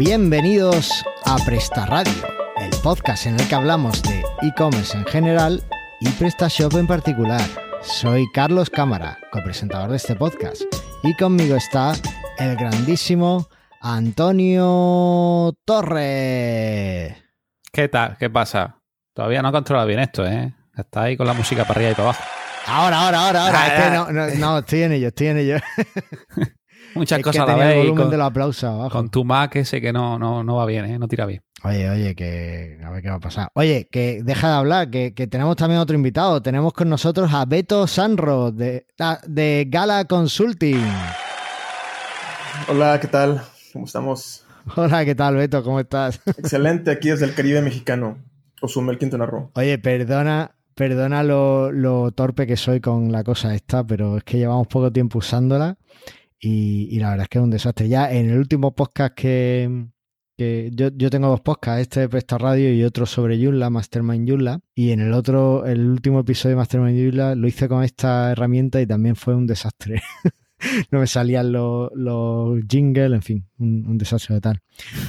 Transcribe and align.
Bienvenidos 0.00 1.04
a 1.26 1.36
Presta 1.44 1.84
Radio, 1.84 2.10
el 2.56 2.70
podcast 2.82 3.26
en 3.26 3.38
el 3.38 3.46
que 3.46 3.54
hablamos 3.54 4.02
de 4.02 4.24
e-commerce 4.40 4.96
en 4.96 5.04
general 5.04 5.62
y 6.00 6.08
PrestaShop 6.08 6.74
en 6.76 6.86
particular. 6.86 7.42
Soy 7.82 8.24
Carlos 8.32 8.70
Cámara, 8.70 9.18
copresentador 9.30 9.90
de 9.90 9.98
este 9.98 10.16
podcast, 10.16 10.62
y 11.02 11.14
conmigo 11.16 11.54
está 11.54 11.92
el 12.38 12.56
grandísimo 12.56 13.46
Antonio 13.82 15.54
Torres. 15.66 17.22
¿Qué 17.70 17.88
tal? 17.88 18.16
¿Qué 18.16 18.30
pasa? 18.30 18.80
Todavía 19.12 19.42
no 19.42 19.50
he 19.50 19.52
controlado 19.52 19.86
bien 19.86 20.00
esto, 20.00 20.26
¿eh? 20.26 20.54
Está 20.78 21.02
ahí 21.02 21.18
con 21.18 21.26
la 21.26 21.34
música 21.34 21.66
para 21.66 21.74
arriba 21.74 21.90
y 21.90 21.94
para 21.94 22.08
abajo. 22.08 22.24
Ahora, 22.66 23.00
ahora, 23.04 23.26
ahora, 23.26 23.46
ahora. 23.46 23.66
Es 23.66 23.84
que 23.84 23.90
no, 23.90 24.12
no, 24.12 24.34
no, 24.34 24.58
estoy 24.60 24.82
en 24.82 24.92
ello, 24.92 25.08
estoy 25.08 25.26
en 25.26 25.36
ello. 25.36 25.56
Muchas 26.94 27.18
Es 27.18 27.24
cosas 27.24 27.44
que 27.46 27.52
a 27.52 27.56
la 27.56 27.72
el 27.72 27.90
volumen 27.90 28.20
abajo. 28.20 28.90
con 28.90 29.10
tu 29.10 29.24
Mac 29.24 29.56
ese 29.56 29.80
que 29.80 29.92
no, 29.92 30.18
no, 30.18 30.42
no 30.42 30.56
va 30.56 30.66
bien, 30.66 30.84
¿eh? 30.86 30.98
No 30.98 31.08
tira 31.08 31.26
bien. 31.26 31.42
Oye, 31.62 31.88
oye, 31.90 32.14
que 32.14 32.78
a 32.82 32.90
ver 32.90 33.02
qué 33.02 33.10
va 33.10 33.16
a 33.16 33.20
pasar. 33.20 33.48
Oye, 33.54 33.86
que 33.90 34.22
deja 34.22 34.48
de 34.48 34.54
hablar, 34.54 34.90
que, 34.90 35.12
que 35.14 35.26
tenemos 35.26 35.56
también 35.56 35.80
otro 35.80 35.94
invitado. 35.94 36.40
Tenemos 36.40 36.72
con 36.72 36.88
nosotros 36.88 37.32
a 37.32 37.44
Beto 37.44 37.86
Sanro 37.86 38.50
de, 38.50 38.86
ah, 38.98 39.20
de 39.26 39.66
Gala 39.68 40.04
Consulting. 40.06 40.82
Hola, 42.68 42.98
¿qué 43.00 43.08
tal? 43.08 43.42
¿Cómo 43.72 43.84
estamos? 43.86 44.44
Hola, 44.76 45.04
¿qué 45.04 45.14
tal, 45.14 45.36
Beto? 45.36 45.62
¿Cómo 45.62 45.80
estás? 45.80 46.20
Excelente, 46.26 46.90
aquí 46.90 47.10
desde 47.10 47.26
el 47.26 47.34
Caribe 47.34 47.60
mexicano. 47.62 48.18
Cozumel, 48.60 48.98
Quintana 48.98 49.26
Roo. 49.26 49.50
Oye, 49.54 49.78
perdona, 49.78 50.52
perdona 50.74 51.22
lo, 51.22 51.72
lo 51.72 52.10
torpe 52.12 52.46
que 52.46 52.56
soy 52.56 52.80
con 52.80 53.10
la 53.12 53.24
cosa 53.24 53.54
esta, 53.54 53.84
pero 53.84 54.18
es 54.18 54.24
que 54.24 54.38
llevamos 54.38 54.66
poco 54.66 54.92
tiempo 54.92 55.18
usándola 55.18 55.76
y, 56.40 56.88
y 56.90 56.98
la 56.98 57.10
verdad 57.10 57.24
es 57.24 57.28
que 57.28 57.38
es 57.38 57.44
un 57.44 57.50
desastre. 57.50 57.88
Ya 57.88 58.10
en 58.10 58.30
el 58.30 58.38
último 58.38 58.74
podcast 58.74 59.14
que, 59.14 59.86
que 60.36 60.70
yo, 60.72 60.88
yo 60.96 61.10
tengo 61.10 61.28
dos 61.28 61.42
podcasts, 61.42 61.82
este 61.82 62.00
de 62.00 62.08
Presta 62.08 62.38
Radio 62.38 62.72
y 62.72 62.82
otro 62.82 63.04
sobre 63.04 63.42
Joomla, 63.42 63.68
Mastermind 63.68 64.28
Joomla, 64.28 64.60
y 64.74 64.90
en 64.92 65.00
el 65.00 65.12
otro, 65.12 65.66
el 65.66 65.86
último 65.86 66.20
episodio 66.20 66.56
de 66.56 66.60
Mastermind 66.60 66.98
Joomla 66.98 67.34
lo 67.34 67.46
hice 67.46 67.68
con 67.68 67.84
esta 67.84 68.32
herramienta 68.32 68.80
y 68.80 68.86
también 68.86 69.16
fue 69.16 69.34
un 69.34 69.46
desastre. 69.46 70.02
no 70.90 71.00
me 71.00 71.06
salían 71.06 71.52
los, 71.52 71.90
los 71.94 72.58
jingles, 72.66 73.12
en 73.12 73.22
fin, 73.22 73.46
un, 73.58 73.86
un 73.86 73.98
desastre 73.98 74.36
total. 74.36 74.60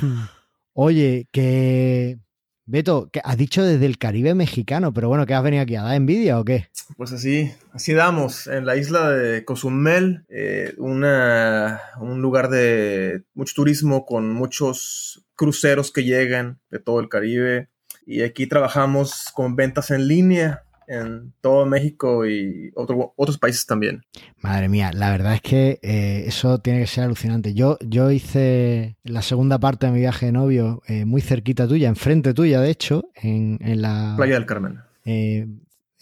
Oye, 0.74 1.28
que... 1.32 2.20
Beto, 2.66 3.10
que 3.12 3.22
has 3.24 3.38
dicho 3.38 3.64
desde 3.64 3.86
el 3.86 3.98
Caribe 3.98 4.34
mexicano, 4.34 4.94
pero 4.94 5.08
bueno, 5.08 5.26
¿qué 5.26 5.34
has 5.34 5.44
venido 5.44 5.64
aquí 5.64 5.76
a 5.76 5.84
dar 5.84 5.96
envidia 5.96 6.40
o 6.40 6.46
qué? 6.46 6.68
Pues 6.98 7.12
así, 7.12 7.52
así 7.74 7.94
damos, 7.94 8.48
en 8.48 8.66
la 8.66 8.76
isla 8.76 9.10
de 9.10 9.44
Cozumel, 9.46 10.26
eh, 10.30 10.74
una, 10.78 11.82
un 12.00 12.22
lugar 12.22 12.50
de 12.50 13.24
mucho 13.34 13.54
turismo 13.56 14.06
con 14.06 14.32
muchos 14.32 15.26
cruceros 15.36 15.92
que 15.92 16.04
llegan 16.04 16.60
de 16.70 16.80
todo 16.80 17.00
el 17.00 17.10
Caribe. 17.10 17.70
Y 18.06 18.22
aquí 18.22 18.48
trabajamos 18.48 19.26
con 19.34 19.56
ventas 19.56 19.92
en 19.92 20.08
línea 20.08 20.64
en 20.92 21.34
todo 21.42 21.66
México 21.66 22.26
y 22.28 22.72
otro- 22.76 23.14
otros 23.16 23.38
países 23.38 23.66
también. 23.66 24.02
Madre 24.42 24.68
mía, 24.68 24.92
la 24.94 25.10
verdad 25.10 25.36
es 25.36 25.42
que 25.42 25.80
eh, 25.82 26.24
eso 26.28 26.60
tiene 26.60 26.80
que 26.82 26.88
ser 26.88 27.06
alucinante. 27.06 27.54
Yo, 27.54 27.78
yo 27.80 28.12
hice 28.12 28.98
la 29.04 29.22
segunda 29.22 29.58
parte 29.60 29.86
de 29.88 29.94
mi 29.94 30.00
viaje 30.00 30.26
de 30.28 30.32
novio 30.34 30.82
eh, 30.88 31.06
muy 31.06 31.22
cerquita 31.22 31.68
tuya, 31.68 31.88
enfrente 31.90 32.34
tuya, 32.34 32.60
de 32.62 32.70
hecho, 32.72 33.06
en, 33.16 33.58
en 33.62 33.82
la 33.82 34.16
Playa 34.18 34.34
del 34.36 34.46
Carmen. 34.46 34.80
eh, 35.06 35.48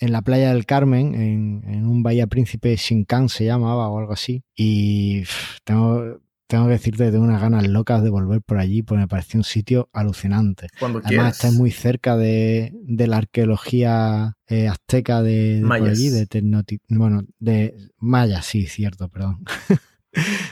en 0.02 0.12
la 0.14 0.22
playa 0.22 0.54
del 0.54 0.66
Carmen, 0.66 1.14
en, 1.14 1.62
en 1.68 1.86
un 1.86 2.02
Bahía 2.04 2.26
Príncipe 2.28 2.74
Shinkan 2.78 3.28
se 3.28 3.44
llamaba 3.44 3.90
o 3.90 4.00
algo 4.00 4.14
así. 4.14 4.44
Y 4.56 5.22
pff, 5.24 5.58
tengo, 5.66 6.22
tengo 6.50 6.66
que 6.66 6.72
decirte 6.72 7.12
tengo 7.12 7.24
unas 7.24 7.40
ganas 7.42 7.68
locas 7.68 8.02
de 8.04 8.10
volver 8.10 8.42
por 8.42 8.58
allí, 8.58 8.82
porque 8.82 9.02
me 9.02 9.08
pareció 9.08 9.40
un 9.40 9.44
sitio 9.44 9.88
alucinante. 9.94 10.68
Cuando 10.80 10.98
Además, 10.98 11.10
quieras. 11.12 11.36
está 11.46 11.52
muy 11.52 11.70
cerca 11.70 12.18
de, 12.18 12.74
de 12.84 13.06
la 13.08 13.18
arqueología 13.18 14.36
eh, 14.48 14.68
azteca 14.68 15.22
de, 15.22 15.56
de 15.56 15.60
por 15.62 15.68
Mayas. 15.70 15.90
allí, 15.92 16.10
de 16.10 16.28
Tenochti- 16.28 16.82
bueno, 16.90 17.24
de 17.38 17.78
Maya, 18.00 18.42
sí, 18.42 18.66
cierto, 18.66 19.10
perdón. 19.10 19.44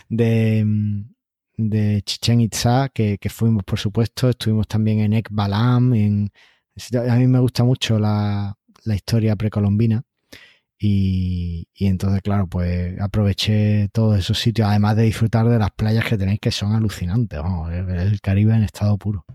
de, 0.10 0.64
mm, 0.66 1.02
de 1.58 2.02
Chichen 2.06 2.42
Itza, 2.42 2.90
que, 2.94 3.18
que 3.18 3.30
fuimos, 3.30 3.64
por 3.64 3.80
supuesto. 3.80 4.30
Estuvimos 4.30 4.68
también 4.68 5.00
en 5.00 5.14
Ekbalam. 5.14 5.94
En, 5.96 6.30
a 7.10 7.16
mí 7.16 7.28
me 7.28 7.40
gusta 7.40 7.64
mucho 7.64 7.98
la, 8.00 8.56
la 8.86 8.96
historia 8.96 9.36
precolombina. 9.36 10.04
Y, 10.80 11.68
y 11.74 11.88
entonces, 11.88 12.22
claro, 12.22 12.48
pues 12.48 13.00
aproveché 13.02 13.90
todos 13.92 14.18
esos 14.18 14.38
sitios, 14.38 14.68
además 14.68 14.96
de 14.96 15.04
disfrutar 15.04 15.48
de 15.48 15.58
las 15.58 15.72
playas 15.72 16.06
que 16.06 16.18
tenéis, 16.18 16.40
que 16.40 16.52
son 16.52 16.74
alucinantes. 16.74 17.40
Vamos, 17.40 17.72
el 17.74 18.22
Caribe 18.22 18.54
en 18.54 18.64
estado 18.64 18.98
puro. 18.98 19.26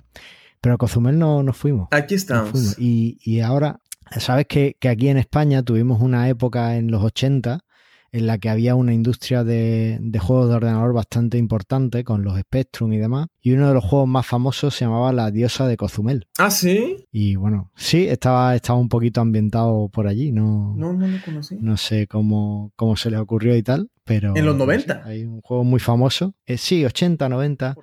Pero 0.60 0.76
a 0.76 0.78
Cozumel 0.78 1.19
no, 1.19 1.42
no 1.42 1.53
fuimos. 1.53 1.88
Aquí 1.91 2.14
estamos. 2.14 2.50
fuimos. 2.50 2.78
Y, 2.78 3.19
y 3.25 3.41
ahora, 3.41 3.80
sabes 4.19 4.47
que, 4.47 4.76
que 4.78 4.88
aquí 4.88 5.08
en 5.08 5.19
España 5.19 5.62
tuvimos 5.62 6.00
una 6.00 6.28
época 6.28 6.76
en 6.76 6.91
los 6.91 7.03
80 7.03 7.64
en 8.12 8.27
la 8.27 8.37
que 8.39 8.50
había 8.50 8.75
una 8.75 8.93
industria 8.93 9.43
de, 9.43 9.99
de 10.00 10.19
juegos 10.19 10.49
de 10.50 10.55
ordenador 10.56 10.93
bastante 10.93 11.39
importante 11.39 12.05
con 12.05 12.23
los 12.23 12.39
Spectrum 12.39 12.93
y 12.93 12.99
demás. 12.99 13.28
Y 13.41 13.53
uno 13.53 13.69
de 13.69 13.75
los 13.75 13.83
juegos 13.84 14.06
más 14.06 14.27
famosos 14.27 14.75
se 14.75 14.84
llamaba 14.84 15.12
La 15.15 15.31
Diosa 15.31 15.67
de 15.67 15.77
Cozumel. 15.78 16.28
Ah, 16.39 16.51
sí. 16.51 17.06
Y 17.11 17.37
bueno, 17.37 17.71
sí, 17.75 18.06
estaba, 18.06 18.55
estaba 18.55 18.78
un 18.78 18.91
poquito 18.91 19.21
ambientado 19.22 19.89
por 19.89 20.06
allí. 20.06 20.31
No, 20.31 20.75
No, 20.77 20.93
no 20.93 21.09
lo 21.09 21.17
conocí. 21.25 21.56
no 21.61 21.77
sé 21.78 22.06
cómo, 22.06 22.72
cómo 22.77 22.97
se 22.97 23.11
les 23.11 23.19
ocurrió 23.19 23.56
y 23.56 23.62
tal, 23.62 23.91
pero... 24.05 24.37
¿En 24.37 24.45
los 24.45 24.56
no 24.56 24.65
sé, 24.67 24.72
90? 24.87 25.03
hay 25.05 25.25
un 25.25 25.41
juego 25.41 25.65
muy 25.65 25.81
famoso. 25.81 26.34
Eh, 26.47 26.59
sí, 26.59 26.84
80, 26.84 27.28
90. 27.31 27.75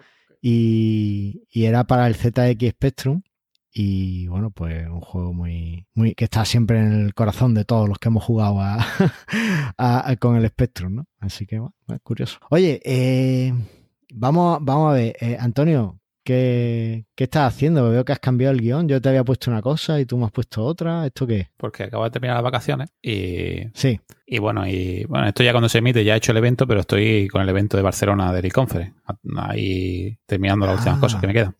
Y, 0.41 1.43
y 1.51 1.65
era 1.65 1.83
para 1.85 2.07
el 2.07 2.15
ZX 2.15 2.69
Spectrum. 2.71 3.21
Y 3.71 4.27
bueno, 4.27 4.49
pues 4.51 4.87
un 4.87 4.99
juego 5.01 5.31
muy, 5.33 5.85
muy 5.93 6.15
que 6.15 6.23
está 6.25 6.43
siempre 6.45 6.79
en 6.79 6.91
el 7.05 7.13
corazón 7.13 7.53
de 7.53 7.65
todos 7.65 7.87
los 7.87 7.99
que 7.99 8.09
hemos 8.09 8.23
jugado 8.23 8.59
a, 8.61 8.77
a- 9.77 10.09
a- 10.09 10.15
con 10.17 10.35
el 10.35 10.47
Spectrum, 10.47 10.95
¿no? 10.95 11.05
Así 11.19 11.45
que 11.45 11.59
bueno, 11.59 11.73
es 11.87 11.99
curioso. 12.01 12.39
Oye, 12.49 12.81
eh, 12.83 13.53
vamos, 14.13 14.59
vamos 14.61 14.91
a 14.91 14.95
ver, 14.95 15.15
eh, 15.21 15.37
Antonio, 15.39 15.99
¿qué, 16.23 17.05
¿qué 17.15 17.25
estás 17.25 17.53
haciendo? 17.53 17.89
Veo 17.91 18.03
que 18.03 18.11
has 18.11 18.19
cambiado 18.19 18.53
el 18.55 18.61
guion. 18.61 18.87
Yo 18.87 18.99
te 19.01 19.09
había 19.09 19.23
puesto 19.23 19.51
una 19.51 19.61
cosa 19.61 19.99
y 19.99 20.05
tú 20.05 20.17
me 20.17 20.25
has 20.25 20.31
puesto 20.31 20.63
otra. 20.65 21.05
¿Esto 21.05 21.27
qué 21.27 21.37
es? 21.41 21.47
Porque 21.55 21.83
acabo 21.83 22.03
de 22.05 22.09
terminar 22.11 22.37
las 22.37 22.43
vacaciones 22.43 22.89
y, 23.03 23.67
Sí. 23.75 23.99
y 24.25 24.39
bueno, 24.39 24.67
y 24.67 25.05
bueno, 25.05 25.27
esto 25.27 25.43
ya 25.43 25.51
cuando 25.51 25.69
se 25.69 25.77
emite 25.77 26.03
ya 26.03 26.15
he 26.15 26.17
hecho 26.17 26.31
el 26.31 26.37
evento, 26.39 26.65
pero 26.65 26.79
estoy 26.81 27.27
con 27.27 27.41
el 27.43 27.49
evento 27.49 27.77
de 27.77 27.83
Barcelona 27.83 28.33
del 28.33 28.45
e-conference. 28.45 28.93
Ahí 29.37 30.17
terminando 30.25 30.65
las 30.65 30.77
últimas 30.79 30.97
Ah. 30.97 31.01
cosas 31.01 31.21
que 31.21 31.27
me 31.27 31.33
quedan. 31.33 31.55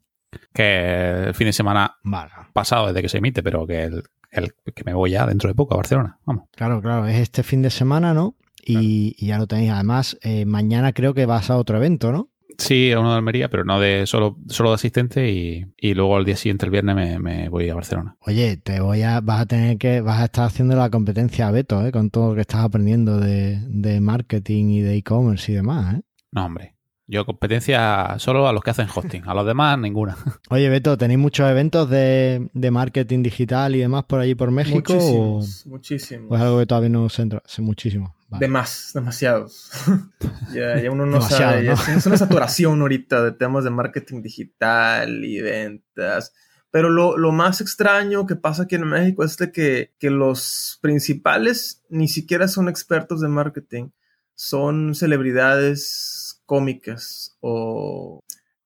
Que 0.54 1.24
el 1.28 1.34
fin 1.34 1.48
de 1.48 1.54
semana 1.54 1.96
Vale. 2.04 2.32
pasado 2.54 2.88
desde 2.88 3.02
que 3.02 3.10
se 3.10 3.18
emite, 3.18 3.42
pero 3.44 3.66
que 3.66 3.84
el, 3.84 4.04
el- 4.32 4.54
que 4.76 4.84
me 4.84 4.94
voy 4.94 5.12
ya 5.12 5.26
dentro 5.26 5.48
de 5.50 5.56
poco 5.56 5.74
a 5.74 5.78
Barcelona. 5.78 6.20
Vamos. 6.26 6.46
Claro, 6.56 6.82
claro, 6.82 7.08
es 7.08 7.18
este 7.18 7.44
fin 7.44 7.62
de 7.62 7.70
semana, 7.70 8.14
¿no? 8.14 8.36
Y, 8.66 9.16
y 9.18 9.28
ya 9.28 9.38
lo 9.40 9.48
tenéis. 9.48 9.72
Además, 9.72 10.18
eh, 10.22 10.46
mañana 10.46 10.94
creo 10.94 11.14
que 11.14 11.26
vas 11.26 11.50
a 11.50 11.58
otro 11.58 11.78
evento, 11.78 12.12
¿no? 12.12 12.30
Sí, 12.58 12.92
a 12.92 13.00
uno 13.00 13.12
de 13.12 13.16
Almería, 13.18 13.50
pero 13.50 13.64
no 13.64 13.80
de 13.80 14.06
solo, 14.06 14.38
solo 14.50 14.70
de 14.72 14.76
asistente 14.76 15.32
y, 15.32 15.66
y 15.78 15.94
luego 15.94 16.18
al 16.18 16.26
día 16.26 16.36
siguiente, 16.36 16.66
el 16.66 16.72
viernes, 16.72 16.94
me, 16.94 17.18
me 17.18 17.48
voy 17.48 17.70
a 17.70 17.74
Barcelona. 17.74 18.18
Oye, 18.20 18.58
te 18.58 18.82
voy 18.82 19.02
a, 19.02 19.22
vas 19.22 19.42
a 19.42 19.46
tener 19.46 19.78
que, 19.78 20.02
vas 20.02 20.20
a 20.20 20.26
estar 20.26 20.46
haciendo 20.46 20.76
la 20.76 20.90
competencia 20.90 21.48
a 21.48 21.52
Beto, 21.52 21.86
¿eh? 21.88 21.92
Con 21.94 22.10
todo 22.10 22.30
lo 22.30 22.36
que 22.36 22.42
estás 22.42 22.66
aprendiendo 22.66 23.18
de, 23.18 23.60
de 23.66 24.02
marketing 24.02 24.66
y 24.72 24.82
de 24.82 24.96
e-commerce 24.98 25.52
y 25.54 25.56
demás, 25.56 25.96
¿eh? 25.96 26.02
No, 26.34 26.46
hombre. 26.46 26.76
Yo 27.12 27.26
competencia 27.26 28.20
solo 28.20 28.48
a 28.48 28.54
los 28.54 28.62
que 28.64 28.70
hacen 28.70 28.88
hosting. 28.94 29.24
A 29.26 29.34
los 29.34 29.44
demás, 29.44 29.80
ninguna. 29.80 30.16
Oye, 30.52 30.70
Beto, 30.70 30.96
¿tenéis 30.96 31.20
muchos 31.20 31.50
eventos 31.50 31.90
de, 31.90 32.50
de 32.54 32.70
marketing 32.70 33.24
digital 33.24 33.76
y 33.76 33.80
demás 33.80 34.04
por 34.04 34.20
allí 34.20 34.36
por 34.36 34.52
México? 34.52 34.94
O, 34.94 35.38
Muchísimos, 35.40 35.66
muchísimos. 35.66 36.32
o 36.32 36.36
es 36.36 36.42
algo 36.44 36.60
que 36.60 36.68
todavía 36.68 36.90
no 36.90 37.10
se 37.10 37.24
entra? 37.24 37.42
Sí, 37.48 37.64
muchísimo. 37.64 38.16
Vale. 38.28 38.46
De 38.46 38.52
más, 38.52 38.92
demasiados. 38.94 39.72
ya, 40.54 40.80
ya 40.80 40.92
uno 40.92 41.08
no 41.08 41.14
Demasiado, 41.14 41.76
sabe, 41.76 41.98
es 41.98 42.06
una 42.06 42.18
saturación 42.18 42.80
ahorita 42.80 43.24
de 43.24 43.32
temas 43.32 43.64
de 43.64 43.72
marketing 43.72 44.22
digital 44.22 45.26
y 45.26 45.42
ventas. 45.42 46.32
Pero 46.70 46.92
lo, 46.92 47.18
lo 47.18 47.32
más 47.32 47.60
extraño 47.60 48.28
que 48.28 48.36
pasa 48.36 48.64
aquí 48.64 48.76
en 48.76 48.86
México 48.88 49.24
es 49.24 49.36
de 49.38 49.52
que, 49.52 49.96
que 49.98 50.12
los 50.12 50.78
principales 50.84 51.84
ni 51.90 52.08
siquiera 52.08 52.48
son 52.48 52.70
expertos 52.70 53.20
de 53.20 53.30
marketing, 53.30 53.90
son 54.36 54.94
celebridades 54.94 56.19
cómicas 56.50 57.38
o 57.42 58.24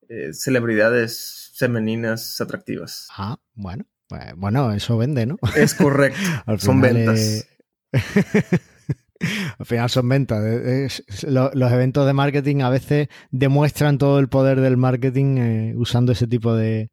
eh, 0.08 0.30
celebridades 0.34 1.52
femeninas 1.56 2.40
atractivas. 2.40 3.08
Ah, 3.18 3.38
bueno. 3.56 3.84
Pues, 4.08 4.22
bueno, 4.38 4.72
eso 4.72 4.98
vende, 4.98 5.26
¿no? 5.26 5.38
Es 5.56 5.74
correcto. 5.74 6.18
Al 6.46 6.62
Son 6.62 6.80
ventas. 6.80 7.20
eh, 7.20 7.44
Al 9.60 9.66
final 9.66 9.90
son 9.90 10.10
ventas. 10.10 10.44
Es- 10.44 11.04
es- 11.08 11.24
lo- 11.24 11.52
los 11.54 11.72
eventos 11.72 12.06
de 12.06 12.14
marketing 12.14 12.62
a 12.62 12.70
veces 12.70 13.08
demuestran 13.32 13.98
todo 13.98 14.20
el 14.20 14.28
poder 14.30 14.60
del 14.62 14.76
marketing 14.78 15.38
eh, 15.38 15.74
usando 15.78 16.12
ese 16.12 16.28
tipo 16.28 16.56
de, 16.56 16.92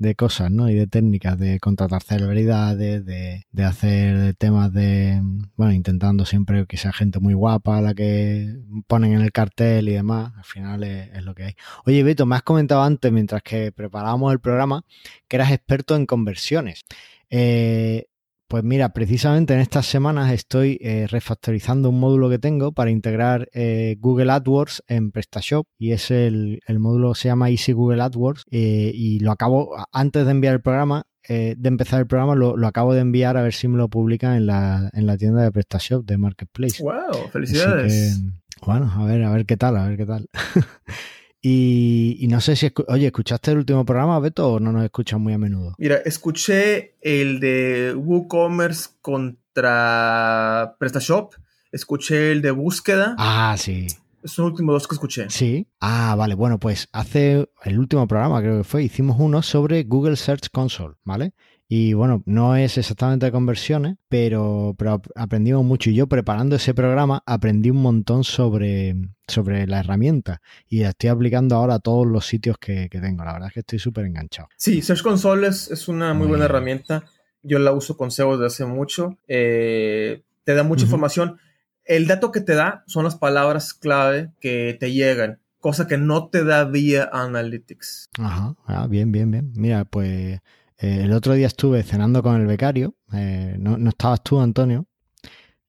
de 0.00 0.14
cosas, 0.14 0.50
¿no? 0.50 0.70
Y 0.70 0.74
de 0.74 0.86
técnicas, 0.86 1.38
de 1.38 1.60
contratar 1.60 2.02
celebridades, 2.02 3.04
de, 3.04 3.44
de 3.52 3.64
hacer 3.64 4.34
temas 4.36 4.72
de, 4.72 5.20
bueno, 5.56 5.72
intentando 5.74 6.24
siempre 6.24 6.66
que 6.66 6.78
sea 6.78 6.92
gente 6.92 7.20
muy 7.20 7.34
guapa 7.34 7.82
la 7.82 7.94
que 7.94 8.56
ponen 8.86 9.12
en 9.12 9.20
el 9.20 9.30
cartel 9.30 9.90
y 9.90 9.92
demás. 9.92 10.32
Al 10.36 10.44
final 10.44 10.84
es, 10.84 11.10
es 11.14 11.22
lo 11.24 11.34
que 11.34 11.44
hay. 11.44 11.54
Oye, 11.84 12.02
Beto, 12.02 12.24
me 12.24 12.34
has 12.34 12.42
comentado 12.42 12.82
antes, 12.82 13.12
mientras 13.12 13.42
que 13.42 13.72
preparábamos 13.72 14.32
el 14.32 14.40
programa, 14.40 14.84
que 15.28 15.36
eras 15.36 15.52
experto 15.52 15.94
en 15.94 16.06
conversiones. 16.06 16.84
Eh, 17.28 18.06
pues 18.50 18.64
mira, 18.64 18.88
precisamente 18.88 19.54
en 19.54 19.60
estas 19.60 19.86
semanas 19.86 20.32
estoy 20.32 20.76
eh, 20.80 21.06
refactorizando 21.08 21.88
un 21.88 22.00
módulo 22.00 22.28
que 22.28 22.40
tengo 22.40 22.72
para 22.72 22.90
integrar 22.90 23.48
eh, 23.52 23.94
Google 24.00 24.32
AdWords 24.32 24.82
en 24.88 25.12
PrestaShop 25.12 25.68
y 25.78 25.92
es 25.92 26.10
el, 26.10 26.60
el 26.66 26.80
módulo 26.80 27.14
se 27.14 27.28
llama 27.28 27.48
Easy 27.48 27.70
Google 27.70 28.02
AdWords 28.02 28.42
eh, 28.50 28.90
y 28.92 29.20
lo 29.20 29.30
acabo 29.30 29.76
antes 29.92 30.24
de 30.24 30.32
enviar 30.32 30.54
el 30.54 30.62
programa, 30.62 31.04
eh, 31.28 31.54
de 31.56 31.68
empezar 31.68 32.00
el 32.00 32.08
programa, 32.08 32.34
lo, 32.34 32.56
lo, 32.56 32.66
acabo 32.66 32.92
de 32.92 33.02
enviar 33.02 33.36
a 33.36 33.42
ver 33.42 33.52
si 33.52 33.68
me 33.68 33.78
lo 33.78 33.88
publican 33.88 34.34
en 34.34 34.46
la, 34.46 34.90
en 34.94 35.06
la 35.06 35.16
tienda 35.16 35.44
de 35.44 35.52
PrestaShop 35.52 36.04
de 36.04 36.18
Marketplace. 36.18 36.82
¡Wow! 36.82 37.28
¡Felicidades! 37.30 38.20
Que, 38.20 38.66
bueno, 38.66 38.92
a 38.92 39.04
ver, 39.04 39.22
a 39.22 39.30
ver 39.30 39.46
qué 39.46 39.56
tal, 39.56 39.76
a 39.76 39.86
ver 39.86 39.96
qué 39.96 40.06
tal. 40.06 40.28
Y, 41.42 42.18
y, 42.20 42.26
no 42.26 42.40
sé 42.40 42.54
si, 42.54 42.70
oye, 42.88 43.06
¿escuchaste 43.06 43.52
el 43.52 43.58
último 43.58 43.84
programa, 43.86 44.18
Beto, 44.20 44.52
o 44.52 44.60
no 44.60 44.72
nos 44.72 44.84
escuchas 44.84 45.18
muy 45.18 45.32
a 45.32 45.38
menudo? 45.38 45.74
Mira, 45.78 45.96
escuché 46.04 46.96
el 47.00 47.40
de 47.40 47.94
WooCommerce 47.96 48.90
contra 49.00 50.76
PrestaShop, 50.78 51.34
escuché 51.72 52.32
el 52.32 52.42
de 52.42 52.50
búsqueda. 52.50 53.14
Ah, 53.18 53.56
sí. 53.58 53.86
Son 54.24 54.44
los 54.44 54.52
últimos 54.52 54.74
dos 54.74 54.86
que 54.86 54.94
escuché. 54.96 55.30
Sí. 55.30 55.66
Ah, 55.80 56.14
vale. 56.14 56.34
Bueno, 56.34 56.60
pues 56.60 56.88
hace 56.92 57.48
el 57.64 57.78
último 57.78 58.06
programa, 58.06 58.42
creo 58.42 58.58
que 58.58 58.64
fue, 58.64 58.82
hicimos 58.82 59.16
uno 59.18 59.40
sobre 59.40 59.84
Google 59.84 60.16
Search 60.16 60.50
Console, 60.50 60.96
¿vale? 61.04 61.32
Y 61.72 61.92
bueno, 61.92 62.24
no 62.26 62.56
es 62.56 62.78
exactamente 62.78 63.26
de 63.26 63.32
conversiones, 63.32 63.96
pero, 64.08 64.74
pero 64.76 65.00
aprendimos 65.14 65.64
mucho. 65.64 65.88
Y 65.88 65.94
yo 65.94 66.08
preparando 66.08 66.56
ese 66.56 66.74
programa 66.74 67.22
aprendí 67.26 67.70
un 67.70 67.80
montón 67.80 68.24
sobre, 68.24 68.96
sobre 69.28 69.68
la 69.68 69.78
herramienta. 69.78 70.42
Y 70.66 70.80
la 70.80 70.88
estoy 70.88 71.10
aplicando 71.10 71.54
ahora 71.54 71.74
a 71.74 71.78
todos 71.78 72.08
los 72.08 72.26
sitios 72.26 72.58
que, 72.58 72.88
que 72.90 72.98
tengo. 72.98 73.24
La 73.24 73.34
verdad 73.34 73.46
es 73.50 73.54
que 73.54 73.60
estoy 73.60 73.78
súper 73.78 74.06
enganchado. 74.06 74.48
Sí, 74.56 74.82
Search 74.82 75.04
Console 75.04 75.46
es, 75.46 75.70
es 75.70 75.86
una 75.86 76.08
muy, 76.08 76.22
muy 76.22 76.28
buena 76.30 76.46
bien. 76.46 76.50
herramienta. 76.56 77.04
Yo 77.44 77.60
la 77.60 77.70
uso 77.70 77.96
con 77.96 78.10
SEO 78.10 78.32
desde 78.32 78.46
hace 78.46 78.64
mucho. 78.64 79.16
Eh, 79.28 80.24
te 80.42 80.54
da 80.54 80.64
mucha 80.64 80.80
uh 80.80 80.82
-huh. 80.82 80.86
información. 80.86 81.38
El 81.84 82.08
dato 82.08 82.32
que 82.32 82.40
te 82.40 82.56
da 82.56 82.82
son 82.88 83.04
las 83.04 83.14
palabras 83.14 83.74
clave 83.74 84.32
que 84.40 84.76
te 84.80 84.90
llegan 84.90 85.38
cosa 85.60 85.86
que 85.86 85.98
no 85.98 86.28
te 86.28 86.42
da 86.42 86.64
vía 86.64 87.08
Analytics. 87.12 88.08
Ajá, 88.18 88.56
ah, 88.66 88.86
bien, 88.88 89.12
bien, 89.12 89.30
bien. 89.30 89.52
Mira, 89.54 89.84
pues 89.84 90.40
eh, 90.80 91.02
el 91.04 91.12
otro 91.12 91.34
día 91.34 91.46
estuve 91.46 91.82
cenando 91.82 92.22
con 92.22 92.40
el 92.40 92.46
becario, 92.46 92.94
eh, 93.12 93.54
no, 93.58 93.76
no, 93.76 93.90
estabas 93.90 94.22
tú, 94.22 94.40
Antonio, 94.40 94.86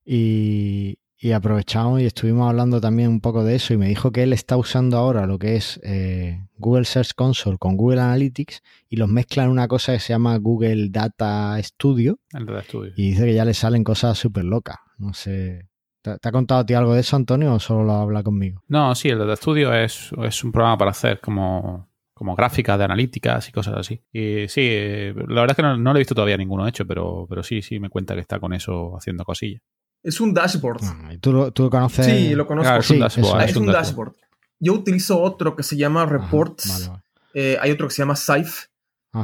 y, 0.06 1.00
y, 1.18 1.31
aprovechamos 1.34 2.00
y 2.00 2.06
estuvimos 2.06 2.50
hablando 2.50 2.80
también 2.80 3.10
un 3.10 3.19
poco 3.19 3.44
de 3.44 3.56
eso 3.56 3.74
y 3.74 3.78
me 3.78 3.88
dijo 3.88 4.12
que 4.12 4.24
él 4.24 4.31
está 4.31 4.56
usando 4.56 4.98
ahora 4.98 5.28
lo 5.28 5.38
que 5.38 5.58
es 5.58 5.81
eh, 5.84 6.48
Google 6.58 6.86
Search 6.86 7.13
Console 7.13 7.58
con 7.58 7.75
Google 7.75 8.00
Analytics 8.00 8.63
y 8.88 8.96
los 8.96 9.10
mezcla 9.10 9.44
en 9.44 9.50
una 9.50 9.68
cosa 9.68 9.92
que 9.94 10.00
se 10.00 10.13
llama 10.13 10.38
Google 10.38 10.88
Data 10.90 11.62
Studio. 11.62 12.19
El 12.31 12.46
Data 12.46 12.63
Studio. 12.63 12.94
Y 12.96 13.10
dice 13.10 13.25
que 13.25 13.34
ya 13.34 13.44
le 13.44 13.54
salen 13.54 13.84
cosas 13.84 14.18
súper 14.18 14.46
locas. 14.46 14.78
No 14.98 15.13
sé. 15.13 15.68
¿Te, 16.02 16.18
¿Te, 16.18 16.30
ha 16.30 16.31
contado 16.31 16.62
a 16.62 16.66
ti 16.66 16.74
algo 16.74 16.94
de 16.94 17.02
eso, 17.02 17.16
Antonio, 17.16 17.54
o 17.54 17.60
solo 17.60 17.84
lo 17.84 17.94
habla 17.94 18.24
conmigo? 18.24 18.63
No, 18.69 18.96
sí, 18.96 19.10
el 19.10 19.19
Data 19.19 19.36
Studio 19.36 19.74
es, 19.74 20.10
es 20.24 20.44
un 20.44 20.52
programa 20.52 20.78
para 20.78 20.92
hacer 20.92 21.19
como 21.19 21.90
como 22.21 22.35
gráficas 22.35 22.77
de 22.77 22.83
analíticas 22.83 23.50
y 23.50 23.51
cosas 23.51 23.73
así. 23.79 24.00
Y 24.13 24.47
sí, 24.47 24.69
la 25.15 25.41
verdad 25.41 25.50
es 25.50 25.56
que 25.56 25.63
no, 25.63 25.75
no 25.75 25.91
lo 25.91 25.97
he 25.97 26.01
visto 26.01 26.13
todavía 26.13 26.38
ninguno 26.38 26.68
hecho, 26.68 26.85
pero, 26.85 27.25
pero 27.27 27.41
sí, 27.41 27.63
sí 27.63 27.79
me 27.79 27.89
cuenta 27.89 28.13
que 28.13 28.19
está 28.19 28.39
con 28.39 28.53
eso 28.53 28.95
haciendo 28.95 29.25
cosillas. 29.25 29.63
Es 30.03 30.21
un 30.21 30.31
dashboard. 30.31 30.83
Ah, 30.83 31.13
¿tú, 31.19 31.33
lo, 31.33 31.51
¿tú, 31.51 31.63
lo, 31.63 31.71
conoces? 31.71 32.06
Sí, 32.06 32.35
lo 32.35 32.45
conozco. 32.45 32.68
Claro, 32.68 32.81
es, 32.81 32.91
un 32.91 33.00
dashboard, 33.00 33.41
es, 33.41 33.50
es 33.50 33.57
un 33.57 33.65
dashboard. 33.65 34.13
Yo 34.59 34.73
utilizo 34.73 35.19
otro 35.19 35.56
que 35.56 35.63
se 35.63 35.77
llama 35.77 36.06
Reports. 36.06 36.69
Ajá, 36.69 36.79
vale, 36.79 36.89
vale. 36.89 37.03
Eh, 37.33 37.57
hay 37.59 37.71
otro 37.71 37.88
que 37.88 37.95
se 37.95 38.03
llama 38.03 38.15
Safe. 38.15 38.67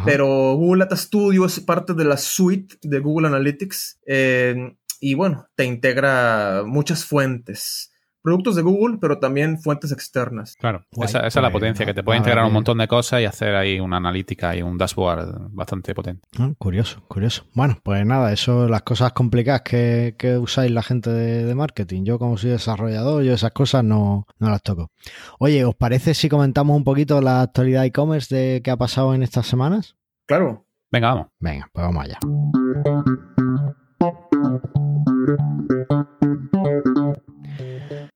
Pero 0.03 0.55
Google 0.55 0.85
Data 0.85 0.95
Studio 0.95 1.45
es 1.45 1.59
parte 1.59 1.93
de 1.93 2.03
la 2.03 2.17
suite 2.17 2.77
de 2.81 2.97
Google 2.97 3.27
Analytics. 3.27 3.99
Eh, 4.07 4.75
y 4.99 5.13
bueno, 5.13 5.45
te 5.53 5.65
integra 5.65 6.63
muchas 6.65 7.05
fuentes 7.05 7.91
productos 8.21 8.55
de 8.55 8.61
Google, 8.61 8.97
pero 8.99 9.19
también 9.19 9.59
fuentes 9.59 9.91
externas. 9.91 10.55
Claro, 10.59 10.85
Guay, 10.91 11.07
esa, 11.07 11.19
esa 11.19 11.39
es 11.39 11.43
la 11.43 11.51
potencia, 11.51 11.85
que 11.85 11.93
te 11.93 12.03
puede 12.03 12.17
integrar 12.17 12.45
un 12.45 12.53
montón 12.53 12.77
de 12.77 12.87
cosas 12.87 13.21
y 13.21 13.25
hacer 13.25 13.55
ahí 13.55 13.79
una 13.79 13.97
analítica 13.97 14.55
y 14.55 14.61
un 14.61 14.77
dashboard 14.77 15.49
bastante 15.51 15.93
potente. 15.93 16.27
Ah, 16.37 16.51
curioso, 16.57 17.01
curioso. 17.07 17.45
Bueno, 17.53 17.79
pues 17.83 18.05
nada, 18.05 18.31
eso, 18.33 18.67
las 18.67 18.81
cosas 18.81 19.13
complicadas 19.13 19.61
que, 19.61 20.15
que 20.17 20.37
usáis 20.37 20.71
la 20.71 20.83
gente 20.83 21.09
de, 21.09 21.45
de, 21.45 21.55
marketing. 21.55 22.03
Yo 22.03 22.19
como 22.19 22.37
soy 22.37 22.51
desarrollador, 22.51 23.23
yo 23.23 23.33
esas 23.33 23.51
cosas 23.51 23.83
no, 23.83 24.25
no 24.39 24.49
las 24.49 24.61
toco. 24.61 24.91
Oye, 25.39 25.65
¿os 25.65 25.75
parece 25.75 26.13
si 26.13 26.29
comentamos 26.29 26.75
un 26.75 26.83
poquito 26.83 27.21
la 27.21 27.41
actualidad 27.41 27.85
e-commerce 27.85 28.35
de 28.35 28.61
qué 28.61 28.71
ha 28.71 28.77
pasado 28.77 29.13
en 29.13 29.23
estas 29.23 29.47
semanas? 29.47 29.95
Claro. 30.25 30.65
Venga, 30.91 31.09
vamos. 31.09 31.27
Venga, 31.39 31.69
pues 31.71 31.85
vamos 31.85 32.05
allá. 32.05 32.19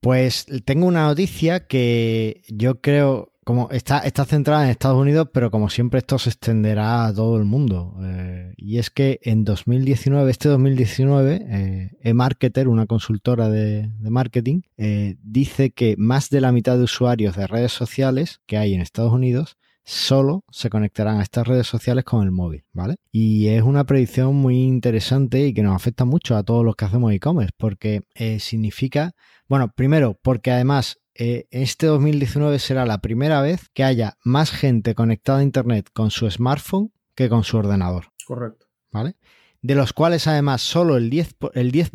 Pues 0.01 0.48
tengo 0.65 0.88
una 0.88 1.06
noticia 1.06 1.68
que 1.68 2.42
yo 2.50 2.81
creo, 2.81 3.33
como 3.44 3.69
está, 3.69 4.00
está 4.00 4.25
centrada 4.25 4.63
en 4.63 4.71
Estados 4.71 5.00
Unidos, 5.00 5.30
pero 5.31 5.51
como 5.51 5.69
siempre 5.69 6.00
esto 6.00 6.18
se 6.18 6.31
extenderá 6.31 7.06
a 7.06 7.13
todo 7.13 7.38
el 7.38 7.45
mundo. 7.45 7.95
Eh, 8.03 8.56
y 8.57 8.80
es 8.80 8.89
que 8.89 9.19
en 9.21 9.44
2019, 9.44 10.31
este 10.31 10.50
2019, 10.50 11.45
eh, 11.48 11.92
eMarketer, 12.01 12.68
una 12.68 12.88
consultora 12.88 13.48
de, 13.50 13.92
marketing, 14.00 14.62
eh, 14.77 15.18
dice 15.21 15.69
que 15.69 15.94
más 16.00 16.31
de 16.31 16.42
la 16.42 16.51
mitad 16.51 16.77
de 16.77 16.86
usuarios 16.86 17.36
de 17.36 17.45
redes 17.45 17.71
sociales 17.71 18.42
que 18.48 18.57
hay 18.57 18.74
en 18.74 18.81
Estados 18.81 19.13
Unidos 19.13 19.57
solo 19.83 20.44
se 20.51 20.69
conectarán 20.69 21.19
a 21.19 21.24
estas 21.24 21.48
redes 21.48 21.68
sociales 21.68 22.04
con 22.04 22.24
el 22.24 22.31
móvil, 22.31 22.63
¿vale? 22.74 22.95
Y 23.12 23.48
es 23.48 23.63
una 23.63 23.83
predicción 23.86 24.36
muy 24.36 24.62
interesante 24.63 25.45
y 25.48 25.54
que 25.54 25.63
nos 25.63 25.75
afecta 25.75 26.06
mucho 26.06 26.36
a 26.36 26.44
todos 26.44 26.63
los 26.63 26.75
que 26.75 26.86
hacemos 26.86 27.12
e-commerce, 27.13 27.54
porque 27.57 28.01
eh, 28.16 28.39
significa, 28.39 29.13
bueno, 29.48 29.72
primero, 29.75 30.18
porque 30.22 30.51
además 30.51 31.00
eh, 31.16 31.45
este 31.51 31.88
2019 31.88 32.60
será 32.60 32.86
la 32.86 33.00
primera 33.00 33.42
vez 33.42 33.69
que 33.74 33.83
haya 33.83 34.18
más 34.24 34.51
gente 34.51 34.95
conectada 34.95 35.39
a 35.39 35.44
Internet 35.44 35.89
con 35.94 36.12
su 36.12 36.30
smartphone 36.30 36.92
que 37.16 37.30
con 37.30 37.44
su 37.44 37.57
ordenador. 37.57 38.06
Correcto. 38.25 38.68
¿Vale? 38.92 39.16
De 39.62 39.75
los 39.75 39.94
cuales 39.94 40.28
además 40.28 40.62
solo 40.62 40.98
el 40.98 41.10
10%, 41.12 41.52
el 41.54 41.72
10 41.72 41.91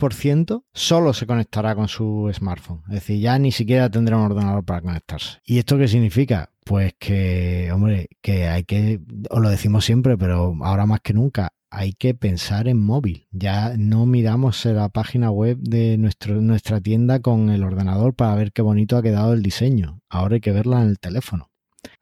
solo 0.73 1.13
se 1.13 1.27
conectará 1.27 1.75
con 1.75 1.89
su 1.89 2.31
smartphone. 2.33 2.83
Es 2.89 2.95
decir, 2.95 3.21
ya 3.21 3.39
ni 3.39 3.53
siquiera 3.53 3.91
tendrá 3.91 4.17
un 4.17 4.25
ordenador 4.25 4.65
para 4.65 4.81
conectarse. 4.81 5.41
¿Y 5.45 5.59
esto 5.59 5.77
qué 5.77 5.89
significa? 5.89 6.51
Pues 6.65 6.95
que, 6.99 7.71
hombre, 7.73 8.09
que 8.23 8.49
hay 8.49 8.65
que, 8.65 9.01
os 9.31 9.41
lo 9.41 9.51
decimos 9.51 9.85
siempre, 9.85 10.17
pero 10.17 10.55
ahora 10.63 10.87
más 10.87 11.01
que 11.01 11.15
nunca, 11.15 11.51
hay 11.71 11.93
que 11.93 12.15
pensar 12.15 12.69
en 12.69 12.79
móvil. 12.79 13.27
Ya 13.33 13.75
no 13.77 14.07
miramos 14.07 14.65
la 14.65 14.89
página 14.89 15.31
web 15.31 15.59
de 15.59 15.99
nuestro, 15.99 16.41
nuestra 16.41 16.81
tienda 16.81 17.21
con 17.21 17.51
el 17.51 17.65
ordenador 17.65 18.15
para 18.15 18.35
ver 18.35 18.53
qué 18.53 18.63
bonito 18.63 18.97
ha 18.97 19.03
quedado 19.03 19.33
el 19.33 19.43
diseño. 19.43 20.01
Ahora 20.09 20.35
hay 20.35 20.41
que 20.41 20.53
verla 20.53 20.83
en 20.83 20.89
el 20.89 20.99
teléfono. 20.99 21.51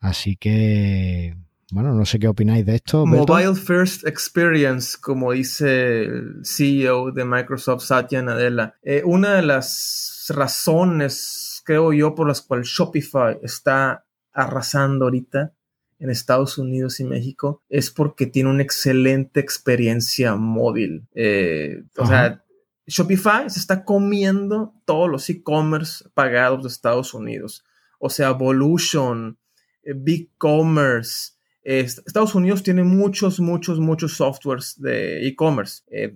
Así 0.01 0.37
que, 0.37 1.37
bueno, 1.75 1.93
no 1.93 2.05
sé 2.05 2.21
qué 2.21 2.29
opináis 2.29 2.65
de 2.65 2.77
esto. 2.77 3.05
Mobile. 3.05 3.57
First 3.57 4.07
Experience, 4.07 4.97
como 5.01 5.33
dice 5.33 6.05
el 6.05 6.41
CEO 6.45 7.11
de 7.11 7.25
Microsoft, 7.25 7.83
Satya 7.83 8.23
Nadella. 8.23 8.77
Eh, 8.85 9.03
una 9.05 9.35
de 9.35 9.43
las 9.43 10.27
razones, 10.29 11.61
creo 11.65 11.93
yo, 11.93 12.15
por 12.15 12.29
las 12.29 12.43
cuales 12.43 12.69
Shopify 12.69 13.39
está 13.43 14.07
arrasando 14.33 15.07
ahorita 15.07 15.53
en 15.99 16.11
Estados 16.11 16.59
Unidos 16.59 17.01
y 17.01 17.05
México 17.05 17.61
es 17.69 17.91
porque 17.91 18.27
tiene 18.27 18.51
una 18.51 18.63
excelente 18.63 19.41
experiencia 19.41 20.37
móvil. 20.37 21.09
Eh, 21.13 21.83
o 21.97 22.07
sea, 22.07 22.45
Shopify 22.87 23.51
se 23.51 23.59
está 23.59 23.85
comiendo 23.85 24.75
todos 24.85 25.11
los 25.11 25.29
e-commerce 25.29 26.09
pagados 26.15 26.63
de 26.63 26.69
Estados 26.69 27.15
Unidos. 27.15 27.65
O 27.99 28.11
sea, 28.11 28.29
Evolution, 28.29 29.39
eh, 29.83 29.93
BigCommerce, 29.97 31.34
Estados 31.65 32.35
Unidos 32.35 32.63
tiene 32.63 32.85
muchos, 32.85 33.41
muchos, 33.41 33.79
muchos 33.79 34.15
softwares 34.17 34.75
de 34.81 35.27
e-commerce 35.27 35.83
eh, 35.91 36.15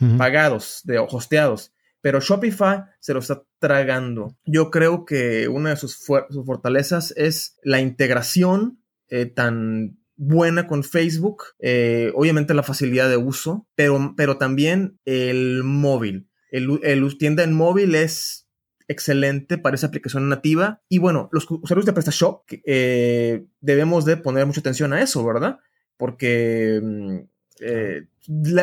uh 0.00 0.04
-huh. 0.04 0.16
pagados, 0.18 0.82
de 0.84 0.98
hosteados, 0.98 1.72
pero 2.00 2.20
Shopify 2.20 2.84
se 3.00 3.14
lo 3.14 3.20
está 3.20 3.42
tragando. 3.58 4.36
Yo 4.44 4.70
creo 4.70 5.04
que 5.04 5.48
una 5.48 5.70
de 5.70 5.76
sus, 5.76 5.98
sus 6.30 6.46
fortalezas 6.46 7.12
es 7.16 7.56
la 7.62 7.80
integración 7.80 8.82
eh, 9.08 9.26
tan 9.26 9.98
buena 10.16 10.66
con 10.66 10.82
Facebook, 10.82 11.44
eh, 11.60 12.12
obviamente 12.14 12.52
la 12.54 12.62
facilidad 12.62 13.08
de 13.08 13.16
uso, 13.16 13.66
pero, 13.74 14.14
pero 14.16 14.36
también 14.36 14.98
el 15.04 15.62
móvil. 15.64 16.28
El, 16.50 16.80
el 16.82 17.18
tienda 17.18 17.44
en 17.44 17.54
móvil 17.54 17.94
es 17.94 18.47
excelente 18.88 19.58
para 19.58 19.76
esa 19.76 19.86
aplicación 19.86 20.28
nativa. 20.28 20.82
Y 20.88 20.98
bueno, 20.98 21.28
los 21.30 21.48
usuarios 21.50 21.86
de 21.86 21.92
PrestaShop 21.92 22.42
eh, 22.64 23.44
debemos 23.60 24.04
de 24.04 24.16
poner 24.16 24.46
mucha 24.46 24.60
atención 24.60 24.92
a 24.92 25.02
eso, 25.02 25.24
¿verdad? 25.24 25.58
Porque 25.96 26.80
mm, 26.82 27.18
eh, 27.60 28.06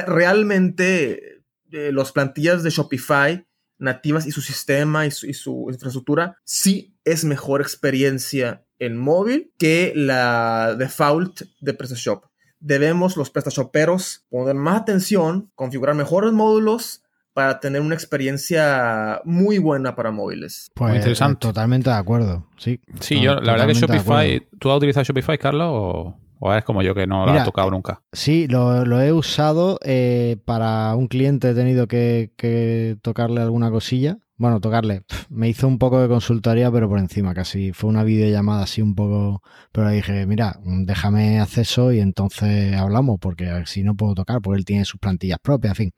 realmente 0.08 1.44
eh, 1.72 1.92
las 1.94 2.12
plantillas 2.12 2.64
de 2.64 2.72
Shopify 2.72 3.46
nativas 3.78 4.26
y 4.26 4.32
su 4.32 4.42
sistema 4.42 5.06
y 5.06 5.12
su, 5.12 5.68
infraestructura 5.70 6.38
sí 6.44 6.96
es 7.04 7.24
mejor 7.24 7.62
experiencia 7.62 8.66
en 8.80 8.98
móvil 8.98 9.54
que 9.58 9.94
la 9.96 10.76
default 10.76 11.42
de 11.60 11.74
PrestaShop. 11.74 12.26
Debemos 12.60 13.16
los 13.16 13.30
PrestaShoperos 13.30 14.26
poner 14.30 14.56
más 14.56 14.82
atención, 14.82 15.52
configurar 15.56 15.96
mejores 15.96 16.32
módulos 16.32 17.05
para 17.36 17.60
tener 17.60 17.82
una 17.82 17.96
experiencia 17.96 19.20
muy 19.26 19.58
buena 19.58 19.94
para 19.94 20.10
móviles. 20.10 20.72
Pues 20.74 20.96
interesante. 20.96 21.42
Totalmente 21.42 21.90
de 21.90 21.96
acuerdo, 21.98 22.48
sí. 22.56 22.80
Sí, 23.02 23.20
yo 23.20 23.36
la 23.36 23.52
verdad 23.52 23.68
que 23.68 23.74
Shopify, 23.74 24.48
¿tú 24.58 24.72
has 24.72 24.78
utilizado 24.78 25.04
Shopify, 25.04 25.38
Carlos? 25.38 25.68
O... 25.70 26.18
¿O 26.40 26.54
es 26.54 26.64
como 26.64 26.82
yo 26.82 26.94
que 26.94 27.08
no 27.08 27.26
lo 27.26 27.32
ha 27.32 27.44
tocado 27.44 27.72
nunca? 27.72 28.02
Sí, 28.12 28.48
lo, 28.48 29.02
he 29.02 29.12
usado 29.12 29.80
eh, 29.84 30.38
para 30.46 30.94
un 30.96 31.08
cliente, 31.08 31.50
he 31.50 31.54
tenido 31.56 31.88
que, 31.88 32.98
tocarle 33.02 33.42
alguna 33.42 33.72
cosilla. 33.72 34.18
Bueno, 34.38 34.60
tocarle. 34.60 35.04
me 35.30 35.48
hizo 35.48 35.66
un 35.66 35.80
poco 35.80 36.02
de 36.02 36.10
consultoría, 36.10 36.70
pero 36.72 36.90
por 36.90 37.00
encima 37.00 37.34
casi. 37.34 37.72
Fue 37.72 37.90
una 37.90 38.04
videollamada 38.04 38.64
así 38.64 38.82
un 38.82 38.94
poco. 38.94 39.42
Pero 39.72 39.88
le 39.88 39.96
dije, 39.96 40.26
mira, 40.26 40.60
déjame 40.64 41.40
acceso 41.40 41.94
y 41.94 42.02
entonces 42.02 42.76
hablamos, 42.76 43.18
porque 43.20 43.64
si 43.66 43.84
no 43.84 43.96
puedo 43.96 44.14
tocar, 44.14 44.42
porque 44.42 44.60
él 44.60 44.66
tiene 44.66 44.84
sus 44.84 45.00
plantillas 45.00 45.40
propias, 45.42 45.72
en 45.72 45.76
fin 45.76 45.94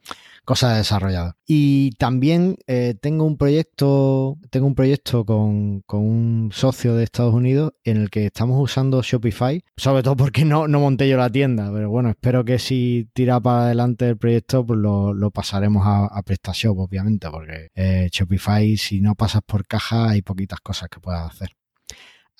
cosas 0.47 0.77
desarrolladas. 0.77 1.35
Y 1.45 1.91
también 1.97 2.55
eh, 2.67 2.95
tengo 3.01 3.25
un 3.25 3.35
proyecto, 3.35 4.37
tengo 4.49 4.65
un 4.65 4.75
proyecto 4.75 5.25
con, 5.25 5.83
un 5.89 6.49
socio 6.53 6.95
de 6.95 7.03
Estados 7.03 7.33
Unidos 7.33 7.73
en 7.83 7.97
el 7.97 8.09
que 8.09 8.27
estamos 8.27 8.57
usando 8.57 9.01
Shopify, 9.01 9.61
sobre 9.75 10.03
todo 10.03 10.15
porque 10.15 10.45
no, 10.45 10.69
no 10.69 10.79
monté 10.79 11.09
yo 11.09 11.17
la 11.17 11.29
tienda, 11.29 11.69
pero 11.73 11.89
bueno, 11.89 12.11
espero 12.11 12.45
que 12.45 12.59
si 12.59 13.09
tira 13.13 13.41
para 13.41 13.65
adelante 13.65 14.07
el 14.07 14.17
proyecto, 14.17 14.65
pues 14.65 14.79
lo, 14.79 15.31
pasaremos 15.31 15.83
a, 15.85 16.21
PrestaShop, 16.23 16.79
obviamente, 16.79 17.29
porque 17.29 17.67
eh, 17.75 18.07
Shopify, 18.09 18.77
si 18.77 19.01
no 19.01 19.15
pasas 19.15 19.41
por 19.45 19.67
caja, 19.67 20.09
hay 20.11 20.21
poquitas 20.21 20.61
cosas 20.61 20.87
que 20.87 21.01
puedas 21.01 21.29
hacer. 21.29 21.57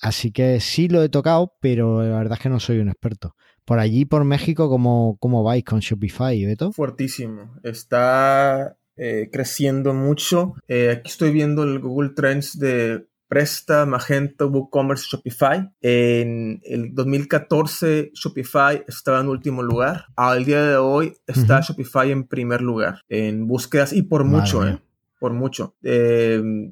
Así 0.00 0.32
que 0.32 0.60
sí 0.60 0.88
lo 0.88 1.02
he 1.02 1.10
tocado, 1.10 1.52
pero 1.60 2.02
la 2.02 2.16
verdad 2.16 2.38
es 2.38 2.42
que 2.42 2.48
no 2.48 2.58
soy 2.58 2.78
un 2.78 2.88
experto. 2.88 3.34
Por 3.68 3.78
allí, 3.80 4.06
por 4.06 4.24
México, 4.24 4.70
¿cómo, 4.70 5.18
cómo 5.20 5.44
vais 5.44 5.62
con 5.62 5.80
Shopify, 5.80 6.42
Beto? 6.46 6.72
Fuertísimo. 6.72 7.54
Está 7.62 8.78
eh, 8.96 9.28
creciendo 9.30 9.92
mucho. 9.92 10.54
Eh, 10.68 10.90
aquí 10.90 11.10
estoy 11.10 11.32
viendo 11.32 11.64
el 11.64 11.78
Google 11.78 12.12
Trends 12.16 12.58
de 12.58 13.06
Presta, 13.28 13.84
Magento, 13.84 14.48
WooCommerce, 14.48 15.08
Shopify. 15.10 15.70
En 15.82 16.62
el 16.64 16.94
2014 16.94 18.12
Shopify 18.14 18.86
estaba 18.88 19.20
en 19.20 19.28
último 19.28 19.62
lugar. 19.62 20.06
Al 20.16 20.46
día 20.46 20.62
de 20.62 20.78
hoy 20.78 21.12
está 21.26 21.60
Shopify 21.60 22.10
en 22.10 22.26
primer 22.26 22.62
lugar 22.62 23.02
en 23.10 23.46
búsquedas 23.46 23.92
y 23.92 24.00
por 24.00 24.24
mucho, 24.24 24.66
eh, 24.66 24.78
por 25.20 25.34
mucho. 25.34 25.74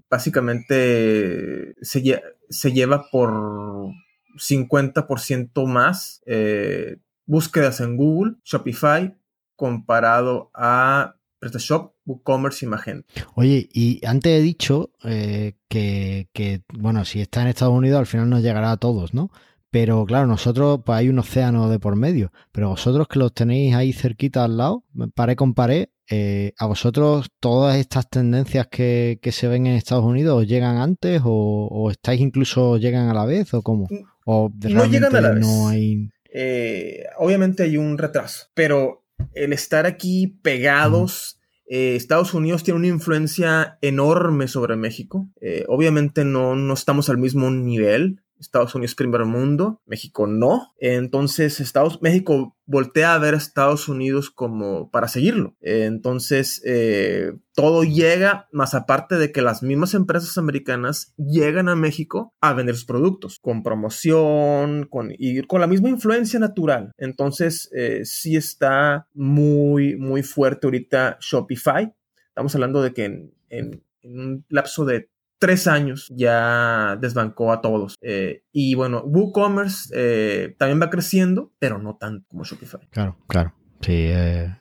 básicamente 0.08 1.74
se, 1.82 2.22
se 2.48 2.72
lleva 2.72 3.10
por 3.10 3.92
50% 4.36 5.66
más 5.66 6.22
eh, 6.26 6.98
búsquedas 7.26 7.80
en 7.80 7.96
Google, 7.96 8.36
Shopify, 8.44 9.16
comparado 9.56 10.50
a 10.54 11.16
PrestaShop, 11.38 11.94
WooCommerce 12.04 12.64
y 12.64 12.68
Magento. 12.68 13.06
Oye, 13.34 13.68
y 13.72 14.04
antes 14.06 14.38
he 14.38 14.42
dicho 14.42 14.90
eh, 15.04 15.54
que, 15.68 16.62
bueno, 16.72 17.04
si 17.04 17.20
está 17.20 17.42
en 17.42 17.48
Estados 17.48 17.74
Unidos 17.74 17.98
al 17.98 18.06
final 18.06 18.30
nos 18.30 18.42
llegará 18.42 18.72
a 18.72 18.76
todos, 18.76 19.14
¿no? 19.14 19.30
Pero 19.70 20.06
claro, 20.06 20.26
nosotros, 20.26 20.80
pues 20.86 20.98
hay 20.98 21.08
un 21.08 21.18
océano 21.18 21.68
de 21.68 21.78
por 21.78 21.96
medio. 21.96 22.32
Pero 22.52 22.70
vosotros 22.70 23.08
que 23.08 23.18
los 23.18 23.34
tenéis 23.34 23.74
ahí 23.74 23.92
cerquita 23.92 24.44
al 24.44 24.56
lado, 24.56 24.84
paré 25.14 25.36
con 25.36 25.54
paré, 25.54 25.90
eh, 26.08 26.54
¿a 26.56 26.66
vosotros 26.66 27.26
todas 27.40 27.76
estas 27.76 28.08
tendencias 28.08 28.68
que, 28.68 29.18
se 29.22 29.48
ven 29.48 29.66
en 29.66 29.74
Estados 29.74 30.04
Unidos 30.04 30.42
os 30.42 30.48
llegan 30.48 30.78
antes 30.78 31.20
o, 31.24 31.68
o, 31.70 31.90
estáis 31.90 32.20
incluso 32.20 32.78
llegan 32.78 33.08
a 33.08 33.14
la 33.14 33.26
vez 33.26 33.52
o 33.54 33.62
cómo? 33.62 33.88
¿O 34.28 34.52
no 34.68 34.84
llegan 34.86 35.14
a 35.14 35.20
la 35.20 35.30
vez. 35.30 35.46
hay... 35.68 36.10
Eh, 36.32 37.04
obviamente 37.16 37.62
hay 37.62 37.76
un 37.76 37.96
retraso, 37.96 38.48
pero 38.54 39.04
el 39.34 39.52
estar 39.52 39.86
aquí 39.86 40.38
pegados, 40.42 41.40
eh, 41.68 41.94
Estados 41.94 42.34
Unidos 42.34 42.64
tiene 42.64 42.80
una 42.80 42.88
influencia 42.88 43.78
enorme 43.80 44.48
sobre 44.48 44.74
México. 44.74 45.30
Eh, 45.40 45.64
obviamente 45.68 46.24
no, 46.24 46.56
no 46.56 46.74
estamos 46.74 47.08
al 47.08 47.18
mismo 47.18 47.50
nivel, 47.50 48.20
Estados 48.38 48.74
Unidos 48.74 48.94
primer 48.94 49.24
mundo, 49.24 49.80
México 49.86 50.26
no. 50.26 50.74
Entonces, 50.78 51.60
Estados, 51.60 52.00
México 52.02 52.56
voltea 52.66 53.14
a 53.14 53.18
ver 53.18 53.34
a 53.34 53.38
Estados 53.38 53.88
Unidos 53.88 54.30
como 54.30 54.90
para 54.90 55.08
seguirlo. 55.08 55.56
Entonces, 55.60 56.62
eh, 56.64 57.32
todo 57.54 57.84
llega, 57.84 58.48
más 58.52 58.74
aparte 58.74 59.16
de 59.16 59.32
que 59.32 59.42
las 59.42 59.62
mismas 59.62 59.94
empresas 59.94 60.36
americanas 60.38 61.14
llegan 61.16 61.68
a 61.68 61.76
México 61.76 62.34
a 62.40 62.52
vender 62.52 62.74
sus 62.74 62.84
productos, 62.84 63.38
con 63.38 63.62
promoción, 63.62 64.86
con, 64.90 65.12
y 65.16 65.42
con 65.42 65.60
la 65.60 65.66
misma 65.66 65.88
influencia 65.88 66.38
natural. 66.38 66.92
Entonces, 66.98 67.70
eh, 67.74 68.02
sí 68.04 68.36
está 68.36 69.08
muy, 69.14 69.96
muy 69.96 70.22
fuerte 70.22 70.66
ahorita 70.66 71.18
Shopify. 71.20 71.94
Estamos 72.28 72.54
hablando 72.54 72.82
de 72.82 72.92
que 72.92 73.04
en, 73.04 73.34
en 73.48 73.82
un 74.02 74.44
lapso 74.48 74.84
de 74.84 75.08
tres 75.38 75.66
años 75.66 76.12
ya 76.14 76.96
desbancó 77.00 77.52
a 77.52 77.60
todos. 77.60 77.96
Eh, 78.00 78.42
y 78.52 78.74
bueno, 78.74 79.02
WooCommerce 79.04 79.90
eh, 79.94 80.56
también 80.58 80.80
va 80.80 80.90
creciendo, 80.90 81.52
pero 81.58 81.78
no 81.78 81.96
tanto 81.96 82.26
como 82.28 82.44
Shopify. 82.44 82.80
Claro, 82.90 83.16
claro. 83.28 83.54
Sí, 83.80 83.92
eh, 83.94 84.56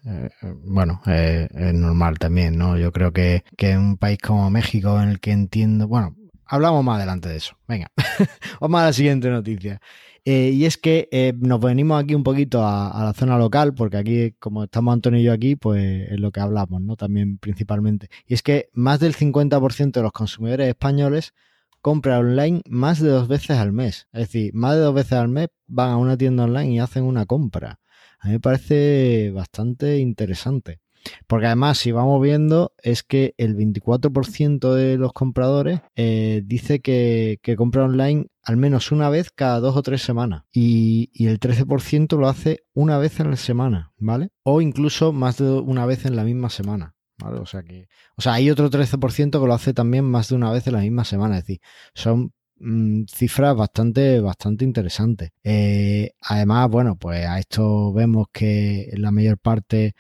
bueno, 0.66 1.02
es 1.06 1.74
normal 1.74 2.20
también, 2.20 2.58
¿no? 2.58 2.78
Yo 2.78 2.92
creo 2.92 3.14
que, 3.14 3.46
que 3.58 3.72
en 3.72 3.80
un 3.80 3.98
país 3.98 4.18
como 4.20 4.50
México, 4.52 5.02
en 5.02 5.10
el 5.10 5.20
que 5.22 5.32
entiendo, 5.32 5.88
bueno, 5.88 6.16
hablamos 6.46 6.84
más 6.84 6.98
adelante 6.98 7.30
de 7.30 7.38
eso. 7.38 7.58
Venga, 7.68 7.88
vamos 8.60 8.82
a 8.82 8.86
la 8.86 8.94
siguiente 8.94 9.30
noticia. 9.30 9.82
Eh, 10.28 10.50
y 10.50 10.66
es 10.66 10.78
que 10.78 11.08
eh, 11.12 11.34
nos 11.38 11.60
venimos 11.60 12.04
aquí 12.04 12.16
un 12.16 12.24
poquito 12.24 12.66
a, 12.66 13.04
la 13.04 13.14
zona 13.14 13.38
local, 13.38 13.76
porque 13.76 13.98
aquí, 13.98 14.32
como 14.40 14.64
estamos 14.64 14.92
Antonio 14.94 15.20
y 15.20 15.24
yo 15.24 15.32
aquí, 15.32 15.56
pues 15.56 16.10
es 16.10 16.20
lo 16.20 16.32
que 16.32 16.40
hablamos, 16.40 16.82
¿no? 16.82 16.96
También 16.96 17.38
principalmente. 17.38 18.10
Y 18.26 18.34
es 18.34 18.42
que 18.42 18.70
más 18.74 19.00
del 19.00 19.16
50% 19.16 19.92
de 20.00 20.02
los 20.02 20.12
consumidores 20.12 20.68
españoles 20.68 21.34
compra 21.82 22.18
online 22.20 22.62
más 22.68 23.00
de 23.00 23.10
dos 23.10 23.28
veces 23.28 23.52
al 23.52 23.72
mes. 23.72 24.08
Es 24.14 24.22
decir, 24.22 24.52
más 24.56 24.76
de 24.76 24.82
dos 24.82 24.96
veces 24.96 25.14
al 25.14 25.30
mes 25.30 25.50
van 25.68 25.92
a 25.92 25.98
una 25.98 26.18
tienda 26.18 26.46
online 26.46 26.74
y 26.74 26.80
hacen 26.80 27.04
una 27.04 27.28
compra. 27.28 27.80
A 28.20 28.28
mí 28.28 28.34
me 28.34 28.40
parece 28.40 29.32
bastante 29.32 30.00
interesante. 30.00 30.80
Porque 31.28 31.48
además, 31.48 31.78
si 31.78 31.92
vamos 31.92 32.22
viendo, 32.22 32.74
es 32.82 33.04
que 33.04 33.34
el 33.38 33.56
24% 33.56 34.74
de 34.74 34.98
los 34.98 35.14
compradores 35.14 35.82
eh, 35.96 36.42
dice 36.46 36.80
que, 36.80 37.40
compra 37.58 37.86
online 37.86 38.28
al 38.44 38.58
menos 38.58 38.92
una 38.92 39.10
vez 39.10 39.32
cada 39.32 39.60
dos 39.60 39.76
o 39.76 39.82
tres 39.82 40.02
semanas. 40.02 40.44
Y, 40.52 41.10
el 41.26 41.40
13% 41.40 42.18
lo 42.18 42.28
hace 42.28 42.64
una 42.74 42.98
vez 42.98 43.20
en 43.20 43.32
la 43.32 43.38
semana, 43.38 43.94
¿vale? 43.98 44.30
O 44.44 44.62
incluso 44.62 45.12
más 45.14 45.38
de 45.38 45.50
una 45.50 45.86
vez 45.86 46.06
en 46.06 46.16
la 46.16 46.24
misma 46.24 46.50
semana. 46.50 46.96
O 47.24 47.46
sea 47.46 47.64
que. 47.64 47.88
O 48.18 48.22
sea, 48.22 48.34
hay 48.34 48.50
otro 48.50 48.70
13% 48.70 49.40
que 49.40 49.48
lo 49.48 49.54
hace 49.54 49.74
también 49.74 50.06
más 50.06 50.30
de 50.30 50.36
una 50.36 50.52
vez 50.52 50.68
en 50.68 50.74
la 50.74 50.82
misma 50.82 51.06
semana. 51.06 51.38
Es 51.38 51.44
decir, 51.46 51.62
son 51.94 52.34
mm, 52.58 53.06
cifras 53.08 53.56
bastante, 53.56 54.20
bastante 54.20 54.66
interesantes. 54.66 55.32
Eh, 55.44 56.12
además, 56.22 56.70
bueno, 56.70 56.98
pues 56.98 57.26
a 57.26 57.40
esto 57.40 57.94
vemos 57.94 58.28
que 58.32 58.92
la 58.98 59.12
mayor 59.12 59.38
parte 59.40 59.96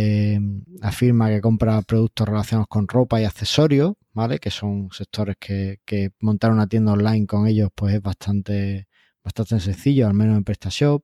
eh, 0.00 0.38
afirma 0.80 1.28
que 1.28 1.40
compra 1.40 1.82
productos 1.82 2.28
relacionados 2.28 2.68
con 2.68 2.86
ropa 2.86 3.20
y 3.20 3.24
accesorios, 3.24 3.94
¿vale? 4.12 4.38
Que 4.38 4.50
son 4.50 4.90
sectores 4.92 5.36
que, 5.40 5.80
montar 6.20 6.52
una 6.52 6.68
tienda 6.68 6.92
online 6.92 7.26
con 7.26 7.48
ellos 7.48 7.70
pues 7.74 7.94
es 7.96 8.02
bastante, 8.02 8.86
bastante 9.24 9.58
sencillo, 9.58 10.06
al 10.06 10.14
menos 10.14 10.36
en 10.36 10.44
PrestaShop. 10.44 11.02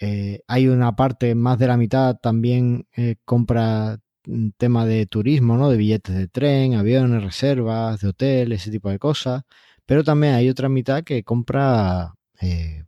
Eh, 0.00 0.40
hay 0.48 0.66
una 0.66 0.96
parte, 0.96 1.36
más 1.36 1.56
de 1.60 1.68
la 1.68 1.76
mitad, 1.76 2.16
también 2.16 2.88
eh, 2.96 3.14
compra 3.24 3.98
tema 4.56 4.86
de 4.86 5.06
turismo, 5.06 5.56
¿no? 5.56 5.70
De 5.70 5.76
billetes 5.76 6.16
de 6.16 6.26
tren, 6.26 6.74
aviones, 6.74 7.22
reservas, 7.22 8.00
de 8.00 8.08
hotel, 8.08 8.50
ese 8.52 8.72
tipo 8.72 8.90
de 8.90 8.98
cosas. 8.98 9.42
Pero 9.86 10.02
también 10.02 10.34
hay 10.34 10.48
otra 10.48 10.68
mitad 10.68 11.04
que 11.04 11.22
compra 11.22 12.14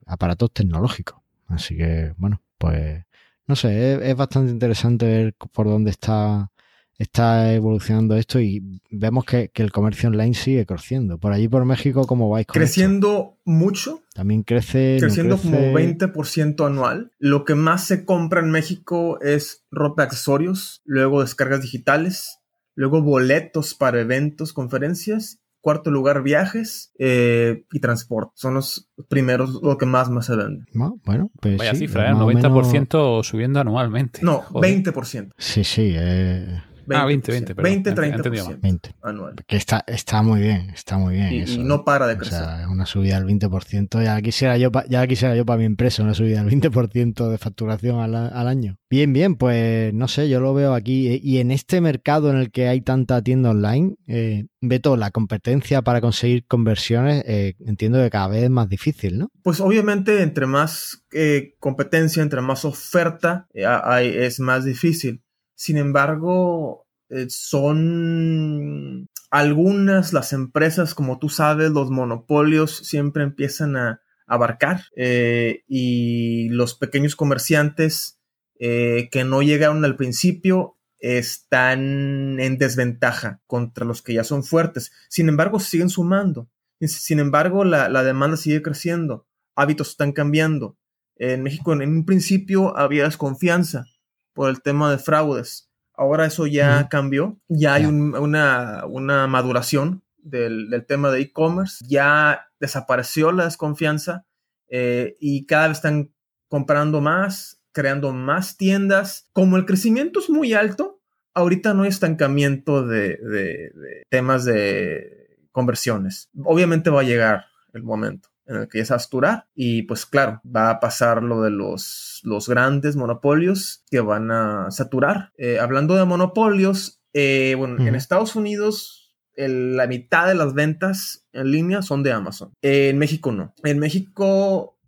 aparatos 0.06 0.52
tecnológicos. 0.52 1.20
Así 1.46 1.76
que, 1.76 2.12
bueno, 2.16 2.42
pues 2.58 3.04
no 3.46 3.56
sé, 3.56 4.10
es, 4.10 4.16
bastante 4.16 4.52
interesante 4.52 5.06
ver 5.06 5.34
por 5.52 5.66
dónde 5.66 5.90
está, 5.90 6.50
está 6.98 7.52
evolucionando 7.52 8.16
esto 8.16 8.40
y 8.40 8.80
vemos 8.90 9.24
que, 9.24 9.50
el 9.54 9.72
comercio 9.72 10.08
online 10.08 10.34
sigue 10.34 10.66
creciendo. 10.66 11.18
Por 11.18 11.32
allí, 11.32 11.48
por 11.48 11.64
México, 11.64 12.06
¿cómo 12.06 12.28
vais? 12.30 12.46
creciendo 12.46 13.38
mucho. 13.44 14.02
También 14.14 14.42
crece. 14.42 14.96
Creciendo 15.00 15.36
como 15.38 15.58
20% 15.58 16.66
anual. 16.66 17.12
Lo 17.18 17.44
que 17.44 17.54
más 17.54 17.84
se 17.84 18.04
compra 18.04 18.40
en 18.40 18.50
México 18.50 19.20
es 19.20 19.64
ropa, 19.70 20.04
accesorios, 20.04 20.82
luego 20.84 21.20
descargas 21.20 21.62
digitales, 21.62 22.38
luego 22.74 23.02
boletos 23.02 23.74
para 23.74 24.00
eventos, 24.00 24.52
conferencias 24.52 25.40
cuarto 25.64 25.90
lugar 25.90 26.22
viajes 26.22 26.92
eh, 26.98 27.64
y 27.72 27.80
transporte. 27.80 28.32
Son 28.34 28.52
los 28.52 28.90
primeros, 29.08 29.60
lo 29.62 29.78
que 29.78 29.86
más 29.86 30.10
más 30.10 30.26
se 30.26 30.36
vende. 30.36 30.66
No, 30.74 31.00
bueno, 31.06 31.30
pues 31.40 31.56
Vaya 31.56 31.70
sí, 31.72 31.78
cifra, 31.78 32.10
¿eh? 32.10 32.12
más 32.12 32.22
o 32.22 32.30
90% 32.30 32.98
menos- 32.98 33.26
subiendo 33.26 33.60
anualmente. 33.60 34.20
No, 34.22 34.40
Joder. 34.42 34.82
20%. 34.82 35.32
Sí, 35.38 35.64
sí, 35.64 35.94
eh, 35.96 36.60
Ah, 36.90 37.04
20, 37.04 37.32
20, 37.32 37.54
perdón. 37.54 37.70
20, 37.72 37.90
Ent- 37.90 38.14
entendido 38.14 38.44
30% 38.46 38.60
20. 38.62 38.94
anual. 39.02 39.34
Que 39.46 39.56
está, 39.56 39.84
está 39.86 40.22
muy 40.22 40.40
bien, 40.40 40.70
está 40.70 40.98
muy 40.98 41.14
bien. 41.14 41.32
Y, 41.32 41.38
eso, 41.40 41.60
y 41.60 41.64
no 41.64 41.84
para 41.84 42.06
de 42.06 42.14
O 42.14 42.18
crecer. 42.18 42.38
sea, 42.38 42.62
es 42.62 42.66
una 42.68 42.86
subida 42.86 43.16
del 43.20 43.24
20%. 43.26 44.02
Ya 44.02 44.20
quisiera 44.22 44.56
yo, 44.58 44.70
pa- 44.72 44.84
ya 44.88 45.06
quisiera 45.06 45.34
yo 45.36 45.44
para 45.46 45.58
mi 45.58 45.64
empresa 45.64 46.02
una 46.02 46.14
subida 46.14 46.42
del 46.42 46.48
20% 46.60 47.28
de 47.28 47.38
facturación 47.38 48.00
al, 48.00 48.14
al 48.14 48.48
año. 48.48 48.76
Bien, 48.90 49.12
bien, 49.12 49.34
pues 49.36 49.92
no 49.94 50.06
sé, 50.08 50.28
yo 50.28 50.40
lo 50.40 50.54
veo 50.54 50.74
aquí. 50.74 51.08
eh, 51.08 51.20
Y 51.22 51.38
en 51.38 51.50
este 51.50 51.80
mercado 51.80 52.30
en 52.30 52.36
el 52.36 52.50
que 52.50 52.68
hay 52.68 52.80
tanta 52.80 53.22
tienda 53.22 53.50
online, 53.50 53.96
eh, 54.06 54.46
Beto, 54.66 54.96
la 54.96 55.10
competencia 55.10 55.82
para 55.82 56.00
conseguir 56.00 56.46
conversiones, 56.46 57.22
eh, 57.26 57.54
entiendo 57.66 57.98
que 58.02 58.08
cada 58.08 58.28
vez 58.28 58.44
es 58.44 58.50
más 58.50 58.66
difícil, 58.68 59.18
¿no? 59.18 59.30
Pues 59.42 59.60
obviamente 59.60 60.22
entre 60.22 60.46
más 60.46 61.04
eh, 61.12 61.54
competencia, 61.58 62.22
entre 62.22 62.40
más 62.40 62.64
oferta, 62.64 63.46
eh, 63.52 63.64
hay- 63.66 64.08
es 64.16 64.40
más 64.40 64.64
difícil. 64.64 65.20
Sin 65.54 65.76
embargo, 65.76 66.86
eh, 67.10 67.26
son 67.28 69.08
algunas 69.30 70.12
las 70.12 70.32
empresas, 70.32 70.94
como 70.94 71.18
tú 71.18 71.28
sabes, 71.28 71.70
los 71.70 71.90
monopolios 71.90 72.76
siempre 72.76 73.22
empiezan 73.22 73.76
a 73.76 74.00
abarcar 74.26 74.84
eh, 74.96 75.64
y 75.68 76.48
los 76.48 76.74
pequeños 76.74 77.14
comerciantes 77.14 78.20
eh, 78.58 79.08
que 79.10 79.24
no 79.24 79.42
llegaron 79.42 79.84
al 79.84 79.96
principio 79.96 80.78
están 80.98 82.40
en 82.40 82.56
desventaja 82.58 83.42
contra 83.46 83.84
los 83.84 84.02
que 84.02 84.14
ya 84.14 84.24
son 84.24 84.42
fuertes. 84.42 84.92
Sin 85.08 85.28
embargo, 85.28 85.60
siguen 85.60 85.90
sumando. 85.90 86.48
Sin 86.80 87.18
embargo, 87.18 87.64
la, 87.64 87.88
la 87.88 88.02
demanda 88.02 88.36
sigue 88.36 88.62
creciendo, 88.62 89.26
hábitos 89.54 89.90
están 89.90 90.12
cambiando. 90.12 90.78
En 91.16 91.42
México, 91.42 91.72
en 91.72 91.82
un 91.82 92.04
principio, 92.06 92.76
había 92.76 93.04
desconfianza 93.04 93.86
por 94.34 94.50
el 94.50 94.60
tema 94.62 94.90
de 94.90 94.98
fraudes. 94.98 95.70
Ahora 95.96 96.26
eso 96.26 96.46
ya 96.46 96.88
cambió, 96.88 97.38
ya 97.48 97.74
hay 97.74 97.86
un- 97.86 98.14
una, 98.16 98.84
una 98.86 99.26
maduración 99.28 100.02
del, 100.18 100.68
del 100.70 100.84
tema 100.86 101.10
de 101.10 101.20
e-commerce, 101.20 101.84
ya 101.88 102.48
desapareció 102.60 103.30
la 103.32 103.44
desconfianza 103.44 104.26
eh, 104.68 105.16
y 105.20 105.46
cada 105.46 105.68
vez 105.68 105.76
están 105.78 106.12
comprando 106.48 107.00
más, 107.00 107.60
creando 107.72 108.12
más 108.12 108.56
tiendas. 108.56 109.28
Como 109.32 109.56
el 109.56 109.66
crecimiento 109.66 110.18
es 110.18 110.28
muy 110.30 110.52
alto, 110.52 111.00
ahorita 111.34 111.74
no 111.74 111.82
hay 111.84 111.90
estancamiento 111.90 112.84
de, 112.86 113.16
de- 113.18 113.70
de 113.74 114.02
temas 114.08 114.44
de 114.44 115.38
conversiones. 115.52 116.28
Obviamente 116.42 116.90
va 116.90 117.02
a 117.02 117.04
llegar 117.04 117.44
el 117.72 117.82
momento 117.84 118.28
en 118.46 118.56
el 118.56 118.68
que 118.68 118.78
ya 118.78 118.84
se 118.84 118.92
va 118.92 118.96
a 118.96 119.00
saturar 119.00 119.46
y 119.54 119.82
pues 119.82 120.04
claro, 120.06 120.40
va 120.44 120.70
a 120.70 120.80
pasar 120.80 121.22
lo 121.22 121.42
de 121.42 121.50
los, 121.50 122.20
los 122.24 122.48
grandes 122.48 122.94
monopolios 122.96 123.84
que 123.90 124.00
van 124.00 124.30
a 124.30 124.70
saturar. 124.70 125.32
Eh, 125.38 125.58
hablando 125.58 125.94
de 125.96 126.04
monopolios, 126.04 127.00
eh, 127.12 127.54
bueno, 127.56 127.86
en. 127.86 127.94
Estados 127.94 128.36
Unidos 128.36 129.00
el- 129.36 129.76
la 129.76 129.86
mitad 129.86 130.26
de 130.28 130.34
las 130.34 130.54
ventas 130.54 131.26
en 131.32 131.50
línea 131.50 131.82
son 131.82 132.02
de 132.02 132.12
Amazon. 132.12 132.52
Eh, 132.62 132.90
en 132.90 132.98
México 132.98 133.32
no. 133.32 133.54
En 133.64 133.78
México... 133.78 134.78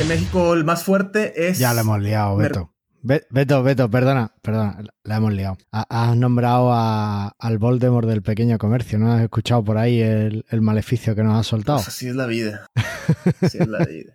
En 0.00 0.08
México 0.08 0.54
el 0.54 0.64
más 0.64 0.82
fuerte 0.84 1.48
es... 1.48 1.58
Ya 1.58 1.74
la 1.74 1.82
hemos 1.82 2.00
liado, 2.00 2.36
Mer- 2.36 2.48
Beto. 2.48 2.74
Be- 3.02 3.24
Beto, 3.30 3.62
Beto, 3.62 3.90
perdona, 3.90 4.32
perdona, 4.42 4.82
la 5.04 5.16
hemos 5.16 5.32
liado. 5.32 5.56
Ha- 5.72 5.86
Has 6.10 6.16
nombrado 6.16 6.70
a- 6.72 7.34
al 7.38 7.58
Voldemort 7.58 8.06
del 8.06 8.22
pequeño 8.22 8.58
comercio, 8.58 8.98
¿no? 8.98 9.12
¿Has 9.12 9.22
escuchado 9.22 9.64
por 9.64 9.78
ahí 9.78 10.00
el, 10.00 10.44
el 10.50 10.60
maleficio 10.60 11.14
que 11.14 11.22
nos 11.22 11.38
ha 11.38 11.42
soltado? 11.42 11.78
Pues 11.78 11.88
así 11.88 12.08
es 12.08 12.14
la 12.14 12.26
vida. 12.26 12.66
Así 13.40 13.58
es 13.58 13.68
la 13.68 13.84
vida. 13.84 14.12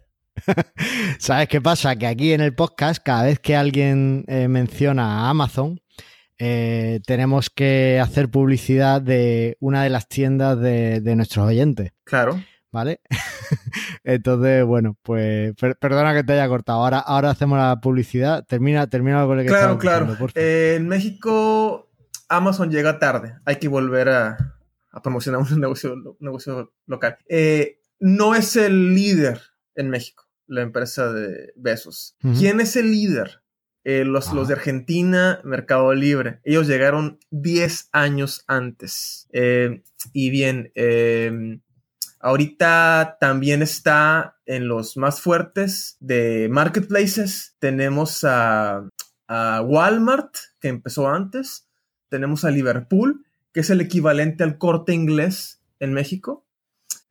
¿Sabes 1.19 1.47
qué 1.47 1.61
pasa? 1.61 1.95
Que 1.95 2.07
aquí 2.07 2.33
en 2.33 2.41
el 2.41 2.53
podcast, 2.53 3.01
cada 3.03 3.23
vez 3.23 3.39
que 3.39 3.55
alguien 3.55 4.25
eh, 4.27 4.47
menciona 4.47 5.21
a 5.25 5.29
Amazon, 5.29 5.79
eh, 6.37 6.99
tenemos 7.05 7.49
que 7.49 7.99
hacer 8.01 8.29
publicidad 8.29 9.01
de 9.01 9.57
una 9.59 9.83
de 9.83 9.89
las 9.89 10.07
tiendas 10.07 10.59
de, 10.59 10.99
de 11.01 11.15
nuestros 11.15 11.47
oyentes, 11.47 11.91
Claro. 12.03 12.41
¿Vale? 12.75 12.99
Entonces, 14.03 14.65
bueno, 14.65 14.97
pues 15.01 15.55
per- 15.55 15.77
perdona 15.77 16.13
que 16.13 16.23
te 16.23 16.33
haya 16.33 16.47
cortado. 16.47 16.79
Ahora, 16.83 16.99
ahora 16.99 17.31
hacemos 17.31 17.57
la 17.57 17.79
publicidad. 17.81 18.45
Termina, 18.45 18.87
termina 18.87 19.25
con 19.25 19.39
el 19.39 19.45
que 19.45 19.49
Claro, 19.51 19.77
claro. 19.77 20.05
diciendo. 20.05 20.31
Eh, 20.35 20.75
en 20.75 20.87
México, 20.87 21.89
Amazon 22.29 22.69
llega 22.69 22.99
tarde. 22.99 23.35
Hay 23.45 23.55
que 23.57 23.67
volver 23.67 24.09
a, 24.09 24.55
a 24.91 25.01
promocionar 25.01 25.41
un 25.51 25.59
negocio, 25.59 25.95
negocio 26.19 26.73
local. 26.85 27.17
Eh, 27.29 27.79
no 27.99 28.35
es 28.35 28.55
el 28.57 28.93
líder 28.93 29.39
en 29.75 29.89
México, 29.89 30.25
la 30.47 30.61
empresa 30.61 31.11
de 31.11 31.53
Besos. 31.55 32.15
¿Quién 32.37 32.59
es 32.59 32.75
el 32.75 32.91
líder? 32.91 33.41
Eh, 33.87 34.03
los, 34.03 34.33
los 34.33 34.47
de 34.47 34.55
Argentina, 34.55 35.39
Mercado 35.43 35.93
Libre. 35.93 36.39
Ellos 36.43 36.67
llegaron 36.67 37.19
10 37.29 37.89
años 37.91 38.43
antes. 38.47 39.27
Eh, 39.31 39.83
y 40.11 40.31
bien, 40.31 40.71
eh, 40.73 41.59
ahorita 42.25 43.17
también 43.21 43.61
está 43.61 44.37
en 44.47 44.67
los 44.67 44.97
más 44.97 45.21
fuertes 45.21 45.95
de 45.99 46.49
marketplaces. 46.49 47.55
Tenemos 47.59 48.23
a, 48.23 48.89
a 49.27 49.61
Walmart, 49.61 50.35
que 50.59 50.69
empezó 50.69 51.07
antes. 51.07 51.67
Tenemos 52.09 52.43
a 52.43 52.49
Liverpool, 52.49 53.23
que 53.53 53.59
es 53.59 53.69
el 53.69 53.79
equivalente 53.79 54.43
al 54.43 54.57
corte 54.57 54.91
inglés 54.91 55.61
en 55.79 55.93
México. 55.93 56.47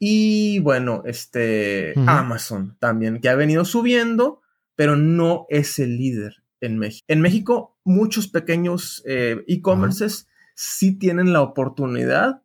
Y 0.00 0.59
bueno, 0.59 1.05
este. 1.07 1.94
Amazon 2.07 2.77
también, 2.81 3.20
que 3.20 3.29
ha 3.29 3.37
venido 3.37 3.64
subiendo, 3.64 4.42
pero 4.74 4.96
no 4.96 5.46
es 5.48 5.79
el 5.79 5.96
líder 5.96 6.42
en 6.61 6.77
México. 6.77 7.05
En 7.07 7.20
México, 7.20 7.79
muchos 7.85 8.27
pequeños 8.27 9.05
eh, 9.07 9.44
e-commerces 9.46 10.27
sí 10.57 10.98
tienen 10.98 11.33
la 11.33 11.40
oportunidad 11.40 12.42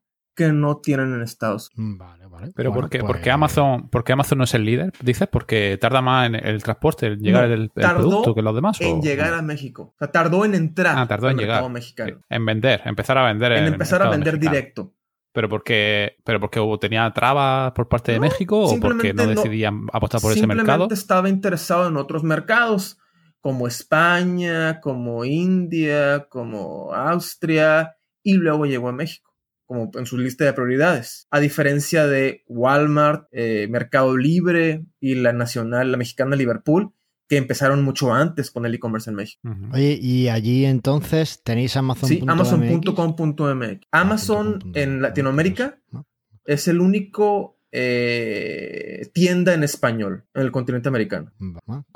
que 0.48 0.52
no 0.54 0.78
tienen 0.78 1.14
en 1.14 1.22
Estados 1.22 1.70
Unidos. 1.76 1.96
Mm, 1.96 1.98
Vale, 2.00 2.26
vale. 2.28 2.52
Pero 2.56 2.70
Bueno, 2.72 2.82
¿por, 2.84 2.90
qué, 2.90 3.00
pues- 3.00 3.12
por 3.12 3.22
qué 3.22 3.32
Amazon, 3.32 3.90
por 3.90 4.04
qué 4.04 4.14
Amazon 4.14 4.38
no 4.38 4.44
es 4.46 4.54
el 4.54 4.64
líder? 4.66 4.94
¿Dices? 5.02 5.28
¿Porque 5.32 5.78
tarda 5.80 6.02
más 6.02 6.28
en 6.28 6.36
el 6.36 6.64
transporte, 6.64 7.08
en 7.08 7.20
llegar 7.20 7.48
No, 7.50 7.54
el, 7.54 7.70
producto 7.70 8.34
que 8.34 8.42
los 8.42 8.56
demás? 8.56 8.80
En 8.82 9.00
o- 9.00 9.02
llegar 9.02 9.34
a 9.34 9.42
México. 9.42 9.94
O 9.94 9.98
sea, 10.00 10.12
tardó 10.12 10.46
en 10.46 10.56
entrar 10.56 10.96
Ah, 10.98 11.08
tardó 11.08 11.28
al 11.28 11.32
en 11.32 11.38
mercado 11.38 11.60
llegar. 11.60 11.72
mexicano. 11.74 12.22
En 12.30 12.46
vender, 12.46 12.82
empezar 12.86 13.18
a 13.18 13.26
vender. 13.26 13.52
En 13.52 13.64
el 13.66 13.74
empezar 13.74 14.02
a 14.02 14.10
vender 14.10 14.34
mexicano. 14.36 14.56
directo. 14.56 14.94
¿Pero 15.32 15.48
porque, 15.48 16.16
pero 16.24 16.40
porque 16.40 16.60
hubo, 16.60 16.80
tenía 16.80 17.10
trabas 17.12 17.72
por 17.74 17.88
parte 17.88 18.14
de 18.14 18.18
No, 18.20 18.24
México 18.26 18.58
o 18.62 18.80
porque 18.80 18.98
simplemente 19.10 19.14
no 19.14 19.24
no- 19.36 19.42
decidían 19.42 19.86
apostar 19.94 20.22
por 20.22 20.32
ese 20.32 20.40
Simplemente 20.40 20.72
mercado? 20.72 20.88
estaba 20.92 21.30
interesado 21.30 21.88
en 21.88 21.98
otros 21.98 22.24
mercados, 22.24 22.98
como 23.40 23.68
España, 23.68 24.80
como 24.82 25.24
India, 25.26 26.28
como 26.30 26.94
Austria, 26.94 27.96
y 28.24 28.34
luego 28.34 28.66
llegó 28.66 28.90
a 28.90 28.92
México, 28.92 29.29
como 29.70 29.92
en 29.94 30.08
su 30.08 30.18
lista 30.18 30.46
de 30.46 30.54
prioridades. 30.54 31.28
A 31.30 31.40
diferencia 31.40 32.08
de 32.08 32.44
Walmart, 32.48 33.28
eh, 33.32 33.68
Mercado 33.70 34.18
Libre 34.18 34.84
y 35.00 35.14
la 35.14 35.32
nacional, 35.32 35.92
la 35.92 35.98
mexicana 35.98 36.36
Liverpool, 36.36 36.92
que 37.28 37.38
empezaron 37.38 37.84
mucho 37.84 38.12
antes 38.12 38.50
con 38.50 38.66
el 38.66 38.74
e-commerce 38.74 39.12
en 39.12 39.16
México. 39.16 39.40
Oye, 39.72 40.00
y 40.02 40.28
allí 40.30 40.66
entonces 40.66 41.44
tenéis 41.44 41.78
Amazon. 41.78 42.10
Sí, 42.10 42.20
Amazon.com.mx. 42.26 43.88
Amazon 43.92 44.60
punto 44.60 44.80
en 44.80 44.96
MX, 44.96 45.02
Latinoamérica 45.04 45.80
¿no? 45.92 46.08
es 46.46 46.68
el 46.68 46.80
único 46.80 47.60
eh, 47.72 49.10
tienda 49.14 49.54
en 49.54 49.64
español 49.64 50.26
en 50.34 50.42
el 50.42 50.52
continente 50.52 50.90
americano. 50.90 51.32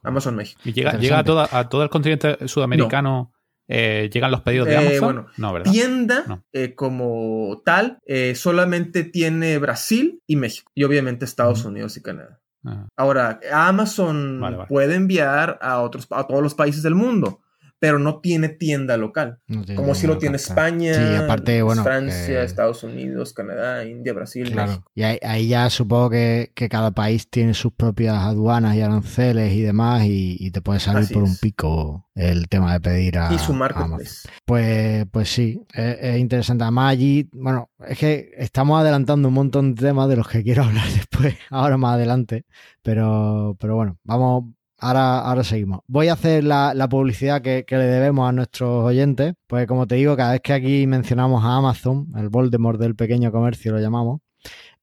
Amazon 0.03 0.36
México. 0.36 0.62
¿Y 0.63 0.73
llega, 0.73 0.99
llega 0.99 1.17
a, 1.17 1.23
toda- 1.23 1.49
a 1.51 1.67
todo 1.69 1.81
el 1.81 1.89
continente 1.89 2.47
sudamericano? 2.47 3.33
Eh, 3.67 4.10
¿Llegan 4.13 4.32
los 4.32 4.41
pedidos 4.41 4.67
de 4.67 4.73
Eh, 4.73 4.78
Amazon? 4.78 5.02
bueno, 5.15 5.26
no, 5.38 5.54
¿verdad? 5.54 5.71
Tienda 5.71 6.23
No. 6.28 6.43
eh, 6.52 6.76
como 6.76 7.62
tal 7.65 7.99
eh, 8.06 8.36
solamente 8.36 9.04
tiene 9.04 9.58
Brasil 9.58 10.21
y 10.28 10.36
México 10.36 10.71
y 10.76 10.84
obviamente 10.84 11.26
Estados. 11.26 11.63
Unidos 11.65 11.95
y 11.97 12.02
Canadá. 12.02 12.39
Ah, 12.65 12.88
Ahora, 12.97 13.39
Amazon 13.52 14.39
Vale, 14.39 14.56
vale. 14.58 14.67
puede 14.67 14.95
enviar 14.95 15.60
a 15.62 15.82
otros 15.82 16.08
a 16.12 16.26
todos 16.28 16.41
los 16.41 16.56
países 16.56 16.82
del 16.84 16.95
mundo, 16.95 17.41
pero 17.83 17.99
no 17.99 18.21
tiene 18.21 18.47
tienda 18.47 18.95
local. 18.95 19.39
No 19.45 19.65
tiene 19.65 19.75
Como 19.75 19.93
si 19.93 20.07
lo 20.07 20.17
tiene. 20.17 20.37
España, 20.37 20.93
Sí, 20.93 21.15
aparte, 21.21 21.61
bueno. 21.63 21.83
Francia, 21.83 22.39
eh, 22.41 22.45
Estados 22.45 22.81
Unidos, 22.85 23.33
Canadá, 23.33 23.83
India, 23.83 24.13
Brasil, 24.13 24.49
Claro. 24.49 24.69
México. 24.71 24.91
Y 24.95 25.03
ahí, 25.03 25.17
ahí 25.21 25.47
ya 25.49 25.69
supongo 25.69 26.11
que, 26.11 26.53
que 26.55 26.69
cada 26.69 26.91
país 26.91 27.29
tiene 27.29 27.53
sus 27.53 27.73
propias 27.73 28.15
aduanas 28.19 28.77
y 28.77 28.81
aranceles 28.81 29.51
y 29.51 29.63
demás, 29.63 30.05
y, 30.05 30.37
y 30.39 30.51
te 30.51 30.61
puede 30.61 30.79
salir 30.79 31.03
Así 31.03 31.13
por 31.13 31.23
un 31.23 31.35
pico 31.35 32.07
el 32.15 32.47
tema 32.47 32.71
de 32.71 32.79
pedir 32.79 33.17
a, 33.17 33.33
y 33.33 33.37
su 33.37 33.51
marketplace. 33.53 34.29
Pues, 34.45 35.05
pues 35.11 35.27
sí, 35.27 35.59
es, 35.73 35.97
es 35.99 36.19
interesante. 36.19 36.63
Además, 36.63 36.89
allí, 36.89 37.29
bueno, 37.33 37.69
es 37.85 37.97
que 37.97 38.31
estamos 38.37 38.79
adelantando 38.79 39.27
un 39.27 39.33
montón 39.33 39.75
de 39.75 39.81
temas 39.87 40.07
de 40.07 40.15
los 40.15 40.29
que 40.29 40.41
quiero 40.41 40.63
hablar 40.63 40.87
después, 40.87 41.35
ahora 41.49 41.75
más 41.75 41.95
adelante. 41.95 42.45
Pero, 42.81 43.57
pero 43.59 43.75
bueno, 43.75 43.97
vamos 44.05 44.45
ahora, 44.83 45.19
ahora 45.19 45.43
seguimos. 45.43 45.81
Voy 45.87 46.09
a 46.09 46.13
hacer 46.13 46.43
la, 46.43 46.87
publicidad 46.89 47.41
que, 47.41 47.65
le 47.69 47.85
debemos 47.85 48.27
a 48.27 48.31
nuestros 48.31 48.83
oyentes. 48.83 49.33
Pues 49.47 49.65
como 49.67 49.87
te 49.87 49.95
digo, 49.95 50.15
cada 50.17 50.33
vez 50.33 50.41
que 50.41 50.53
aquí 50.53 50.85
mencionamos 50.87 51.43
a 51.43 51.57
Amazon, 51.57 52.07
el 52.17 52.29
Voldemort 52.29 52.79
del 52.79 52.95
pequeño 52.95 53.31
comercio 53.31 53.71
lo 53.71 53.79
llamamos, 53.79 54.21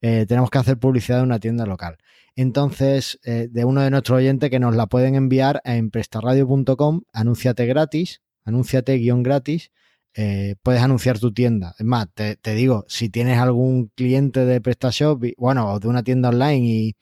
eh, 0.00 0.24
tenemos 0.26 0.50
que 0.50 0.58
hacer 0.58 0.78
publicidad 0.78 1.18
de 1.18 1.24
una 1.24 1.38
tienda 1.38 1.66
local. 1.66 1.98
Entonces, 2.34 3.18
eh, 3.24 3.48
de 3.50 3.64
uno 3.64 3.82
de 3.82 3.90
nuestros 3.90 4.18
oyentes 4.18 4.50
que 4.50 4.58
nos 4.58 4.74
la 4.74 4.86
pueden 4.86 5.14
enviar 5.14 5.60
en 5.64 5.90
prestaradio.com, 5.90 7.02
anúnciate 7.12 7.66
gratis, 7.66 8.22
anúnciate 8.44 8.96
guion 8.96 9.22
gratis, 9.22 9.70
eh, 10.14 10.56
puedes 10.62 10.82
anunciar 10.82 11.18
tu 11.18 11.32
tienda. 11.32 11.74
Es 11.78 11.84
más, 11.84 12.08
te, 12.14 12.36
te, 12.36 12.54
digo, 12.54 12.84
si 12.88 13.10
tienes 13.10 13.38
algún 13.38 13.92
cliente 13.94 14.44
de 14.44 14.60
PrestaShop, 14.60 15.22
bueno, 15.36 15.72
o 15.72 15.80
de 15.80 15.88
una 15.88 16.02
tienda 16.02 16.30
online 16.30 16.66
y, 16.66 16.96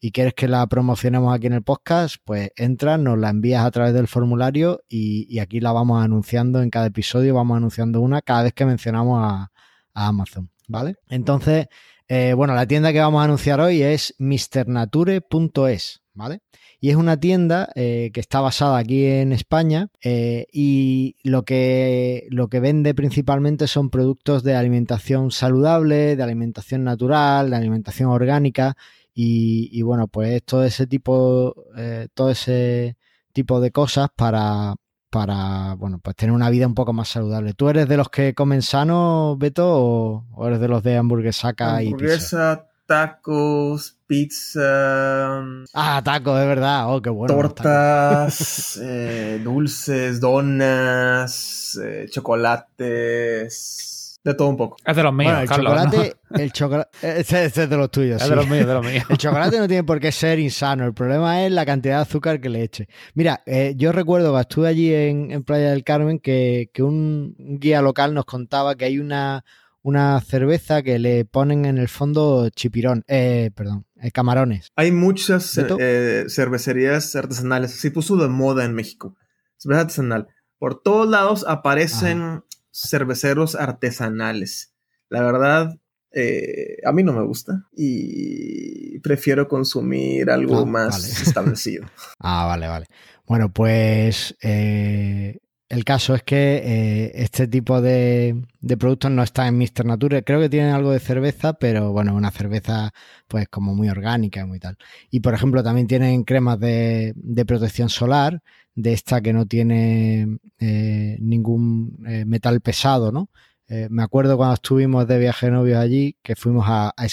y, 0.00 0.10
quieres 0.12 0.34
que 0.34 0.48
la 0.48 0.66
promocionemos 0.66 1.34
aquí 1.34 1.46
en 1.46 1.54
el 1.54 1.62
podcast, 1.62 2.16
pues 2.24 2.50
entras, 2.56 2.98
nos 2.98 3.18
la 3.18 3.30
envías 3.30 3.64
a 3.64 3.70
través 3.70 3.94
del 3.94 4.08
formulario 4.08 4.80
y, 4.88 5.38
aquí 5.38 5.60
la 5.60 5.72
vamos 5.72 6.02
anunciando 6.02 6.62
en 6.62 6.70
cada 6.70 6.86
episodio, 6.86 7.34
vamos 7.34 7.56
anunciando 7.56 8.00
una 8.00 8.22
cada 8.22 8.44
vez 8.44 8.52
que 8.52 8.64
mencionamos 8.64 9.20
a, 9.22 9.50
Amazon, 9.98 10.50
¿vale? 10.68 10.96
Entonces, 11.08 11.68
eh, 12.08 12.34
bueno, 12.34 12.54
la 12.54 12.66
tienda 12.66 12.92
que 12.92 13.00
vamos 13.00 13.22
a 13.22 13.24
anunciar 13.24 13.60
hoy 13.60 13.80
es 13.82 14.14
mrnature.es, 14.18 16.02
¿vale? 16.12 16.40
Y 16.80 16.90
es 16.90 16.96
una 16.96 17.18
tienda 17.18 17.70
eh, 17.74 18.10
que 18.12 18.20
está 18.20 18.40
basada 18.40 18.78
aquí 18.78 19.06
en 19.06 19.32
España 19.32 19.88
eh, 20.02 20.46
y 20.52 21.16
lo 21.22 21.44
que, 21.44 22.26
lo 22.30 22.48
que 22.48 22.60
vende 22.60 22.94
principalmente 22.94 23.66
son 23.66 23.90
productos 23.90 24.42
de 24.42 24.54
alimentación 24.54 25.30
saludable, 25.30 26.14
de 26.14 26.22
alimentación 26.22 26.84
natural, 26.84 27.50
de 27.50 27.56
alimentación 27.56 28.10
orgánica 28.10 28.76
y, 29.18 29.70
y 29.72 29.80
bueno, 29.80 30.08
pues 30.08 30.44
todo 30.44 30.62
ese 30.62 30.86
tipo, 30.86 31.54
eh, 31.74 32.08
todo 32.12 32.28
ese 32.28 32.98
tipo 33.32 33.60
de 33.60 33.70
cosas 33.70 34.10
para, 34.14 34.74
para, 35.08 35.74
bueno, 35.76 35.98
pues 36.02 36.14
tener 36.16 36.34
una 36.34 36.50
vida 36.50 36.66
un 36.66 36.74
poco 36.74 36.92
más 36.92 37.08
saludable. 37.08 37.54
¿Tú 37.54 37.70
eres 37.70 37.88
de 37.88 37.96
los 37.96 38.10
que 38.10 38.34
comen 38.34 38.60
sano, 38.60 39.34
Beto, 39.38 39.66
o, 39.66 40.26
o 40.32 40.46
eres 40.46 40.60
de 40.60 40.68
los 40.68 40.82
de 40.82 40.98
hamburguesaca 40.98 41.82
y 41.82 41.86
Hamburguesa, 41.86 42.66
tacos, 42.84 43.96
pizza. 44.06 45.40
Ah, 45.72 46.02
tacos, 46.04 46.38
de 46.38 46.46
verdad. 46.46 46.94
Oh, 46.94 47.00
qué 47.00 47.08
bueno. 47.08 47.34
Tortas, 47.34 48.78
eh, 48.82 49.40
dulces, 49.42 50.20
donas, 50.20 51.80
eh, 51.82 52.06
chocolates. 52.10 53.94
De 54.26 54.34
todo 54.34 54.48
un 54.48 54.56
poco. 54.56 54.76
Es 54.84 54.96
de 54.96 55.02
los 55.04 55.14
míos, 55.14 55.30
Bueno, 55.30 55.42
el 55.42 55.48
Carlos, 55.48 55.72
chocolate, 55.72 56.16
¿no? 56.30 56.36
el 56.42 56.52
chocolate, 56.52 56.90
ese, 57.00 57.44
ese 57.44 57.62
es 57.62 57.70
de 57.70 57.76
los 57.76 57.90
tuyos. 57.92 58.16
Es 58.16 58.24
sí. 58.24 58.30
de 58.30 58.34
los 58.34 58.48
míos, 58.48 58.66
de 58.66 58.74
los 58.74 58.84
míos. 58.84 59.04
El 59.08 59.18
chocolate 59.18 59.58
no 59.60 59.68
tiene 59.68 59.84
por 59.84 60.00
qué 60.00 60.10
ser 60.10 60.40
insano, 60.40 60.84
el 60.84 60.94
problema 60.94 61.46
es 61.46 61.52
la 61.52 61.64
cantidad 61.64 61.98
de 61.98 62.02
azúcar 62.02 62.40
que 62.40 62.48
le 62.48 62.64
eche. 62.64 62.88
Mira, 63.14 63.44
eh, 63.46 63.74
yo 63.76 63.92
recuerdo 63.92 64.34
que 64.34 64.40
estuve 64.40 64.66
allí 64.66 64.92
en, 64.92 65.30
en 65.30 65.44
Playa 65.44 65.70
del 65.70 65.84
Carmen 65.84 66.18
que, 66.18 66.70
que 66.74 66.82
un 66.82 67.36
guía 67.38 67.80
local 67.82 68.14
nos 68.14 68.24
contaba 68.24 68.74
que 68.74 68.86
hay 68.86 68.98
una, 68.98 69.44
una 69.86 70.20
cerveza 70.20 70.82
que 70.82 70.98
le 70.98 71.24
ponen 71.24 71.64
en 71.64 71.78
el 71.78 71.86
fondo 71.86 72.48
chipirón, 72.50 73.04
eh, 73.06 73.52
perdón, 73.54 73.86
eh, 74.02 74.10
camarones. 74.10 74.72
Hay 74.74 74.90
muchas 74.90 75.56
eh, 75.56 76.24
cervecerías 76.28 77.14
artesanales. 77.14 77.70
Se 77.70 77.92
puso 77.92 78.16
de 78.16 78.26
moda 78.26 78.64
en 78.64 78.74
México. 78.74 79.14
Cerveza 79.56 79.82
artesanal. 79.82 80.26
Por 80.58 80.82
todos 80.82 81.08
lados 81.08 81.44
aparecen 81.46 82.42
cerveceros 82.88 83.54
artesanales. 83.54 84.72
La 85.08 85.22
verdad, 85.22 85.78
eh, 86.12 86.76
a 86.84 86.92
mí 86.92 87.02
no 87.02 87.12
me 87.12 87.22
gusta 87.24 87.66
y 87.76 88.98
prefiero 89.00 89.48
consumir 89.48 90.30
algo 90.30 90.60
Ah, 90.60 90.64
más 90.64 91.00
vale. 91.00 91.08
establecido. 91.22 91.86
Ah, 92.18 92.46
vale, 92.46 92.68
vale. 92.68 92.86
Bueno, 93.26 93.52
pues 93.52 94.36
eh, 94.42 95.38
el 95.68 95.84
caso 95.84 96.14
es 96.14 96.22
que 96.22 96.56
eh, 96.64 97.12
este 97.16 97.48
tipo 97.48 97.80
de, 97.80 98.40
de 98.60 98.76
productos 98.76 99.10
no 99.10 99.22
está 99.22 99.48
en 99.48 99.58
Mr. 99.58 99.84
Nature. 99.84 100.22
Creo 100.24 100.40
que 100.40 100.48
tienen 100.48 100.72
algo 100.72 100.92
de 100.92 101.00
cerveza, 101.00 101.54
pero 101.54 101.92
bueno, 101.92 102.14
una 102.14 102.30
cerveza 102.30 102.92
pues 103.26 103.48
como 103.48 103.74
muy 103.74 103.88
orgánica 103.88 104.40
y 104.40 104.46
muy 104.46 104.60
tal. 104.60 104.76
Y 105.10 105.20
por 105.20 105.34
ejemplo, 105.34 105.62
también 105.62 105.86
tienen 105.88 106.22
cremas 106.24 106.58
de, 106.60 107.12
de 107.16 107.44
protección 107.44 107.88
solar, 107.88 108.42
de 108.76 108.92
esta 108.92 109.22
que 109.22 109.32
no 109.32 109.46
tiene 109.46 110.38
eh, 110.60 111.16
ningún 111.20 111.98
eh, 112.06 112.24
metal 112.26 112.60
pesado, 112.60 113.10
¿no? 113.10 113.30
Eh, 113.68 113.88
me 113.90 114.02
acuerdo 114.02 114.36
cuando 114.36 114.54
estuvimos 114.54 115.08
de 115.08 115.18
viaje 115.18 115.50
novios 115.50 115.78
allí, 115.78 116.16
que 116.22 116.36
fuimos 116.36 116.66
a, 116.68 116.90
a 116.90 117.06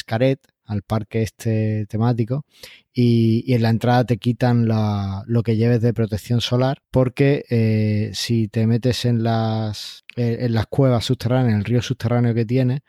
al 0.65 0.81
parque 0.83 1.23
este 1.23 1.85
temático, 1.87 2.45
y, 2.93 3.51
en 3.53 3.61
la 3.63 3.69
entrada 3.69 4.05
te 4.05 4.17
quitan 4.17 4.67
lo 4.67 5.43
que 5.43 5.57
lleves 5.57 5.81
de 5.81 5.93
protección 5.93 6.41
solar, 6.41 6.79
porque 6.91 8.11
si 8.13 8.47
te 8.49 8.67
metes 8.67 9.05
en 9.05 9.23
las, 9.23 10.03
en 10.15 10.53
las 10.53 10.67
cuevas 10.67 11.05
subterráneas, 11.05 11.53
en 11.53 11.59
el 11.59 11.65
río 11.65 11.81
subterráneo 11.81 12.33
que 12.33 12.45
tiene, 12.45 12.81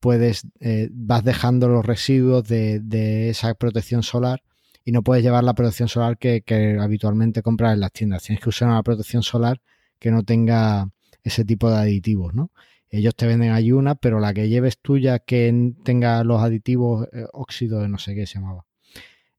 puedes, 0.00 0.46
vas 0.90 1.24
dejando 1.24 1.68
los 1.68 1.86
residuos 1.86 2.46
de 2.48 3.30
esa 3.30 3.54
protección 3.54 4.02
solar 4.02 4.42
y 4.84 4.92
no 4.92 5.02
puedes 5.02 5.24
llevar 5.24 5.44
la 5.44 5.54
protección 5.54 5.88
solar 5.88 6.18
que, 6.18 6.42
que 6.42 6.78
habitualmente 6.80 7.42
compras 7.42 7.74
en 7.74 7.80
las 7.80 7.92
tiendas. 7.92 8.22
Tienes 8.22 8.42
que 8.42 8.48
usar 8.48 8.68
una 8.68 8.82
protección 8.82 9.22
solar 9.22 9.60
que 9.98 10.10
no 10.10 10.22
tenga 10.22 10.90
ese 11.22 11.44
tipo 11.44 11.70
de 11.70 11.76
aditivos, 11.76 12.34
¿no? 12.34 12.50
Ellos 12.90 13.14
te 13.16 13.26
venden 13.26 13.52
ahí 13.52 13.72
una, 13.72 13.94
pero 13.94 14.20
la 14.20 14.34
que 14.34 14.48
lleves 14.48 14.78
tuya 14.78 15.18
que 15.20 15.72
tenga 15.82 16.22
los 16.24 16.42
aditivos 16.42 17.08
eh, 17.12 17.24
óxido 17.32 17.80
de 17.80 17.88
no 17.88 17.98
sé 17.98 18.14
qué 18.14 18.26
se 18.26 18.34
llamaba. 18.34 18.66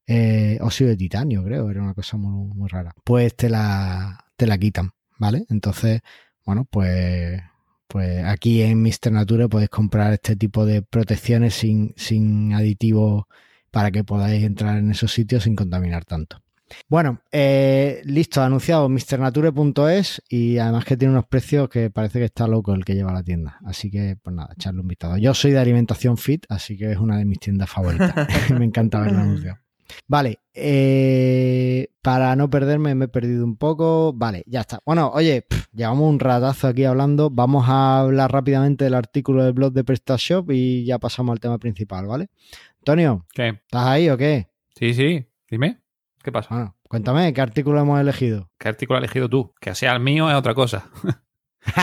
Eh, 0.06 0.58
óxido 0.60 0.90
de 0.90 0.96
titanio, 0.96 1.44
creo, 1.44 1.70
era 1.70 1.82
una 1.82 1.94
cosa 1.94 2.16
muy, 2.16 2.52
muy 2.52 2.68
rara. 2.68 2.94
Pues 3.04 3.36
te 3.36 3.48
la, 3.48 4.24
te 4.36 4.46
la 4.46 4.58
quitan, 4.58 4.92
¿vale? 5.18 5.46
Entonces, 5.50 6.00
bueno, 6.44 6.66
pues, 6.68 7.40
pues 7.86 8.24
aquí 8.24 8.62
en 8.62 8.82
Mr. 8.82 9.12
Nature 9.12 9.48
podéis 9.48 9.70
comprar 9.70 10.12
este 10.12 10.34
tipo 10.34 10.66
de 10.66 10.82
protecciones 10.82 11.54
sin, 11.54 11.94
sin 11.96 12.54
aditivos 12.54 13.24
para 13.74 13.90
que 13.90 14.04
podáis 14.04 14.44
entrar 14.44 14.78
en 14.78 14.92
esos 14.92 15.12
sitios 15.12 15.42
sin 15.42 15.56
contaminar 15.56 16.04
tanto. 16.04 16.40
Bueno, 16.88 17.18
eh, 17.32 18.02
listo, 18.04 18.40
anunciado 18.40 18.88
mrnature.es 18.88 20.22
y 20.28 20.58
además 20.58 20.84
que 20.84 20.96
tiene 20.96 21.12
unos 21.12 21.26
precios 21.26 21.68
que 21.68 21.90
parece 21.90 22.20
que 22.20 22.26
está 22.26 22.46
loco 22.46 22.72
el 22.72 22.84
que 22.84 22.94
lleva 22.94 23.12
la 23.12 23.24
tienda. 23.24 23.58
Así 23.66 23.90
que, 23.90 24.16
pues 24.22 24.34
nada, 24.34 24.50
echarle 24.54 24.80
un 24.80 24.86
vistazo. 24.86 25.16
Yo 25.16 25.34
soy 25.34 25.50
de 25.50 25.58
alimentación 25.58 26.16
fit, 26.16 26.46
así 26.48 26.78
que 26.78 26.92
es 26.92 26.98
una 26.98 27.18
de 27.18 27.24
mis 27.24 27.40
tiendas 27.40 27.68
favoritas. 27.68 28.14
me 28.56 28.64
encanta 28.64 29.00
verlo 29.00 29.18
anunciado. 29.18 29.58
Vale, 30.06 30.40
eh, 30.54 31.88
para 32.02 32.36
no 32.36 32.48
perderme 32.50 32.94
me 32.94 33.06
he 33.06 33.08
perdido 33.08 33.44
un 33.44 33.56
poco. 33.56 34.12
Vale, 34.12 34.44
ya 34.46 34.60
está. 34.60 34.78
Bueno, 34.84 35.10
oye, 35.12 35.42
pff, 35.42 35.66
llevamos 35.72 36.08
un 36.08 36.20
ratazo 36.20 36.68
aquí 36.68 36.84
hablando. 36.84 37.30
Vamos 37.30 37.64
a 37.68 38.00
hablar 38.00 38.32
rápidamente 38.32 38.84
del 38.84 38.94
artículo 38.94 39.44
del 39.44 39.52
blog 39.52 39.72
de 39.72 39.84
PrestaShop 39.84 40.50
y 40.52 40.84
ya 40.84 40.98
pasamos 40.98 41.32
al 41.32 41.40
tema 41.40 41.58
principal, 41.58 42.06
¿vale? 42.06 42.28
Antonio, 42.86 43.24
¿Qué? 43.32 43.48
¿estás 43.48 43.86
ahí 43.86 44.10
o 44.10 44.18
qué? 44.18 44.50
Sí, 44.78 44.92
sí. 44.92 45.26
Dime. 45.48 45.78
¿Qué 46.22 46.30
pasa? 46.30 46.54
Bueno, 46.54 46.76
cuéntame, 46.86 47.32
¿qué 47.32 47.40
artículo 47.40 47.80
hemos 47.80 47.98
elegido? 47.98 48.50
¿Qué 48.58 48.68
artículo 48.68 48.98
has 48.98 49.04
elegido 49.04 49.26
tú? 49.26 49.54
Que 49.58 49.74
sea 49.74 49.94
el 49.94 50.00
mío 50.00 50.28
es 50.30 50.36
otra 50.36 50.52
cosa. 50.52 50.90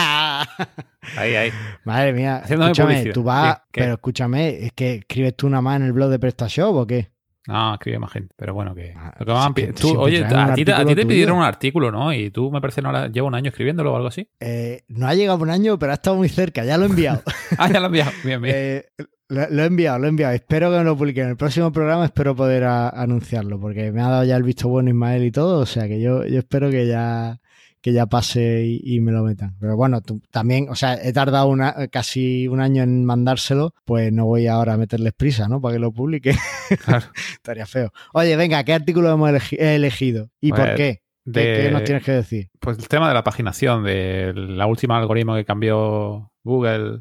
Ahí, 1.16 1.34
ahí. 1.34 1.50
Madre 1.84 2.12
mía, 2.12 2.36
Haciéndome 2.44 2.70
escúchame, 2.70 2.92
publicidad. 2.94 3.14
tú 3.14 3.22
vas, 3.24 3.62
pero 3.72 3.94
escúchame, 3.94 4.64
es 4.66 4.72
que 4.74 4.94
escribes 4.94 5.34
tú 5.36 5.48
nada 5.48 5.60
más 5.60 5.76
en 5.80 5.86
el 5.86 5.92
blog 5.92 6.08
de 6.08 6.20
PrestaShop 6.20 6.76
o 6.76 6.86
qué? 6.86 7.10
No, 7.48 7.74
escribe 7.74 7.98
más 7.98 8.12
gente. 8.12 8.34
Pero 8.36 8.54
bueno, 8.54 8.74
que. 8.74 8.94
Ah, 8.96 9.14
lo 9.18 9.54
que 9.54 9.72
tú, 9.72 9.88
siempre 9.88 10.04
oye, 10.04 10.24
a 10.24 10.54
ti, 10.54 10.64
te- 10.64 10.72
a 10.72 10.76
ti 10.76 10.82
artículo 10.82 10.86
te 10.86 10.94
tuyo. 10.94 11.08
pidieron 11.08 11.38
un 11.38 11.42
artículo, 11.44 11.90
¿no? 11.90 12.12
Y 12.12 12.30
tú 12.30 12.50
me 12.52 12.60
parece 12.60 12.82
no 12.82 12.92
la- 12.92 13.08
lleva 13.08 13.26
un 13.26 13.34
año 13.34 13.48
escribiéndolo 13.50 13.92
o 13.92 13.96
algo 13.96 14.08
así. 14.08 14.28
Eh, 14.40 14.82
no 14.88 15.08
ha 15.08 15.14
llegado 15.14 15.38
un 15.42 15.50
año, 15.50 15.78
pero 15.78 15.92
ha 15.92 15.94
estado 15.96 16.16
muy 16.16 16.28
cerca, 16.28 16.64
ya 16.64 16.78
lo 16.78 16.84
he 16.84 16.88
enviado. 16.88 17.22
Ah, 17.58 17.68
ya 17.70 17.80
lo 17.80 17.86
he 17.86 17.88
enviado. 17.88 18.10
Bien, 18.24 18.40
bien. 18.40 18.54
Eh, 18.56 18.84
lo, 19.28 19.48
lo 19.50 19.62
he 19.62 19.66
enviado, 19.66 19.98
lo 19.98 20.06
he 20.06 20.08
enviado. 20.10 20.34
Espero 20.34 20.70
que 20.70 20.78
me 20.78 20.84
lo 20.84 20.96
publiquen. 20.96 21.24
En 21.24 21.30
el 21.30 21.36
próximo 21.36 21.72
programa 21.72 22.04
espero 22.04 22.36
poder 22.36 22.64
a- 22.64 22.88
anunciarlo, 22.90 23.58
porque 23.60 23.90
me 23.92 24.00
ha 24.02 24.08
dado 24.08 24.24
ya 24.24 24.36
el 24.36 24.42
visto 24.44 24.68
bueno 24.68 24.90
Ismael 24.90 25.24
y 25.24 25.32
todo, 25.32 25.58
o 25.60 25.66
sea 25.66 25.88
que 25.88 26.00
yo, 26.00 26.24
yo 26.24 26.38
espero 26.38 26.70
que 26.70 26.86
ya 26.86 27.40
que 27.82 27.92
ya 27.92 28.06
pase 28.06 28.64
y, 28.64 28.80
y 28.96 29.00
me 29.00 29.12
lo 29.12 29.22
metan. 29.24 29.54
Pero 29.60 29.76
bueno, 29.76 30.00
tú, 30.00 30.22
también, 30.30 30.68
o 30.70 30.74
sea, 30.74 30.94
he 31.02 31.12
tardado 31.12 31.48
una, 31.48 31.88
casi 31.88 32.46
un 32.48 32.60
año 32.60 32.82
en 32.82 33.04
mandárselo, 33.04 33.74
pues 33.84 34.12
no 34.12 34.24
voy 34.24 34.46
ahora 34.46 34.74
a 34.74 34.76
meterles 34.78 35.12
prisa, 35.12 35.48
¿no? 35.48 35.60
Para 35.60 35.74
que 35.74 35.80
lo 35.80 35.92
publique. 35.92 36.34
Claro. 36.86 37.04
Estaría 37.32 37.66
feo. 37.66 37.92
Oye, 38.14 38.34
venga, 38.36 38.64
¿qué 38.64 38.72
artículo 38.72 39.10
hemos 39.12 39.28
elegi- 39.30 39.58
he 39.58 39.74
elegido? 39.74 40.30
¿Y 40.40 40.50
Pues, 40.50 40.60
por 40.62 40.74
qué? 40.76 41.02
¿Qué, 41.24 41.30
de- 41.30 41.62
qué 41.64 41.70
nos 41.70 41.84
tienes 41.84 42.02
que 42.04 42.12
decir? 42.12 42.48
Pues 42.60 42.78
el 42.78 42.88
tema 42.88 43.08
de 43.08 43.14
la 43.14 43.22
paginación, 43.24 43.84
de 43.84 44.32
la 44.34 44.66
última 44.66 44.96
algoritmo 44.98 45.34
que 45.34 45.44
cambió 45.44 46.30
Google 46.42 47.00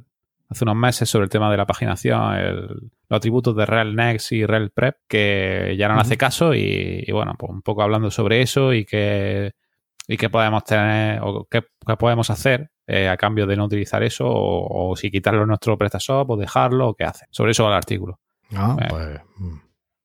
hace 0.50 0.66
unos 0.66 0.76
meses 0.76 1.10
sobre 1.10 1.24
el 1.24 1.30
tema 1.30 1.50
de 1.50 1.58
la 1.58 1.66
paginación, 1.66 2.34
el- 2.36 2.68
los 3.10 3.18
atributos 3.18 3.56
de 3.56 3.66
rel 3.66 3.96
next 3.96 4.32
y 4.34 4.46
rel 4.46 4.72
prep, 4.72 4.96
que 5.08 5.76
ya 5.78 5.88
no 5.88 6.00
hace 6.00 6.18
caso 6.18 6.54
y, 6.56 7.04
y 7.08 7.12
bueno, 7.12 7.36
pues 7.38 7.52
un 7.52 7.62
poco 7.62 7.82
hablando 7.84 8.10
sobre 8.12 8.42
eso 8.42 8.74
y 8.74 8.84
que 8.86 9.52
y 10.12 10.18
qué 10.18 10.30
podemos 10.30 10.64
tener 10.66 11.22
o 11.24 11.48
qué, 11.50 11.62
qué 11.88 11.96
podemos 11.96 12.30
hacer 12.30 12.70
eh, 12.86 13.08
a 13.08 13.16
cambio 13.16 13.48
de 13.48 13.56
no 13.56 13.66
utilizar 13.66 14.04
eso 14.04 14.26
o, 14.28 14.92
o 14.92 14.96
si 14.98 15.10
quitarlo 15.10 15.44
en 15.44 15.48
nuestro 15.48 15.78
PrestaShop 15.78 16.30
o 16.32 16.36
dejarlo 16.38 16.90
o 16.90 16.94
qué 16.96 17.06
hace. 17.06 17.26
Sobre 17.32 17.52
eso 17.52 17.64
va 17.64 17.70
el 17.70 17.76
artículo. 17.78 18.20
No, 18.50 18.78
Eh. 18.80 18.88
pues, 18.90 19.22
mm, 19.38 19.58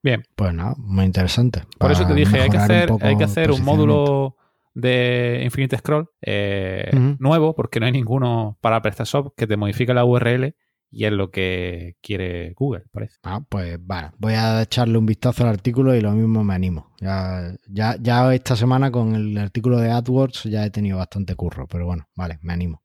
Bien. 0.02 0.22
Pues 0.36 0.54
nada, 0.54 0.74
muy 0.78 1.04
interesante. 1.04 1.64
Por 1.78 1.90
eso 1.90 2.06
te 2.06 2.14
dije, 2.14 2.40
hay 2.40 2.48
que 2.50 2.56
hacer, 2.58 2.90
hay 3.00 3.16
que 3.16 3.24
hacer 3.24 3.50
un 3.50 3.64
módulo 3.64 4.36
de 4.72 5.40
Infinite 5.42 5.78
Scroll 5.78 6.08
eh, 6.22 6.90
nuevo, 7.18 7.56
porque 7.56 7.80
no 7.80 7.86
hay 7.86 7.92
ninguno 7.92 8.56
para 8.60 8.80
PrestaShop 8.82 9.34
que 9.36 9.48
te 9.48 9.56
modifique 9.56 9.92
la 9.92 10.04
URL 10.04 10.54
y 10.90 11.04
es 11.04 11.12
lo 11.12 11.30
que 11.30 11.96
quiere 12.00 12.52
Google, 12.54 12.84
parece. 12.92 13.16
Ah, 13.22 13.44
pues 13.48 13.78
vale, 13.80 14.10
voy 14.18 14.34
a 14.34 14.62
echarle 14.62 14.98
un 14.98 15.06
vistazo 15.06 15.44
al 15.44 15.50
artículo 15.50 15.94
y 15.94 16.00
lo 16.00 16.12
mismo 16.12 16.44
me 16.44 16.54
animo. 16.54 16.92
Ya, 17.00 17.54
ya, 17.68 17.96
ya 18.00 18.34
esta 18.34 18.56
semana 18.56 18.90
con 18.90 19.14
el 19.14 19.36
artículo 19.38 19.78
de 19.78 19.90
AdWords 19.90 20.44
ya 20.44 20.64
he 20.64 20.70
tenido 20.70 20.98
bastante 20.98 21.34
curro, 21.34 21.66
pero 21.66 21.86
bueno, 21.86 22.08
vale, 22.14 22.38
me 22.42 22.52
animo. 22.52 22.82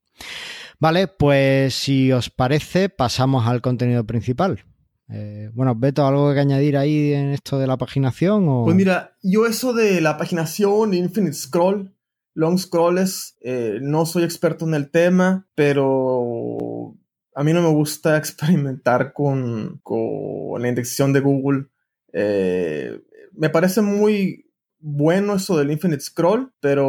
Vale, 0.78 1.08
pues 1.08 1.74
si 1.74 2.12
os 2.12 2.28
parece, 2.28 2.88
pasamos 2.88 3.46
al 3.46 3.60
contenido 3.60 4.04
principal. 4.04 4.64
Eh, 5.08 5.50
bueno, 5.52 5.74
Beto, 5.74 6.06
¿algo 6.06 6.32
que 6.32 6.40
añadir 6.40 6.76
ahí 6.76 7.12
en 7.12 7.30
esto 7.30 7.58
de 7.58 7.66
la 7.66 7.76
paginación? 7.76 8.48
O... 8.48 8.64
Pues 8.64 8.76
mira, 8.76 9.16
yo 9.22 9.46
eso 9.46 9.72
de 9.74 10.00
la 10.00 10.16
paginación, 10.16 10.94
Infinite 10.94 11.34
Scroll, 11.34 11.94
Long 12.34 12.58
Scrolls, 12.58 13.36
eh, 13.42 13.78
no 13.82 14.06
soy 14.06 14.24
experto 14.24 14.66
en 14.66 14.74
el 14.74 14.90
tema, 14.90 15.46
pero 15.54 16.96
a 17.34 17.44
mí 17.44 17.52
no 17.52 17.62
me 17.62 17.70
gusta 17.70 18.16
experimentar 18.18 19.12
con, 19.12 19.80
con 19.82 20.60
la 20.60 20.68
indexación 20.68 21.12
de 21.12 21.20
Google. 21.20 21.66
Eh, 22.12 23.00
me 23.32 23.50
parece 23.50 23.82
muy 23.82 24.50
bueno 24.78 25.34
eso 25.36 25.56
del 25.56 25.70
Infinite 25.70 26.02
Scroll, 26.02 26.52
pero 26.60 26.86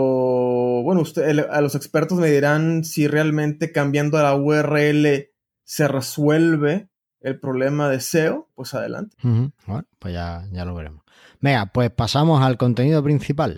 bueno, 0.83 1.01
usted, 1.01 1.39
a 1.39 1.61
los 1.61 1.75
expertos 1.75 2.17
me 2.17 2.31
dirán 2.31 2.83
si 2.83 3.07
realmente 3.07 3.71
cambiando 3.71 4.21
la 4.21 4.35
URL 4.35 5.29
se 5.63 5.87
resuelve 5.87 6.89
el 7.21 7.39
problema 7.39 7.89
de 7.89 8.01
SEO, 8.01 8.49
pues 8.55 8.73
adelante. 8.73 9.15
Bueno, 9.21 9.87
pues 9.99 10.13
ya, 10.13 10.45
ya 10.51 10.65
lo 10.65 10.75
veremos. 10.75 11.03
Venga, 11.39 11.67
pues 11.67 11.89
pasamos 11.91 12.43
al 12.43 12.57
contenido 12.57 13.01
principal. 13.03 13.55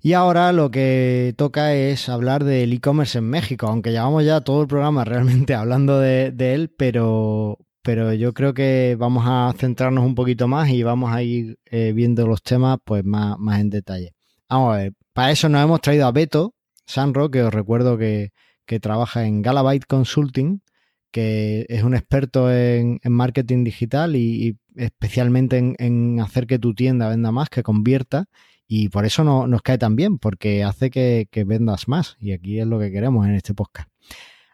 Y 0.00 0.12
ahora 0.12 0.52
lo 0.52 0.70
que 0.70 1.34
toca 1.36 1.74
es 1.74 2.08
hablar 2.08 2.44
del 2.44 2.72
e-commerce 2.72 3.18
en 3.18 3.24
México, 3.24 3.66
aunque 3.66 3.90
llevamos 3.90 4.24
ya 4.24 4.40
todo 4.40 4.62
el 4.62 4.68
programa 4.68 5.04
realmente 5.04 5.54
hablando 5.54 5.98
de, 5.98 6.32
él, 6.38 6.72
pero, 6.76 7.58
pero 7.82 8.12
yo 8.12 8.32
creo 8.32 8.54
que 8.54 8.96
vamos 8.98 9.24
a 9.26 9.52
centrarnos 9.58 10.04
un 10.04 10.14
poquito 10.14 10.46
más 10.46 10.68
y 10.70 10.82
vamos 10.84 11.12
a 11.12 11.22
ir 11.22 11.58
eh, 11.66 11.92
viendo 11.92 12.26
los 12.26 12.42
temas 12.42 12.78
pues 12.84 13.04
más, 13.04 13.38
más 13.38 13.60
en 13.60 13.70
detalle. 13.70 14.14
Vamos 14.48 14.74
a 14.74 14.78
ver, 14.78 14.92
para 15.12 15.32
eso 15.32 15.48
nos 15.48 15.64
hemos 15.64 15.80
traído 15.80 16.06
a 16.06 16.12
Beto 16.12 16.54
Sanro, 16.86 17.30
que 17.30 17.42
os 17.42 17.52
recuerdo 17.52 17.98
que, 17.98 18.30
que 18.66 18.80
trabaja 18.80 19.26
en 19.26 19.42
Galabyte 19.42 19.84
Consulting, 19.86 20.62
que 21.10 21.66
es 21.68 21.82
un 21.82 21.94
experto 21.94 22.52
en, 22.52 23.00
en 23.02 23.12
marketing 23.12 23.64
digital 23.64 24.14
y, 24.14 24.56
especialmente 24.76 25.58
en, 25.58 25.74
en 25.78 26.20
hacer 26.20 26.46
que 26.46 26.58
tu 26.58 26.72
tienda 26.74 27.08
venda 27.08 27.32
más, 27.32 27.48
que 27.48 27.64
convierta. 27.64 28.26
Y 28.68 28.90
por 28.90 29.06
eso 29.06 29.24
no, 29.24 29.46
nos 29.46 29.62
cae 29.62 29.78
tan 29.78 29.96
bien, 29.96 30.18
porque 30.18 30.62
hace 30.62 30.90
que, 30.90 31.26
que 31.30 31.44
vendas 31.44 31.88
más. 31.88 32.16
Y 32.20 32.32
aquí 32.32 32.60
es 32.60 32.66
lo 32.66 32.78
que 32.78 32.92
queremos 32.92 33.26
en 33.26 33.34
este 33.34 33.54
podcast. 33.54 33.88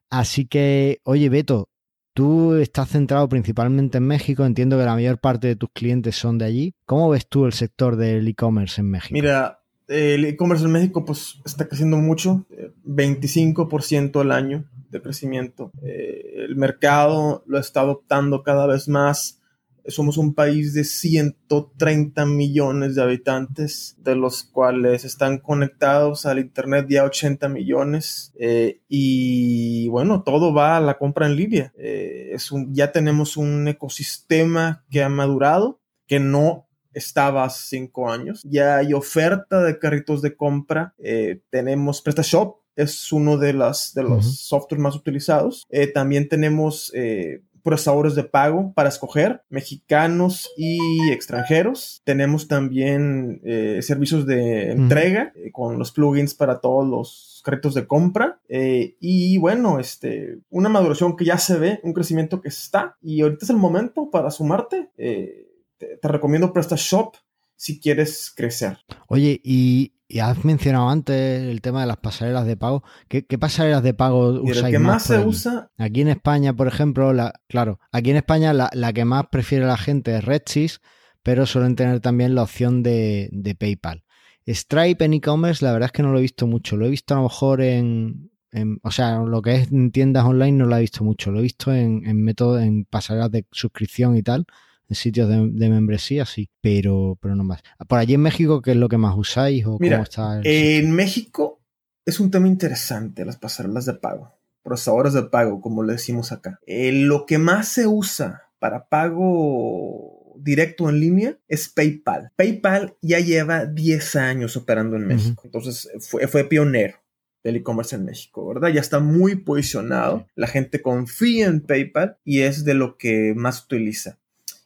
Así 0.09 0.47
que, 0.47 1.01
oye, 1.03 1.29
Beto, 1.29 1.69
tú 2.15 2.55
estás 2.55 2.89
centrado 2.91 3.29
principalmente 3.29 3.99
en 3.99 4.07
México. 4.07 4.47
Entiendo 4.47 4.79
que 4.79 4.85
la 4.85 4.95
mayor 4.95 5.19
parte 5.19 5.49
de 5.49 5.57
tus 5.57 5.71
clientes 5.73 6.17
son 6.17 6.39
de 6.39 6.45
allí. 6.45 6.75
¿Cómo 6.87 7.11
ves 7.11 7.29
tú 7.29 7.45
el 7.45 7.53
sector 7.53 7.97
del 7.97 8.27
e-commerce 8.29 8.81
en 8.81 8.91
México? 8.91 9.13
Mira, 9.13 9.61
el 9.89 10.25
e-commerce 10.25 10.65
en 10.65 10.73
México 10.73 11.05
pues 11.05 11.41
está 11.45 11.67
creciendo 11.67 11.99
mucho, 11.99 12.47
eh, 12.51 12.73
25% 12.85 14.21
al 14.21 14.33
año 14.33 14.65
de 14.91 15.03
crecimiento. 15.03 15.73
Eh, 15.83 16.45
el 16.45 16.57
mercado 16.57 17.43
lo 17.47 17.59
está 17.59 17.81
adoptando 17.81 18.43
cada 18.43 18.67
vez 18.67 18.89
más. 18.89 19.41
Somos 19.87 20.17
un 20.17 20.35
país 20.35 20.73
de 20.75 20.85
130 20.85 22.25
millones 22.27 22.95
de 22.95 23.03
habitantes, 23.03 23.97
de 23.99 24.17
los 24.17 24.43
cuales 24.45 25.05
están 25.05 25.39
conectados 25.39 26.27
al 26.27 26.39
Internet 26.39 26.87
ya 26.89 27.05
80 27.05 27.49
millones. 27.49 28.33
Eh, 28.39 28.81
y 28.89 29.89
bueno, 29.89 30.23
todo 30.23 30.55
va 30.55 30.77
a 30.77 30.81
la 30.81 30.99
compra 30.99 31.27
en 31.27 31.37
línea. 31.37 31.73
Eh, 31.77 32.31
es 32.33 32.51
un, 32.53 32.75
ya 32.75 32.93
tenemos 32.93 33.37
un 33.37 33.69
ecosistema 33.69 34.85
que 34.91 35.03
ha 35.03 35.09
madurado, 35.09 35.81
que 36.07 36.21
no 36.21 36.69
estaba 36.93 37.45
hace 37.45 37.77
cinco 37.77 38.11
años. 38.11 38.43
Ya 38.45 38.77
hay 38.77 38.93
oferta 38.95 39.63
de 39.63 39.79
carritos 39.79 40.23
de 40.23 40.37
compra. 40.37 40.95
Eh, 40.99 41.41
tenemos 41.51 42.01
PrestaShop, 42.01 42.59
es 42.77 43.13
uno 43.13 43.37
de, 43.37 43.53
las, 43.53 43.95
de 43.95 44.03
los 44.03 44.27
Ujú. 44.27 44.35
softwares 44.35 44.83
más 44.83 44.97
utilizados. 44.97 45.65
Eh, 45.71 45.87
también 45.89 46.29
tenemos 46.29 46.91
eh, 46.95 47.43
procesadores 47.65 48.15
de 48.15 48.25
pago 48.25 48.73
para 48.75 48.91
escoger, 48.91 49.43
mexicanos 49.49 50.51
y 50.57 51.11
extranjeros. 51.11 52.03
Tenemos 52.05 52.47
también 52.47 53.41
eh, 53.43 53.81
servicios 53.81 54.27
de 54.27 54.71
entrega 54.71 55.33
eh, 55.35 55.51
con 55.51 55.79
los 55.79 55.91
plugins 55.91 56.35
para 56.35 56.61
todos 56.61 56.87
los 56.87 57.41
carritos 57.43 57.75
de 57.75 57.87
compra. 57.87 58.39
Eh, 58.49 58.97
y 59.01 59.39
bueno, 59.39 59.81
este, 59.81 60.39
una 60.51 60.69
maduración 60.69 61.17
que 61.17 61.25
ya 61.25 61.39
se 61.39 61.59
ve, 61.59 61.81
un 61.83 61.95
crecimiento 61.95 62.43
que 62.43 62.49
está. 62.49 62.99
Y 63.03 63.23
ahorita 63.23 63.47
es 63.47 63.51
el 63.51 63.57
momento 63.57 64.11
para 64.11 64.31
sumarte. 64.31 64.91
Te, 64.97 65.97
te 66.01 66.09
recomiendo 66.09 66.53
PrestaShop 66.53 67.17
si 67.57 67.81
quieres 67.81 68.33
crecer. 68.35 68.79
Oye, 69.09 69.41
y, 69.43 69.93
y 70.15 70.21
has 70.21 70.45
mencionado 70.45 70.89
antes 70.89 71.43
el 71.43 71.61
tema 71.61 71.81
de 71.81 71.87
las 71.89 71.97
pasarelas 71.97 72.47
de 72.47 72.57
pago. 72.57 72.85
¿Qué, 73.09 73.27
qué 73.27 73.37
pasarelas 73.39 73.83
de 73.83 73.95
pago 73.95 74.31
el 74.31 74.41
usáis 74.43 74.73
que 74.73 74.79
más 74.79 75.03
se 75.03 75.17
allí? 75.17 75.25
usa, 75.29 75.71
Aquí 75.77 76.01
en 76.03 76.09
España, 76.09 76.53
por 76.55 76.69
ejemplo, 76.69 77.13
la, 77.13 77.33
claro, 77.49 77.81
aquí 77.91 78.11
en 78.11 78.17
España 78.17 78.53
la, 78.53 78.71
la 78.73 78.93
que 78.93 79.05
más 79.05 79.27
prefiere 79.27 79.67
la 79.67 79.77
gente 79.77 80.17
es 80.17 80.25
Redsys, 80.25 80.81
pero 81.23 81.47
suelen 81.47 81.75
tener 81.75 82.01
también 82.01 82.35
la 82.35 82.43
opción 82.43 82.83
de, 82.83 83.29
de 83.33 83.55
PayPal. 83.55 84.05
Stripe 84.47 85.05
en 85.05 85.15
e-commerce, 85.15 85.65
la 85.65 85.73
verdad 85.73 85.87
es 85.87 85.93
que 85.93 86.03
no 86.03 86.13
lo 86.13 86.19
he 86.19 86.23
visto 86.23 86.47
mucho. 86.47 86.77
Lo 86.77 86.87
he 86.87 86.91
visto 86.91 87.15
a 87.15 87.17
lo 87.17 87.23
mejor 87.25 87.61
en, 87.63 88.31
en- 88.53 88.79
o 88.83 88.91
sea, 88.93 89.19
lo 89.19 89.43
que 89.43 89.55
es 89.57 89.73
en 89.73 89.91
tiendas 89.91 90.25
online 90.27 90.53
no 90.59 90.67
lo 90.67 90.77
he 90.77 90.81
visto 90.83 91.03
mucho. 91.03 91.31
Lo 91.33 91.39
he 91.41 91.43
visto 91.43 91.73
en, 91.75 92.07
en 92.07 92.23
métodos, 92.23 92.63
en 92.63 92.85
pasarelas 92.85 93.31
de 93.31 93.47
suscripción 93.51 94.17
y 94.17 94.23
tal, 94.23 94.47
en 94.89 94.97
sitios 94.97 95.29
de, 95.29 95.49
de 95.51 95.69
membresía, 95.69 96.27
sí, 96.27 96.49
pero, 96.61 97.19
pero 97.21 97.35
no 97.35 97.45
más. 97.45 97.63
Por 97.89 97.99
allí 97.99 98.15
en 98.15 98.23
México, 98.23 98.63
¿qué 98.63 98.73
es 98.73 98.77
lo 98.77 98.89
que 98.89 98.99
más 98.99 99.17
usáis 99.17 99.65
o 99.67 99.79
Mira, 99.81 99.97
cómo 99.97 100.05
está? 100.05 100.41
el 100.41 100.47
en 100.47 100.93
México 100.93 101.61
es 102.05 102.21
un 102.21 102.31
tema 102.31 102.49
interesante 102.49 103.25
las 103.25 103.37
pasarelas 103.37 103.87
de 103.87 103.95
pago, 103.95 104.35
procesadores 104.63 105.15
de 105.15 105.23
pago, 105.25 105.61
como 105.61 105.83
le 105.83 105.95
decimos 105.95 106.33
acá. 106.33 106.61
Eh, 106.67 106.93
lo 106.93 107.27
que 107.27 107.39
más 107.39 107.69
se 107.69 107.87
usa 107.87 108.43
para 108.59 108.89
pago 108.89 110.35
directo 110.37 110.89
en 110.89 111.01
línea 111.01 111.39
es 111.49 111.69
PayPal. 111.69 112.33
PayPal 112.37 112.97
ya 113.01 113.21
lleva 113.21 113.67
10 113.67 114.17
años 114.17 114.57
operando 114.57 114.97
en. 114.97 115.07
México, 115.07 115.43
entonces 115.45 115.89
fue, 116.01 116.27
fue 116.29 116.45
pionero 116.45 116.99
del 117.43 117.57
e-commerce 117.57 117.95
en 117.95 118.07
México, 118.07 118.47
¿verdad? 118.47 118.71
Ya 118.71 118.81
está 118.81 119.01
muy 119.01 119.37
posicionado, 119.37 120.27
la 120.35 120.47
gente 120.47 120.81
confía 120.81 121.47
en 121.47 121.61
PayPal 121.61 122.17
y 122.25 122.41
es 122.41 122.65
de 122.65 122.75
lo 122.75 122.97
que 122.97 123.35
más 123.37 123.65
utiliza. 123.65 124.19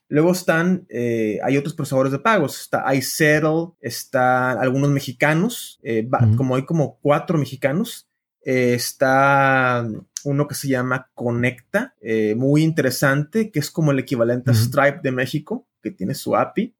Luego 0.08 0.32
están, 0.32 0.86
eh, 0.88 1.38
hay 1.42 1.58
otros 1.58 1.74
procesadores 1.74 2.12
de 2.12 2.18
pagos. 2.18 2.60
Está 2.60 2.94
iSettle, 2.94 3.72
están 3.80 4.58
algunos 4.58 4.90
mexicanos, 4.90 5.78
eh, 5.82 6.08
como 6.36 6.56
hay 6.56 6.64
como 6.64 6.98
cuatro 7.02 7.36
mexicanos. 7.36 8.08
Eh, 8.42 8.72
está 8.72 9.86
uno 10.24 10.48
que 10.48 10.54
se 10.54 10.68
llama 10.68 11.10
Conecta, 11.14 11.94
muy 12.36 12.62
interesante, 12.62 13.50
que 13.50 13.58
es 13.58 13.70
como 13.70 13.92
el 13.92 13.98
equivalente 13.98 14.50
a 14.50 14.54
Stripe 14.54 15.00
de 15.02 15.12
México, 15.12 15.66
que 15.82 15.90
tiene 15.90 16.14
su 16.14 16.34
API. 16.34 16.74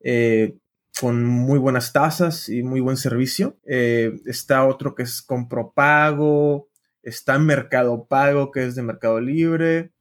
con 1.01 1.25
muy 1.25 1.61
buenas 1.61 1.93
tasas 1.93 2.49
y 2.49 2.65
muy 2.65 2.81
buen 2.81 2.97
servicio. 2.97 3.57
Está 3.65 4.67
otro 4.67 4.95
que 4.95 5.05
es 5.05 5.23
Compropago, 5.23 6.69
está 7.03 7.39
Mercado 7.39 8.07
Pago, 8.07 8.51
que 8.51 8.65
es 8.65 8.75
de 8.75 8.83
Mercado 8.83 9.21
Libre, 9.21 9.93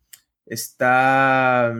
está 0.45 1.75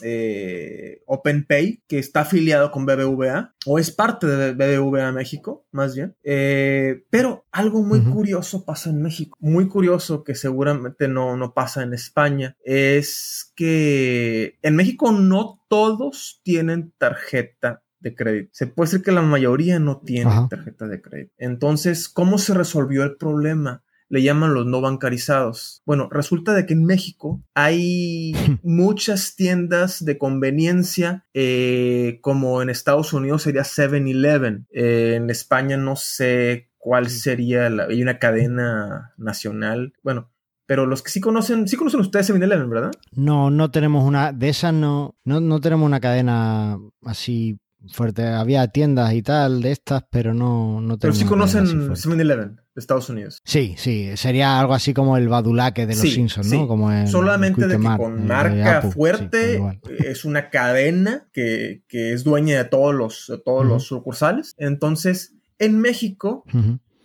eh, 0.00 1.02
OpenPay, 1.06 1.82
que 1.86 1.98
está 1.98 2.20
afiliado 2.20 2.70
con 2.70 2.86
BBVA, 2.86 3.54
o 3.66 3.78
es 3.78 3.90
parte 3.90 4.26
de 4.26 4.52
BBVA 4.52 5.12
México, 5.12 5.66
más 5.70 5.94
bien. 5.94 6.16
Eh, 6.24 7.04
pero 7.10 7.44
algo 7.52 7.82
muy 7.82 8.00
curioso 8.00 8.64
pasa 8.64 8.90
en 8.90 9.02
México, 9.02 9.36
muy 9.40 9.68
curioso 9.68 10.24
que 10.24 10.34
seguramente 10.34 11.08
no, 11.08 11.36
no 11.36 11.52
pasa 11.52 11.82
en 11.82 11.92
España, 11.92 12.56
es 12.64 13.52
que 13.54 14.58
en 14.62 14.76
México 14.76 15.12
no 15.12 15.60
todos 15.68 16.40
tienen 16.42 16.92
tarjeta 16.98 17.82
de 18.00 18.14
crédito. 18.14 18.50
Se 18.52 18.66
puede 18.66 18.90
decir 18.90 19.04
que 19.04 19.12
la 19.12 19.22
mayoría 19.22 19.78
no 19.78 20.00
tiene 20.00 20.30
Ajá. 20.30 20.48
tarjeta 20.48 20.88
de 20.88 21.00
crédito. 21.00 21.32
Entonces, 21.38 22.08
¿cómo 22.08 22.38
se 22.38 22.54
resolvió 22.54 23.04
el 23.04 23.16
problema? 23.16 23.84
Le 24.12 24.22
llaman 24.22 24.52
los 24.52 24.66
no 24.66 24.82
bancarizados. 24.82 25.80
Bueno, 25.86 26.08
resulta 26.10 26.52
de 26.52 26.66
que 26.66 26.74
en 26.74 26.84
México 26.84 27.42
hay 27.54 28.32
muchas 28.62 29.36
tiendas 29.36 30.04
de 30.04 30.18
conveniencia, 30.18 31.24
eh, 31.32 32.18
como 32.20 32.60
en 32.60 32.68
Estados 32.68 33.12
Unidos 33.14 33.42
sería 33.42 33.62
7-Eleven. 33.62 34.66
Eh, 34.70 35.14
en 35.16 35.30
España 35.30 35.76
no 35.78 35.96
sé 35.96 36.68
cuál 36.76 37.08
sería, 37.08 37.70
la- 37.70 37.84
hay 37.84 38.02
una 38.02 38.18
cadena 38.18 39.12
nacional. 39.16 39.94
Bueno, 40.02 40.28
Pero 40.66 40.86
los 40.86 41.02
que 41.02 41.10
sí 41.10 41.20
conocen, 41.20 41.66
sí 41.66 41.76
conocen 41.76 42.00
ustedes 42.00 42.30
7-Eleven, 42.30 42.68
¿verdad? 42.70 42.90
No, 43.12 43.50
no 43.50 43.70
tenemos 43.70 44.04
una, 44.04 44.32
de 44.32 44.48
esas 44.50 44.72
no, 44.74 45.16
no, 45.24 45.40
no 45.40 45.60
tenemos 45.60 45.86
una 45.86 46.00
cadena 46.00 46.78
así 47.04 47.58
fuerte. 47.90 48.26
Había 48.26 48.68
tiendas 48.68 49.12
y 49.14 49.22
tal 49.22 49.62
de 49.62 49.72
estas, 49.72 50.04
pero 50.10 50.34
no, 50.34 50.80
no 50.80 50.98
Pero 50.98 51.12
sí 51.14 51.24
conocen 51.24 51.66
fuerte. 51.66 51.94
7-Eleven 52.08 52.56
de 52.56 52.80
Estados 52.80 53.08
Unidos. 53.08 53.40
Sí, 53.44 53.74
sí, 53.78 54.16
sería 54.16 54.58
algo 54.60 54.74
así 54.74 54.94
como 54.94 55.16
el 55.16 55.28
Badulaque 55.28 55.86
de 55.86 55.94
los 55.94 56.02
Sí, 56.02 56.10
Simpsons, 56.12 56.48
sí. 56.48 56.56
¿no? 56.58 56.66
Como 56.68 56.90
el 56.92 57.08
Solamente 57.08 57.66
de 57.66 57.74
que 57.74 57.78
Mart, 57.78 58.00
con 58.00 58.26
marca 58.26 58.78
Apple, 58.78 58.90
fuerte 58.92 59.54
igual. 59.54 59.80
es 59.98 60.24
una 60.24 60.50
cadena 60.50 61.28
que, 61.32 61.82
que 61.88 62.12
es 62.12 62.24
dueña 62.24 62.58
de 62.58 62.64
todos 62.64 62.94
los, 62.94 63.26
de 63.28 63.38
todos 63.38 63.66
los 63.66 63.84
sucursales. 63.84 64.54
Entonces, 64.58 65.34
en 65.58 65.78
México, 65.80 66.44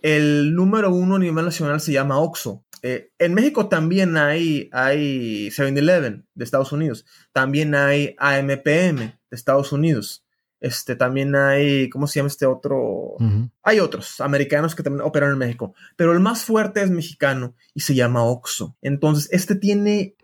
el 0.02 0.54
número 0.54 0.92
uno 0.92 1.16
a 1.16 1.18
nivel 1.18 1.44
nacional 1.44 1.80
se 1.80 1.92
llama 1.92 2.18
Oxxo. 2.18 2.64
Eh, 2.82 3.10
en 3.18 3.34
México 3.34 3.68
también 3.68 4.16
hay, 4.16 4.68
hay 4.72 5.48
7-Eleven 5.48 6.26
de 6.34 6.44
Estados 6.44 6.72
Unidos. 6.72 7.04
También 7.32 7.74
hay 7.74 8.14
AMPM 8.18 8.96
de 8.98 9.16
Estados 9.30 9.72
Unidos. 9.72 10.24
Este, 10.60 10.96
también 10.96 11.36
hay, 11.36 11.88
¿cómo 11.88 12.06
se 12.06 12.18
llama 12.18 12.28
este 12.28 12.46
otro? 12.46 13.16
Hay 13.62 13.80
otros 13.80 14.20
americanos 14.20 14.74
que 14.74 14.82
también 14.82 15.06
operan 15.06 15.32
en 15.32 15.38
México, 15.38 15.74
pero 15.96 16.12
el 16.12 16.20
más 16.20 16.44
fuerte 16.44 16.82
es 16.82 16.90
mexicano 16.90 17.54
y 17.74 17.80
se 17.80 17.94
llama 17.94 18.24
Oxxo. 18.24 18.76
Entonces, 18.82 19.28
este 19.32 19.54
tiene 19.54 20.16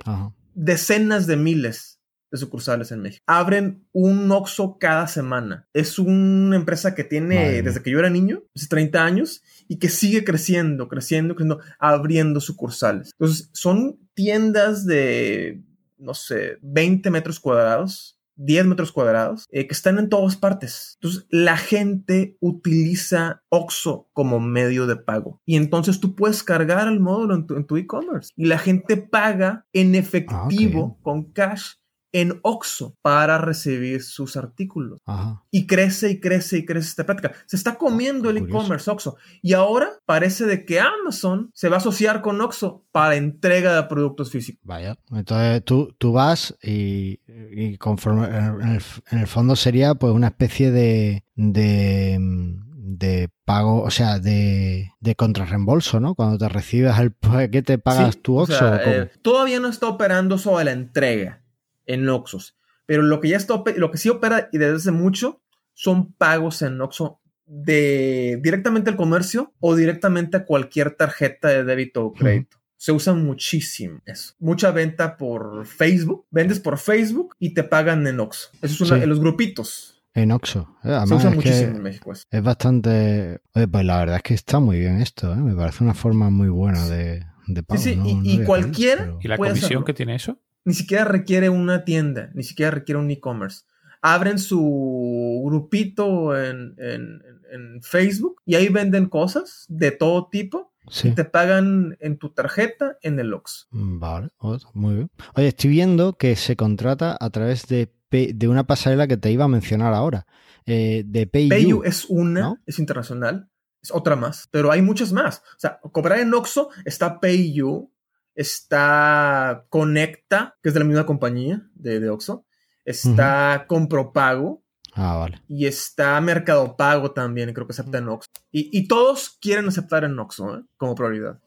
decenas 0.55 1.27
de 1.27 1.37
miles 1.37 2.01
de 2.31 2.39
sucursales 2.39 2.91
en 2.91 3.01
México. 3.01 3.23
Abren 3.29 3.87
un 3.93 4.31
Oxxo 4.33 4.77
cada 4.79 5.07
semana. 5.07 5.69
Es 5.73 6.01
una 6.01 6.57
empresa 6.57 6.95
que 6.97 7.05
tiene 7.05 7.37
Madre 7.37 7.63
desde 7.63 7.81
que 7.81 7.93
yo 7.93 8.01
era 8.01 8.11
niño, 8.11 8.43
hace 8.57 8.67
30 8.67 9.05
años, 9.05 9.43
y 9.69 9.77
que 9.79 9.89
sigue 9.89 10.25
creciendo, 10.25 10.89
creciendo, 10.89 11.37
creciendo, 11.37 11.61
abriendo 11.79 12.41
sucursales. 12.41 13.13
Entonces, 13.13 13.51
son 13.53 14.01
tiendas 14.15 14.85
de, 14.85 15.63
no 15.97 16.15
sé, 16.15 16.59
20 16.63 17.09
metros 17.11 17.39
cuadrados. 17.39 18.14
10 18.37 18.67
metros 18.67 18.93
cuadrados 18.93 19.47
eh, 19.51 19.67
que 19.67 19.75
están 19.75 19.99
en 19.99 20.09
todas 20.09 20.37
partes. 20.37 20.99
Entonces, 21.01 21.27
la 21.31 21.57
gente 21.57 22.37
utiliza 22.41 23.43
Oxxo 23.49 24.09
como 24.13 24.41
medio 24.41 24.87
de 24.87 24.97
pago. 24.97 25.41
Y 25.45 25.57
entonces 25.57 26.01
tú 26.01 26.15
puedes 26.15 26.43
cargar 26.43 26.89
el 26.89 27.01
módulo 27.01 27.35
en 27.35 27.47
tu 27.47 27.57
en 27.57 27.67
tu 27.67 27.77
e-commerce. 27.77 28.31
y 28.37 28.47
la 28.47 28.59
gente 28.59 28.97
paga 28.97 29.67
en 29.73 29.95
efectivo 29.95 30.99
con 31.03 31.33
cash 31.33 31.75
en 32.15 32.39
Oxxo 32.43 32.97
para 33.03 33.39
recibir 33.39 34.03
sus 34.03 34.37
artículos. 34.37 35.01
Ajá. 35.05 35.43
Y 35.51 35.67
crece 35.67 36.11
y 36.11 36.21
crece 36.21 36.59
y 36.59 36.65
crece 36.65 36.89
esta 36.89 37.05
práctica. 37.05 37.35
Se 37.45 37.57
está 37.57 37.75
comiendo 37.77 38.31
el 38.31 38.39
Curioso. 38.39 38.59
e-commerce 38.61 38.91
Oxxo. 38.91 39.17
Y 39.43 39.53
ahora 39.53 39.91
parece 40.07 40.47
de 40.47 40.65
que 40.65 40.79
Amazon 40.81 41.51
se 41.53 41.69
va 41.69 41.77
a 41.77 41.79
asociar 41.79 42.23
con 42.23 42.41
Oxxo 42.41 42.85
para 42.93 43.17
entrega 43.17 43.75
de 43.75 43.83
productos 43.89 44.31
físicos. 44.31 44.63
Vaya, 44.65 44.97
entonces 45.11 45.65
tú, 45.65 45.93
tú 45.99 46.13
vas 46.13 46.57
y, 46.63 47.19
y 47.51 47.77
conforme 47.79 48.27
en 48.29 48.61
el, 48.77 48.83
en 49.11 49.19
el 49.19 49.27
fondo 49.27 49.57
sería 49.57 49.97
pues 49.97 50.13
una 50.13 50.29
especie 50.29 50.71
de, 50.71 51.25
de, 51.35 52.17
de 52.21 53.29
pago, 53.45 53.83
o 53.83 53.91
sea, 53.91 54.21
de, 54.21 54.93
de 55.01 55.15
contrarreembolso, 55.17 55.99
¿no? 55.99 56.15
Cuando 56.15 56.39
te 56.39 56.49
recibes 56.49 56.97
el 56.99 57.11
paquete 57.11 57.79
pagas 57.79 58.15
Sí, 58.15 58.21
tu 58.21 58.39
Oxxo. 58.39 58.75
eh, 58.77 59.11
todavía 59.21 59.59
no 59.59 59.67
está 59.69 59.89
operando 59.89 60.39
sobre 60.39 60.67
la 60.67 60.73
entrega 60.73 61.41
en 61.87 62.09
Oxxos. 62.09 62.57
Pero 62.87 63.03
lo 63.03 63.21
que 63.21 63.29
ya 63.29 63.37
está 63.37 63.63
lo 63.77 63.91
que 63.91 63.99
sí 63.99 64.09
opera 64.11 64.49
y 64.53 64.59
desde 64.59 64.77
hace 64.77 64.91
mucho 64.91 65.41
son 65.73 66.13
pagos 66.13 66.63
en 66.63 66.81
Oxxo 66.81 67.21
de 67.47 68.39
directamente 68.43 68.91
al 68.91 68.97
comercio 68.97 69.53
o 69.61 69.75
directamente 69.77 70.37
a 70.37 70.45
cualquier 70.45 70.93
tarjeta 70.93 71.49
de 71.49 71.65
débito 71.65 72.05
o 72.07 72.13
crédito. 72.13 72.59
Se 72.77 72.93
usa 72.93 73.15
muchísimo 73.15 74.01
eso. 74.05 74.35
Mucha 74.39 74.71
venta 74.71 75.17
por 75.17 75.65
Facebook. 75.67 76.27
Vendes 76.31 76.61
por 76.61 76.77
Facebook 76.79 77.35
y 77.39 77.55
te 77.55 77.65
pagan 77.65 78.07
en 78.07 78.21
Oxxo. 78.21 78.51
Eso 78.61 78.85
es 78.85 78.91
Sí. 78.91 78.95
en 78.97 79.09
los 79.09 79.21
grupitos. 79.21 80.03
En 80.13 80.31
Oxxo. 80.33 80.77
Eh, 80.85 80.97
Se 81.07 81.15
usa 81.15 81.31
es, 81.31 81.37
muchísimo 81.37 81.71
que 81.73 81.77
en 81.79 81.83
México 81.83 82.13
eso. 82.13 82.25
es 82.31 82.43
bastante... 82.43 83.41
Oye, 83.55 83.67
pues 83.69 83.85
la 83.85 83.99
verdad 83.99 84.17
es 84.17 84.23
que 84.23 84.35
está 84.35 84.61
muy 84.61 84.79
bien 84.79 85.01
esto, 85.01 85.33
¿eh? 85.33 85.37
Me 85.37 85.55
parece 85.57 85.83
una 85.83 85.95
forma 85.95 86.31
muy 86.31 86.49
buena 86.49 86.87
de, 86.89 87.25
de 87.47 87.63
pago. 87.63 87.81
sí, 87.81 87.97
no- 87.97 88.07
y- 88.07 88.15
no 88.15 88.21
y 88.21 88.21
había 88.21 88.31
caído, 88.37 88.47
cualquiera- 88.47 89.03
pero- 89.05 89.19
¿Y 89.23 89.29
la 89.29 89.37
comisión 89.39 89.65
hacerlo. 89.65 89.85
que 89.85 89.95
tiene 89.95 90.15
eso? 90.15 90.39
Ni 90.65 90.75
siquiera 90.75 91.05
requiere 91.05 91.49
una 91.51 91.85
tienda, 91.85 92.31
ni 92.35 92.43
siquiera 92.43 92.71
requiere 92.71 92.99
un 93.01 93.11
e-commerce. 93.11 93.63
Abren 94.03 94.39
su 94.39 95.43
grupito 95.45 96.37
en, 96.39 96.75
en- 96.79 97.23
en 97.53 97.83
Facebook 97.83 98.43
y 98.45 98.57
ahí 98.57 98.69
venden 98.69 99.07
cosas 99.09 99.65
de 99.69 99.91
todo 99.93 100.29
tipo 100.29 100.73
Sí. 100.91 101.09
y 101.09 101.11
te 101.13 101.25
pagan 101.25 101.97
en 102.01 102.19
tu 102.19 102.29
tarjeta 102.31 102.99
en 103.01 103.19
el 103.19 103.33
Ox. 103.33 103.69
Vale, 103.71 104.29
oh, 104.37 104.59
muy 104.75 104.95
bien. 104.97 105.11
Oye, 105.35 105.49
estoy 105.49 105.71
viendo 105.71 106.19
que 106.19 106.37
se 106.37 106.57
contrata 106.57 107.17
a 107.19 107.31
través 107.31 107.67
de, 107.69 107.91
de 108.11 108.49
una 108.49 108.67
pasarela 108.67 109.07
que 109.07 109.17
te 109.17 109.31
iba 109.33 109.45
a 109.47 109.49
mencionar 109.49 109.95
ahora, 109.95 110.27
eh, 110.67 111.03
de 111.07 111.27
PayU. 111.27 111.49
PayU 111.49 111.83
es 111.85 112.05
una, 112.11 112.41
¿no? 112.41 112.59
es 112.67 112.79
internacional, 112.79 113.49
es 113.83 113.91
otra 113.93 114.15
más, 114.15 114.47
pero 114.51 114.71
hay 114.71 114.83
muchas 114.83 115.11
más. 115.11 115.39
O 115.57 115.59
sea, 115.59 115.81
cobrar 115.81 116.19
en 116.19 116.35
Oxxo 116.35 116.69
está 116.85 117.19
PayU, 117.19 117.91
está 118.35 119.65
Conecta, 119.69 120.57
que 120.63 120.69
es 120.69 120.75
de 120.75 120.81
la 120.81 120.87
misma 120.87 121.07
compañía 121.07 121.63
de, 121.75 122.01
de 122.01 122.11
Oxxo, 122.11 122.45
está 122.85 123.65
Compropago, 123.69 124.63
Ah, 124.97 125.17
vale. 125.17 125.43
Y 125.49 125.67
está 125.67 126.21
Mercado 126.21 126.77
Pago 126.77 127.11
también, 127.11 127.53
creo 127.53 127.67
que 127.67 127.73
acepta 127.73 127.99
en 127.99 128.09
Oxxo. 128.09 128.31
Y, 128.53 128.71
y 128.79 128.87
todos 128.87 129.37
quieren 129.41 129.67
aceptar 129.67 130.05
en 130.05 130.17
Oxxo 130.17 130.59
¿eh? 130.59 130.63
como 130.77 130.95
prioridad. 130.95 131.41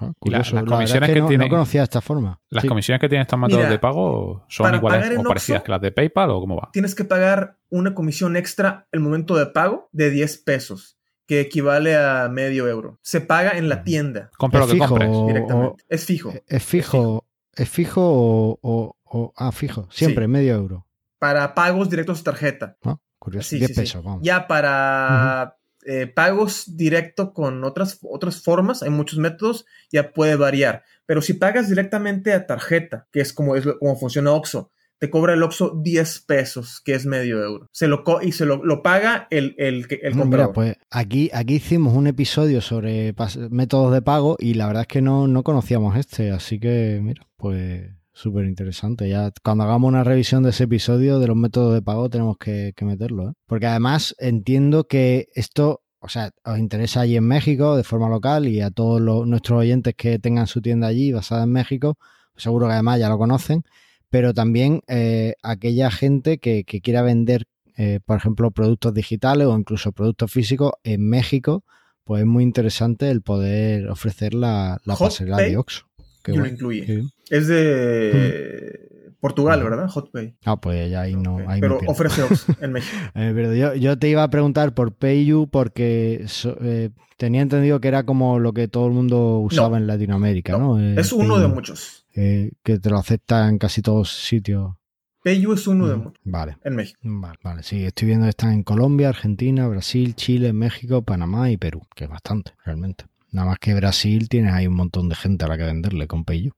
Ah, 0.00 0.10
curioso. 0.18 0.56
las 0.56 0.64
La 0.64 0.70
comisiones 0.70 1.08
es 1.08 1.14
que 1.14 1.20
no, 1.20 1.28
tiene- 1.28 1.44
no 1.44 1.48
conocía 1.50 1.82
de 1.82 1.84
esta 1.84 2.00
forma. 2.00 2.40
¿Las 2.50 2.62
Sí. 2.62 2.68
comisiones 2.68 3.00
que 3.00 3.08
tienen 3.08 3.22
estos 3.22 3.38
métodos 3.38 3.58
Mira, 3.60 3.70
de 3.70 3.78
pago 3.78 4.44
son 4.48 4.74
iguales 4.74 5.16
o 5.16 5.22
parecidas 5.22 5.60
Oxxo- 5.60 5.64
que 5.64 5.70
las 5.70 5.80
de 5.80 5.92
PayPal 5.92 6.30
o 6.30 6.40
cómo 6.40 6.56
va? 6.56 6.70
Tienes 6.72 6.96
que 6.96 7.04
pagar 7.04 7.56
una 7.70 7.94
comisión 7.94 8.36
extra 8.36 8.88
el 8.90 8.98
momento 8.98 9.36
de 9.36 9.46
pago 9.46 9.88
de 9.92 10.10
10 10.10 10.38
pesos, 10.38 10.97
que 11.28 11.40
equivale 11.40 11.94
a 11.96 12.28
medio 12.28 12.66
euro. 12.66 12.98
Se 13.02 13.20
paga 13.20 13.52
en 13.58 13.68
la 13.68 13.84
tienda 13.84 14.30
Compra 14.38 14.60
¿Es 14.60 14.66
lo 14.66 14.72
que 14.72 14.72
fijo 14.80 14.88
compres. 14.88 15.10
o- 15.12 15.26
directamente. 15.28 15.84
Es 15.88 16.04
fijo. 16.04 16.32
¿Es 16.48 16.64
fijo? 16.64 17.26
¿Es 17.54 17.68
fijo 17.68 18.00
o, 18.02 18.58
o- 18.62 18.96
o- 19.04 19.32
Ah, 19.36 19.52
fijo. 19.52 19.86
Siempre, 19.92 20.24
Sí. 20.24 20.28
medio 20.28 20.54
euro. 20.54 20.86
Para 21.20 21.54
pagos 21.54 21.90
directos 21.90 22.20
a 22.20 22.24
tarjeta. 22.24 22.76
Ah, 22.82 22.96
curioso. 23.18 23.50
Sí, 23.50 23.58
10 23.58 23.68
sí, 23.68 23.74
sí. 23.74 23.80
pesos, 23.82 24.02
vamos. 24.02 24.22
Ya 24.22 24.48
para 24.48 25.54
eh, 25.86 26.06
pagos 26.06 26.76
directo 26.76 27.32
con 27.32 27.62
otras, 27.64 27.98
otras 28.02 28.42
formas, 28.42 28.82
hay 28.82 28.90
muchos 28.90 29.18
métodos, 29.18 29.64
ya 29.90 30.12
puede 30.12 30.36
variar. 30.36 30.82
Pero 31.06 31.22
si 31.22 31.34
pagas 31.34 31.68
directamente 31.68 32.32
a 32.34 32.46
tarjeta, 32.46 33.06
que 33.12 33.20
es 33.20 33.32
como, 33.32 33.54
es 33.56 33.64
como 33.78 33.96
funciona 33.96 34.32
Oxxo, 34.32 34.70
te 34.98 35.10
cobra 35.10 35.34
el 35.34 35.42
Oxxo 35.42 35.78
10 35.82 36.20
pesos, 36.26 36.80
que 36.84 36.94
es 36.94 37.06
medio 37.06 37.42
euro. 37.42 37.68
Se 37.72 37.86
lo 37.88 38.02
co- 38.04 38.20
y 38.22 38.32
se 38.32 38.44
lo, 38.46 38.64
lo 38.64 38.82
paga 38.82 39.26
el, 39.30 39.54
el, 39.58 39.86
el 39.90 40.12
comprador. 40.16 40.26
mira, 40.26 40.52
pues 40.52 40.76
aquí, 40.90 41.30
aquí 41.32 41.54
hicimos 41.54 41.94
un 41.94 42.06
episodio 42.08 42.60
sobre 42.60 43.14
métodos 43.50 43.92
de 43.92 44.02
pago 44.02 44.36
y 44.38 44.54
la 44.54 44.66
verdad 44.66 44.82
es 44.82 44.88
que 44.88 45.02
no, 45.02 45.28
no 45.28 45.42
conocíamos 45.42 45.96
este, 45.96 46.30
así 46.32 46.58
que 46.58 47.00
mira, 47.02 47.26
pues 47.36 47.90
súper 48.12 48.46
interesante. 48.46 49.08
Ya 49.08 49.30
cuando 49.44 49.62
hagamos 49.64 49.86
una 49.88 50.02
revisión 50.02 50.42
de 50.42 50.50
ese 50.50 50.64
episodio 50.64 51.20
de 51.20 51.28
los 51.28 51.36
métodos 51.36 51.72
de 51.74 51.82
pago 51.82 52.10
tenemos 52.10 52.36
que, 52.36 52.72
que 52.74 52.84
meterlo, 52.84 53.30
¿eh? 53.30 53.32
Porque 53.46 53.66
además 53.66 54.16
entiendo 54.18 54.88
que 54.88 55.28
esto, 55.34 55.82
o 56.00 56.08
sea, 56.08 56.32
os 56.44 56.58
interesa 56.58 57.02
allí 57.02 57.16
en 57.16 57.28
México 57.28 57.76
de 57.76 57.84
forma 57.84 58.08
local 58.08 58.48
y 58.48 58.60
a 58.60 58.70
todos 58.72 59.00
los- 59.00 59.24
nuestros 59.28 59.60
oyentes 59.60 59.94
que 59.96 60.18
tengan 60.18 60.48
su 60.48 60.60
tienda 60.60 60.88
allí 60.88 61.12
basada 61.12 61.44
en 61.44 61.52
México, 61.52 61.96
seguro 62.36 62.66
que 62.66 62.72
además 62.72 62.98
ya 62.98 63.08
lo 63.08 63.18
conocen, 63.18 63.62
pero 64.10 64.32
también 64.34 64.80
eh, 64.88 65.34
aquella 65.42 65.90
gente 65.90 66.38
que, 66.38 66.64
que 66.64 66.80
quiera 66.80 67.02
vender 67.02 67.44
eh, 67.80 68.00
por 68.04 68.16
ejemplo, 68.16 68.50
productos 68.50 68.92
digitales 68.92 69.46
o 69.46 69.56
incluso 69.56 69.92
productos 69.92 70.32
físicos 70.32 70.72
en 70.82 71.08
México, 71.08 71.64
pues 72.02 72.22
es 72.22 72.26
muy 72.26 72.42
interesante 72.42 73.08
el 73.08 73.22
poder 73.22 73.88
ofrecer 73.88 74.34
la, 74.34 74.80
la 74.84 74.96
pasarela 74.96 75.36
Pay, 75.36 75.50
de 75.52 75.56
Oxxo. 75.58 75.84
Yo 76.26 76.36
lo 76.40 76.46
incluye. 76.46 77.04
Es 77.30 77.46
de 77.46 79.12
Portugal, 79.20 79.60
Ujú. 79.60 79.70
¿verdad? 79.70 79.88
HotPay. 79.94 80.34
Ah, 80.44 80.60
pues 80.60 80.90
ya 80.90 81.02
ahí 81.02 81.14
no. 81.14 81.36
Ok, 81.36 81.40
ahí 81.46 81.60
me 81.60 81.68
Pero 81.68 81.78
ofrece 81.86 82.22
Oxxo 82.22 82.52
en 82.60 82.72
México. 82.72 82.96
Eh, 83.14 83.32
pero 83.34 83.54
yo, 83.54 83.74
yo 83.74 83.98
te 83.98 84.08
iba 84.08 84.22
a 84.22 84.30
preguntar 84.30 84.74
por 84.74 84.92
PayU 84.92 85.48
porque 85.48 86.24
so- 86.26 86.56
eh, 86.60 86.90
tenía 87.16 87.42
entendido 87.42 87.80
que 87.80 87.88
era 87.88 88.04
como 88.04 88.38
lo 88.38 88.52
que 88.52 88.68
todo 88.68 88.86
el 88.86 88.92
mundo 88.92 89.38
usaba 89.38 89.70
No. 89.70 89.76
en 89.78 89.86
Latinoamérica, 89.86 90.52
¿no? 90.58 90.78
No, 90.78 91.00
es 91.00 91.12
uno 91.12 91.38
de 91.38 91.48
muchos. 91.48 92.06
Eh, 92.20 92.50
que 92.64 92.78
te 92.80 92.90
lo 92.90 92.98
acepta 92.98 93.48
en 93.48 93.58
casi 93.58 93.80
todos 93.80 94.10
sitios. 94.12 94.74
PayU 95.22 95.52
es 95.52 95.66
uno 95.66 95.86
de 95.88 95.96
Mm, 95.96 96.12
Vale. 96.24 96.56
en 96.64 96.74
México. 96.76 96.98
Vale, 97.02 97.38
vale, 97.44 97.62
sí, 97.62 97.84
estoy 97.84 98.06
viendo 98.08 98.24
que 98.24 98.30
están 98.30 98.52
en 98.52 98.62
Colombia, 98.64 99.08
Argentina, 99.10 99.68
Brasil, 99.68 100.14
Chile, 100.14 100.52
México, 100.52 101.02
Panamá 101.02 101.50
y 101.50 101.56
Perú, 101.56 101.82
que 101.94 102.04
es 102.04 102.10
bastante, 102.10 102.52
realmente. 102.64 103.04
Nada 103.30 103.48
más 103.48 103.58
que 103.58 103.74
Brasil 103.74 104.28
tienes 104.28 104.52
ahí 104.52 104.66
un 104.66 104.74
montón 104.74 105.08
de 105.08 105.14
gente 105.14 105.44
a 105.44 105.48
la 105.48 105.56
que 105.58 105.64
venderle 105.64 106.06
con 106.06 106.24
PayU. 106.24 106.52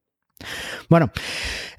Bueno, 0.89 1.11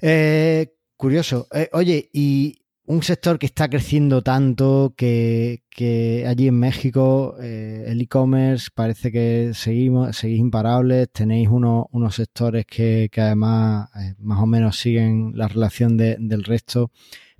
eh, 0.00 0.74
curioso. 0.96 1.48
Eh, 1.52 1.68
oye, 1.72 2.08
y 2.12 2.61
un 2.86 3.02
sector 3.02 3.38
que 3.38 3.46
está 3.46 3.68
creciendo 3.68 4.22
tanto 4.22 4.94
que, 4.96 5.62
que 5.70 6.26
allí 6.26 6.48
en 6.48 6.58
México, 6.58 7.36
eh, 7.40 7.84
el 7.86 8.00
e-commerce 8.00 8.68
parece 8.74 9.12
que 9.12 9.52
seguimos, 9.54 10.16
seguís 10.16 10.40
imparables, 10.40 11.08
tenéis 11.12 11.48
unos, 11.48 11.86
unos 11.92 12.16
sectores 12.16 12.66
que, 12.66 13.08
además 13.16 13.88
eh, 13.96 14.14
más 14.18 14.40
o 14.40 14.46
menos 14.46 14.76
siguen 14.78 15.32
la 15.36 15.48
relación 15.48 15.96
del 15.96 16.44
resto. 16.44 16.90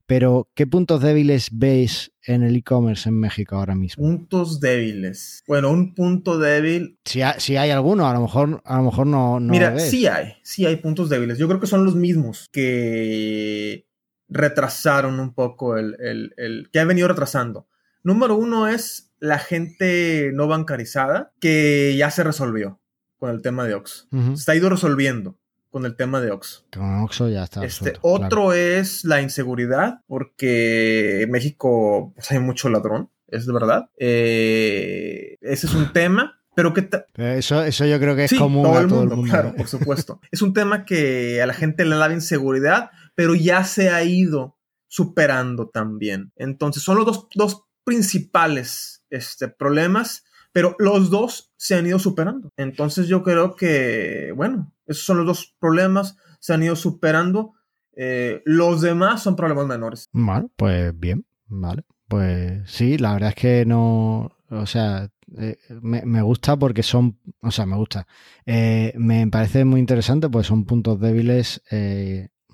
Pero, 0.07 0.51
¿qué 0.55 0.67
puntos 0.67 1.01
débiles 1.01 1.49
veis 1.53 2.13
en 2.27 2.43
el 2.43 2.57
e-commerce 2.57 3.09
en 3.09 3.19
México 3.19 3.57
ahora 3.57 3.75
mismo? 3.75 4.05
Puntos 4.05 4.61
débiles. 4.61 5.43
Bueno, 5.47 5.71
un 5.71 5.95
punto 5.95 6.39
débil. 6.39 6.99
Si, 7.05 7.23
hay 7.23 7.71
alguno, 7.71 8.07
a 8.07 8.13
lo 8.13 8.21
mejor, 8.21 8.61
a 8.65 8.77
lo 8.77 8.83
mejor 8.83 9.07
no. 9.07 9.41
Mira, 9.41 9.79
sí 9.79 10.07
hay, 10.07 10.35
sí 10.43 10.67
hay 10.67 10.77
puntos 10.77 11.09
débiles. 11.09 11.39
Yo 11.39 11.49
creo 11.49 11.61
que 11.61 11.67
son 11.67 11.85
los 11.85 11.95
mismos 11.95 12.49
que 12.53 13.87
retrasaron 14.33 15.21
un 15.21 15.35
poco 15.35 15.77
el, 15.77 15.97
el, 16.37 16.69
que 16.73 16.81
ha 16.81 16.85
venido 16.85 17.09
retrasando. 17.09 17.69
Número 18.03 18.37
uno 18.37 18.69
es 18.69 19.13
la 19.21 19.39
gente 19.39 20.31
no 20.35 20.49
bancarizada 20.49 21.33
que 21.41 21.95
ya 21.97 22.11
se 22.11 22.25
resolvió 22.25 22.81
con 23.19 23.31
el 23.31 23.43
tema 23.43 23.65
de 23.65 23.75
Ox. 23.75 24.09
Se 24.35 24.51
ha 24.51 24.57
ido 24.57 24.69
resolviendo 24.69 25.39
con 25.73 25.87
el 25.87 25.97
tema 25.97 26.21
de 26.21 26.31
Oxxo. 26.31 26.67
Con 26.71 27.01
Oxxo 27.01 27.29
ya 27.31 27.45
está. 27.45 27.65
Este, 27.65 27.95
otro 28.03 28.53
es 28.53 29.05
la 29.05 29.23
inseguridad, 29.23 30.01
porque 30.07 31.23
en 31.23 31.31
México 31.31 32.13
pues, 32.15 32.31
hay 32.31 32.39
mucho 32.41 32.69
ladrón, 32.69 33.11
es 33.27 33.47
de 33.47 33.53
verdad. 33.55 33.91
Eh, 33.99 35.39
ese 35.41 35.67
es 35.67 35.75
un 35.75 35.93
tema. 35.93 36.39
Pero 36.55 36.75
que 36.75 36.87
eso, 37.17 37.65
eso 37.65 37.87
yo 37.87 37.99
creo 37.99 38.15
que 38.15 38.25
es 38.25 38.35
común 38.35 38.65
todo 38.65 38.77
a 38.77 38.87
todo 38.87 39.03
el 39.05 39.09
mundo. 39.09 39.31
Claro, 39.31 39.55
por 39.55 39.67
supuesto. 39.67 40.21
es 40.31 40.43
un 40.43 40.53
tema 40.53 40.85
que 40.85 41.41
a 41.41 41.47
la 41.47 41.55
gente 41.55 41.87
le 41.87 41.97
da 41.97 42.13
inseguridad, 42.13 42.91
pero 43.15 43.35
ya 43.35 43.65
se 43.65 43.91
ha 43.91 44.03
ido 44.05 44.59
superando 44.89 45.69
también. 45.69 46.33
Entonces, 46.37 46.83
son 46.83 46.99
los 46.99 47.07
dos, 47.07 47.29
dos 47.35 47.65
principales 47.85 49.05
este, 49.11 49.49
problemas, 49.49 50.25
pero 50.53 50.77
los 50.79 51.11
dos 51.11 51.53
se 51.57 51.75
han 51.75 51.87
ido 51.87 51.99
superando. 51.99 52.51
Entonces, 52.57 53.09
yo 53.09 53.23
creo 53.23 53.57
que, 53.57 54.33
bueno, 54.37 54.73
esos 54.87 55.05
son 55.05 55.19
los 55.19 55.27
dos 55.27 55.57
problemas, 55.59 56.17
se 56.41 56.53
han 56.53 56.63
ido 56.63 56.77
superando. 56.77 57.55
Eh, 57.95 58.43
los 58.45 58.81
demás 58.81 59.23
son 59.23 59.37
problemas 59.37 59.67
menores. 59.67 60.09
Vale, 60.13 60.49
pues 60.57 60.99
bien, 60.99 61.25
vale. 61.47 61.85
Pues 62.09 62.71
sí, 62.71 62.99
la 62.99 63.15
verdad 63.15 63.31
es 63.31 63.35
que 63.35 63.65
no, 63.65 64.31
o 64.51 64.67
sea, 64.67 65.11
eh, 65.39 65.57
me, 65.81 66.21
gusta 66.21 66.59
porque 66.59 66.83
son, 66.83 67.19
o 67.41 67.51
sea, 67.51 67.65
me 67.65 67.77
gusta. 67.77 68.07
Eh, 68.45 68.93
me 68.97 69.27
parece 69.29 69.65
muy 69.65 69.81
interesante 69.81 70.29
pues 70.29 70.47
son 70.47 70.67
puntos 70.67 71.01
débiles 71.01 71.63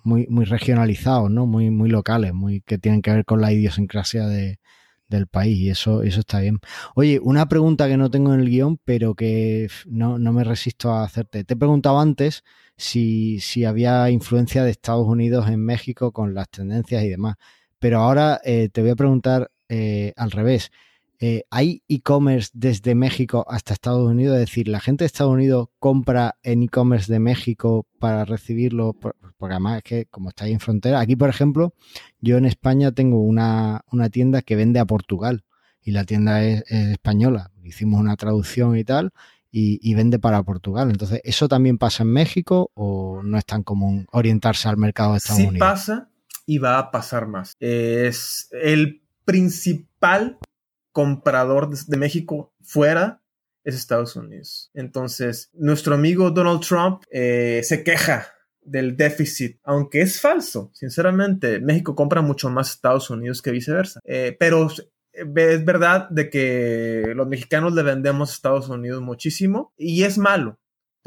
muy, 0.05 0.26
muy 0.28 0.44
regionalizados, 0.44 1.30
¿no? 1.30 1.46
Muy, 1.46 1.70
muy 1.70 1.88
locales, 1.88 2.34
muy 2.34 2.61
que 2.62 2.78
tienen 2.78 3.03
que 3.03 3.12
ver 3.12 3.24
con 3.24 3.40
la 3.40 3.53
idiosincrasia 3.53 4.26
de, 4.26 4.59
del 5.09 5.26
país 5.26 5.59
y 5.59 5.70
eso, 5.70 6.03
eso 6.03 6.20
está 6.20 6.40
bien. 6.40 6.61
Oye, 6.94 7.18
una 7.22 7.49
pregunta 7.49 7.88
que 7.88 7.96
no 7.96 8.11
tengo 8.11 8.34
en 8.34 8.40
el 8.40 8.51
guion, 8.51 8.78
pero 8.84 9.14
que 9.14 9.68
no, 9.86 10.18
me 10.18 10.44
resisto 10.44 10.92
a 10.92 11.05
hacerte. 11.05 11.44
Te 11.44 11.55
he 11.55 11.57
preguntado 11.57 11.99
antes 12.01 12.44
si, 12.76 13.40
si, 13.40 13.64
había 13.64 14.11
influencia 14.11 14.64
de 14.64 14.70
Estados 14.70 15.07
Unidos 15.07 15.49
en 15.49 15.64
México 15.64 16.12
con 16.12 16.34
las 16.34 16.49
tendencias 16.51 17.03
y 17.03 17.09
demás, 17.09 17.36
pero 17.78 18.01
ahora 18.01 18.40
eh, 18.44 18.68
te 18.72 18.82
voy 18.82 18.90
a 18.90 18.96
preguntar 18.96 19.51
eh, 19.68 20.12
al 20.16 20.30
revés. 20.30 20.70
Eh, 21.21 21.43
¿hay 21.51 21.83
e-commerce 21.89 22.51
desde 22.55 22.95
México 22.95 23.45
hasta 23.49 23.73
Estados 23.73 24.09
Unidos? 24.09 24.37
Es 24.37 24.47
decir, 24.47 24.69
¿la 24.69 24.79
gente 24.79 25.03
de 25.03 25.07
Estados 25.07 25.33
Unidos 25.33 25.69
compra 25.81 26.37
en 26.45 26.62
e-commerce 26.62 27.12
de 27.12 27.19
México 27.19 27.89
para 27.99 28.25
recibirlo? 28.25 28.95
Porque 28.95 29.55
además 29.55 29.79
es 29.79 29.83
que 29.83 30.07
como 30.07 30.29
está 30.29 30.45
ahí 30.45 30.53
en 30.53 30.61
frontera, 30.61 31.01
aquí 31.01 31.16
por 31.16 31.29
ejemplo, 31.29 31.75
yo 32.21 32.37
en 32.37 32.45
España 32.45 32.93
tengo 32.93 33.21
una, 33.21 33.83
tienda 34.12 34.43
que 34.43 34.55
vende 34.55 34.79
a 34.79 34.85
Portugal 34.85 35.45
y 35.83 35.91
la 35.91 36.05
tienda 36.05 36.45
es, 36.45 36.62
española. 36.71 37.51
Hicimos 37.64 38.01
una 38.01 38.16
traducción 38.16 38.77
y 38.77 38.85
tal 38.85 39.12
y, 39.51 39.95
vende 39.95 40.21
para 40.21 40.43
Portugal. 40.45 40.91
Entonces, 40.91 41.21
¿eso 41.25 41.49
también 41.49 41.79
pasa 41.79 42.05
en 42.05 42.12
México 42.12 42.71
o 42.75 43.23
no 43.25 43.39
es 43.39 43.45
tan 43.45 43.64
común 43.64 44.07
orientarse 44.12 44.69
al 44.69 44.77
mercado 44.77 45.12
de 45.12 45.19
Estados 45.19 45.41
Unidos? 45.41 45.55
Sí 45.55 45.59
pasa 45.59 46.11
y 46.47 46.59
va 46.59 46.79
a 46.79 46.91
pasar 46.93 47.27
más. 47.27 47.55
Es 47.59 48.49
el 48.53 49.03
principal 49.25 50.39
comprador 50.99 51.70
de 51.70 51.96
México 51.96 52.53
fuera 52.61 53.22
es 53.62 53.76
Estados 53.76 54.16
Unidos. 54.16 54.68
Entonces, 54.74 55.49
nuestro 55.53 55.94
amigo 55.94 56.32
Donald 56.32 56.61
Trump 56.61 57.05
eh, 57.12 57.61
se 57.62 57.84
queja 57.84 58.26
del 58.61 58.96
déficit, 58.96 59.61
aunque 59.62 60.01
es 60.01 60.20
falso, 60.20 60.72
sinceramente, 60.74 61.61
México 61.61 61.94
compra 61.94 62.20
mucho 62.20 62.51
más 62.51 62.70
Estados 62.70 63.11
Unidos 63.11 63.42
que 63.42 63.53
viceversa. 63.53 64.01
Eh, 64.05 64.36
pero 64.40 64.66
es 65.12 65.64
verdad 65.64 66.09
de 66.11 66.30
que 66.30 67.12
los 67.14 67.28
mexicanos 67.28 67.74
le 67.74 67.84
vendemos 67.84 68.30
a 68.30 68.34
Estados 68.34 68.68
Unidos 68.68 69.01
muchísimo 69.01 69.72
y 69.76 70.03
es 70.03 70.18
malo 70.18 70.59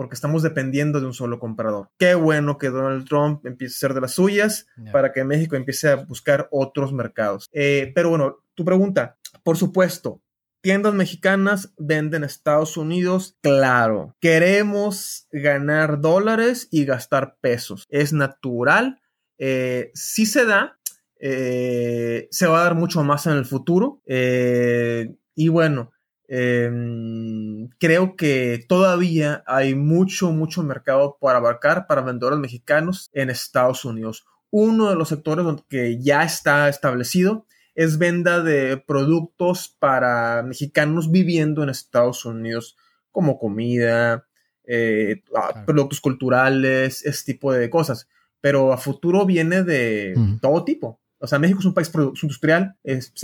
porque 0.02 0.16
estamos 0.16 0.42
dependiendo 0.42 1.00
de 1.00 1.06
un 1.06 1.14
solo 1.14 1.38
comprador. 1.38 1.90
Qué 2.00 2.16
bueno 2.16 2.58
que 2.58 2.70
Donald 2.70 3.08
Trump 3.08 3.46
empiece 3.46 3.76
a 3.76 3.80
ser 3.80 3.94
de 3.94 4.02
las 4.02 4.14
suyas 4.14 4.66
para 4.92 5.12
que 5.12 5.24
México 5.24 5.56
empiece 5.56 5.90
a 5.90 5.96
buscar 5.98 6.48
otros 6.50 6.92
mercados. 6.92 7.48
Eh, 7.52 7.92
pero 7.94 8.10
bueno, 8.10 8.38
tu 8.56 8.66
pregunta, 8.66 9.20
por 9.44 9.58
supuesto, 9.58 10.22
tiendas 10.62 10.94
mexicanas 10.94 11.74
venden 11.78 12.24
Estados 12.24 12.78
Unidos, 12.78 13.38
claro. 13.42 14.16
Queremos 14.22 15.28
ganar 15.32 16.00
dólares 16.00 16.68
y 16.72 16.86
gastar 16.86 17.38
pesos. 17.42 17.86
Es 17.90 18.14
natural. 18.14 19.02
Eh, 19.38 19.92
si 19.94 20.26
se 20.26 20.46
da, 20.46 20.78
eh, 21.20 22.28
se 22.32 22.48
va 22.48 22.62
a 22.62 22.64
dar 22.64 22.76
mucho 22.76 23.04
más 23.04 23.26
en 23.26 23.34
el 23.34 23.46
futuro. 23.46 24.02
Eh, 24.06 25.16
y 25.36 25.50
bueno, 25.50 25.92
em, 26.28 27.70
creo 27.80 28.16
que 28.16 28.64
todavía 28.68 29.44
hay 29.48 29.76
mucho, 29.76 30.32
mucho 30.32 30.64
mercado 30.64 31.18
para 31.20 31.40
abarcar 31.40 31.88
para 31.88 32.02
vendedores 32.02 32.40
mexicanos 32.40 33.10
en 33.14 33.30
Estados 33.30 33.84
Unidos. 33.84 34.26
Uno 34.52 34.90
de 34.90 34.96
los 34.96 35.10
sectores 35.10 35.46
que 35.70 36.02
ya 36.02 36.24
está 36.24 36.70
establecido 36.70 37.46
es 37.76 37.98
venta 37.98 38.42
de 38.42 38.78
productos 38.78 39.76
para 39.80 40.44
mexicanos 40.44 41.12
viviendo 41.12 41.64
en 41.64 41.70
Estados 41.70 42.26
Unidos, 42.26 42.78
como 43.12 43.38
comida, 43.40 44.28
eh, 44.66 45.22
ah, 45.36 45.64
productos 45.66 46.02
culturales, 46.02 47.06
ese 47.06 47.34
tipo 47.34 47.54
de 47.54 47.70
cosas. 47.70 48.08
Pero 48.40 48.74
a 48.74 48.78
futuro 48.78 49.26
viene 49.26 49.64
de 49.64 50.16
todo 50.42 50.64
tipo. 50.64 51.00
O 51.20 51.28
sea, 51.28 51.38
México 51.38 51.60
es 51.60 51.66
un 51.66 51.74
país 51.74 51.92
industrial, 52.24 52.76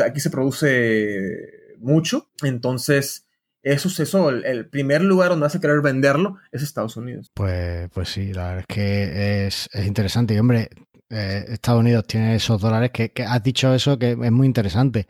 aquí 0.05 0.19
se 0.19 0.29
produce 0.29 1.75
mucho, 1.79 2.29
entonces 2.43 3.27
eso 3.63 3.89
es 3.89 3.99
eso, 3.99 4.29
el, 4.29 4.69
primer 4.69 5.01
lugar 5.01 5.29
donde 5.29 5.43
vas 5.43 5.55
a 5.55 5.59
querer 5.59 5.81
venderlo 5.81 6.37
es 6.51 6.61
Estados 6.61 6.95
Unidos. 6.95 7.31
Pues, 7.33 7.89
pues 7.89 8.09
sí, 8.09 8.31
la 8.33 8.49
verdad 8.49 8.65
es 8.67 8.75
que 8.75 9.47
es, 9.47 9.69
es 9.73 9.85
interesante. 9.85 10.35
Y 10.35 10.39
hombre, 10.39 10.69
eh, 11.09 11.45
Estados 11.49 11.79
Unidos 11.79 12.05
tiene 12.05 12.35
esos 12.35 12.59
dólares, 12.59 12.91
que, 12.91 13.11
has 13.25 13.43
dicho 13.43 13.73
eso 13.73 13.97
que 13.97 14.11
es 14.11 14.31
muy 14.31 14.47
interesante. 14.47 15.07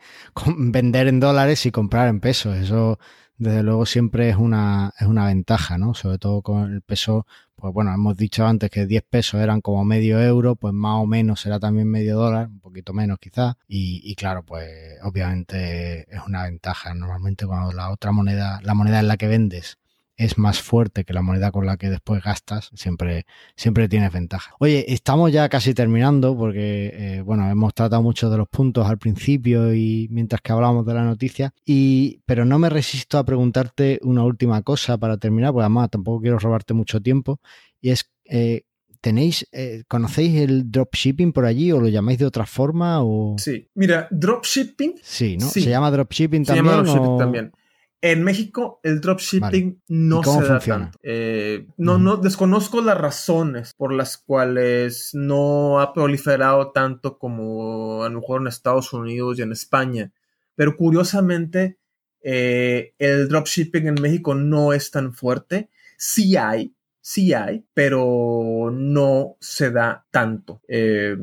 vender 0.56 1.08
en 1.08 1.20
dólares 1.20 1.66
y 1.66 1.70
comprar 1.70 2.08
en 2.08 2.20
pesos, 2.20 2.56
eso 2.56 2.98
desde 3.38 3.62
luego 3.62 3.86
siempre 3.86 4.28
es 4.28 4.36
una, 4.36 4.92
es 4.98 5.06
una 5.06 5.26
ventaja, 5.26 5.78
¿no? 5.78 5.94
Sobre 5.94 6.18
todo 6.18 6.42
con 6.42 6.72
el 6.72 6.82
peso, 6.82 7.26
pues 7.54 7.72
bueno, 7.72 7.94
hemos 7.94 8.16
dicho 8.16 8.46
antes 8.46 8.70
que 8.70 8.86
10 8.86 9.04
pesos 9.08 9.40
eran 9.40 9.60
como 9.60 9.84
medio 9.84 10.20
euro, 10.20 10.56
pues 10.56 10.74
más 10.74 11.02
o 11.02 11.06
menos 11.06 11.40
será 11.40 11.60
también 11.60 11.88
medio 11.88 12.16
dólar, 12.16 12.48
un 12.48 12.60
poquito 12.60 12.92
menos 12.92 13.18
quizás. 13.20 13.54
Y, 13.68 14.00
y 14.04 14.14
claro, 14.16 14.42
pues 14.44 14.68
obviamente 15.02 16.12
es 16.12 16.20
una 16.26 16.44
ventaja. 16.44 16.94
Normalmente 16.94 17.46
cuando 17.46 17.72
la 17.72 17.90
otra 17.90 18.10
moneda, 18.12 18.60
la 18.62 18.74
moneda 18.74 19.00
en 19.00 19.08
la 19.08 19.16
que 19.16 19.28
vendes, 19.28 19.78
es 20.18 20.36
más 20.36 20.60
fuerte 20.60 21.04
que 21.04 21.12
la 21.12 21.22
moneda 21.22 21.52
con 21.52 21.64
la 21.64 21.76
que 21.76 21.88
después 21.88 22.22
gastas, 22.22 22.70
siempre, 22.74 23.24
siempre 23.54 23.88
tienes 23.88 24.12
ventaja. 24.12 24.54
Oye, 24.58 24.92
estamos 24.92 25.30
ya 25.32 25.48
casi 25.48 25.74
terminando 25.74 26.36
porque, 26.36 26.90
eh, 26.92 27.22
bueno, 27.22 27.48
hemos 27.48 27.72
tratado 27.72 28.02
muchos 28.02 28.28
de 28.30 28.36
los 28.36 28.48
puntos 28.48 28.86
al 28.88 28.98
principio 28.98 29.72
y 29.72 30.08
mientras 30.10 30.42
que 30.42 30.50
hablábamos 30.50 30.84
de 30.84 30.94
la 30.94 31.04
noticia, 31.04 31.54
y, 31.64 32.20
pero 32.26 32.44
no 32.44 32.58
me 32.58 32.68
resisto 32.68 33.16
a 33.16 33.24
preguntarte 33.24 34.00
una 34.02 34.24
última 34.24 34.60
cosa 34.62 34.98
para 34.98 35.18
terminar, 35.18 35.52
porque 35.52 35.62
además 35.62 35.90
tampoco 35.90 36.20
quiero 36.20 36.38
robarte 36.40 36.74
mucho 36.74 37.00
tiempo, 37.00 37.40
y 37.80 37.90
es, 37.90 38.10
eh, 38.24 38.62
¿tenéis, 39.00 39.46
eh, 39.52 39.84
conocéis 39.86 40.40
el 40.40 40.68
dropshipping 40.68 41.32
por 41.32 41.44
allí 41.44 41.70
o 41.70 41.80
lo 41.80 41.86
llamáis 41.86 42.18
de 42.18 42.26
otra 42.26 42.44
forma? 42.44 43.04
O... 43.04 43.36
Sí, 43.38 43.68
mira, 43.74 44.08
dropshipping. 44.10 44.94
Sí, 45.00 45.36
¿no? 45.36 45.46
¿Se 45.46 45.60
llama 45.60 45.92
dropshipping 45.92 46.44
también? 46.44 46.64
Se 46.64 46.70
llama 46.72 46.82
dropshipping 46.82 47.18
también. 47.18 47.52
En 48.00 48.22
México 48.22 48.78
el 48.84 49.00
dropshipping 49.00 49.82
no 49.88 50.22
se 50.22 50.42
da 50.42 50.60
tanto. 50.60 50.98
Eh, 51.02 51.66
no, 51.76 51.98
no 51.98 52.16
desconozco 52.16 52.80
las 52.80 52.96
razones 52.96 53.74
por 53.76 53.92
las 53.92 54.16
cuales 54.16 55.10
no 55.14 55.80
ha 55.80 55.92
proliferado 55.92 56.70
tanto 56.70 57.18
como 57.18 58.04
a 58.04 58.08
lo 58.08 58.20
mejor 58.20 58.40
en 58.40 58.46
Estados 58.46 58.92
Unidos 58.92 59.38
y 59.38 59.42
en 59.42 59.50
España. 59.50 60.12
Pero 60.54 60.76
curiosamente, 60.76 61.78
eh, 62.20 62.94
el 62.98 63.28
dropshipping 63.28 63.88
en 63.88 63.94
México 64.00 64.34
no 64.34 64.72
es 64.72 64.90
tan 64.92 65.12
fuerte. 65.12 65.68
Sí 65.96 66.36
hay, 66.36 66.74
sí 67.08 67.32
hay, 67.32 67.64
pero 67.72 68.70
no 68.70 69.36
se 69.40 69.70
da 69.70 70.04
tanto. 70.10 70.60
Eh, 70.68 71.16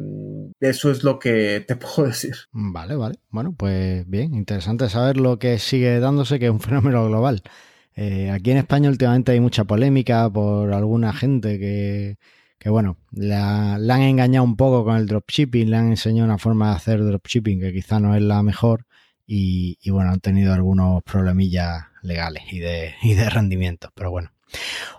eso 0.60 0.90
es 0.90 1.04
lo 1.04 1.20
que 1.20 1.64
te 1.68 1.76
puedo 1.76 2.08
decir. 2.08 2.36
Vale, 2.52 2.96
vale. 2.96 3.20
Bueno, 3.30 3.54
pues 3.56 4.10
bien, 4.10 4.34
interesante 4.34 4.90
saber 4.90 5.18
lo 5.18 5.38
que 5.38 5.60
sigue 5.60 6.00
dándose, 6.00 6.40
que 6.40 6.46
es 6.46 6.52
un 6.52 6.60
fenómeno 6.60 7.06
global. 7.06 7.44
Eh, 7.96 8.32
aquí 8.32 8.50
en 8.50 8.58
España 8.58 8.90
últimamente 8.90 9.32
hay 9.32 9.40
mucha 9.40 9.66
polémica 9.66 10.28
por 10.28 10.74
alguna 10.74 11.14
gente 11.14 11.60
que, 11.60 12.18
que 12.58 12.70
bueno, 12.70 12.98
la, 13.12 13.76
han 13.76 14.02
engañado 14.02 14.44
un 14.44 14.56
poco 14.56 14.86
con 14.86 14.98
el 14.98 15.06
dropshipping, 15.06 15.70
le 15.70 15.78
han 15.78 15.90
enseñado 15.90 16.26
una 16.26 16.40
forma 16.40 16.72
de 16.72 16.78
hacer 16.78 17.04
dropshipping 17.06 17.60
que 17.60 17.74
quizá 17.74 18.00
no 18.00 18.16
es 18.16 18.24
la 18.24 18.42
mejor 18.42 18.88
y, 19.28 19.78
y 19.84 19.92
bueno, 19.92 20.10
han 20.12 20.20
tenido 20.20 20.52
algunos 20.52 21.04
problemillas 21.04 21.84
legales 22.02 22.44
y 22.52 22.58
de, 22.58 22.96
y 23.04 23.14
de 23.14 23.30
rendimiento, 23.30 23.92
pero 23.94 24.10
bueno. 24.10 24.35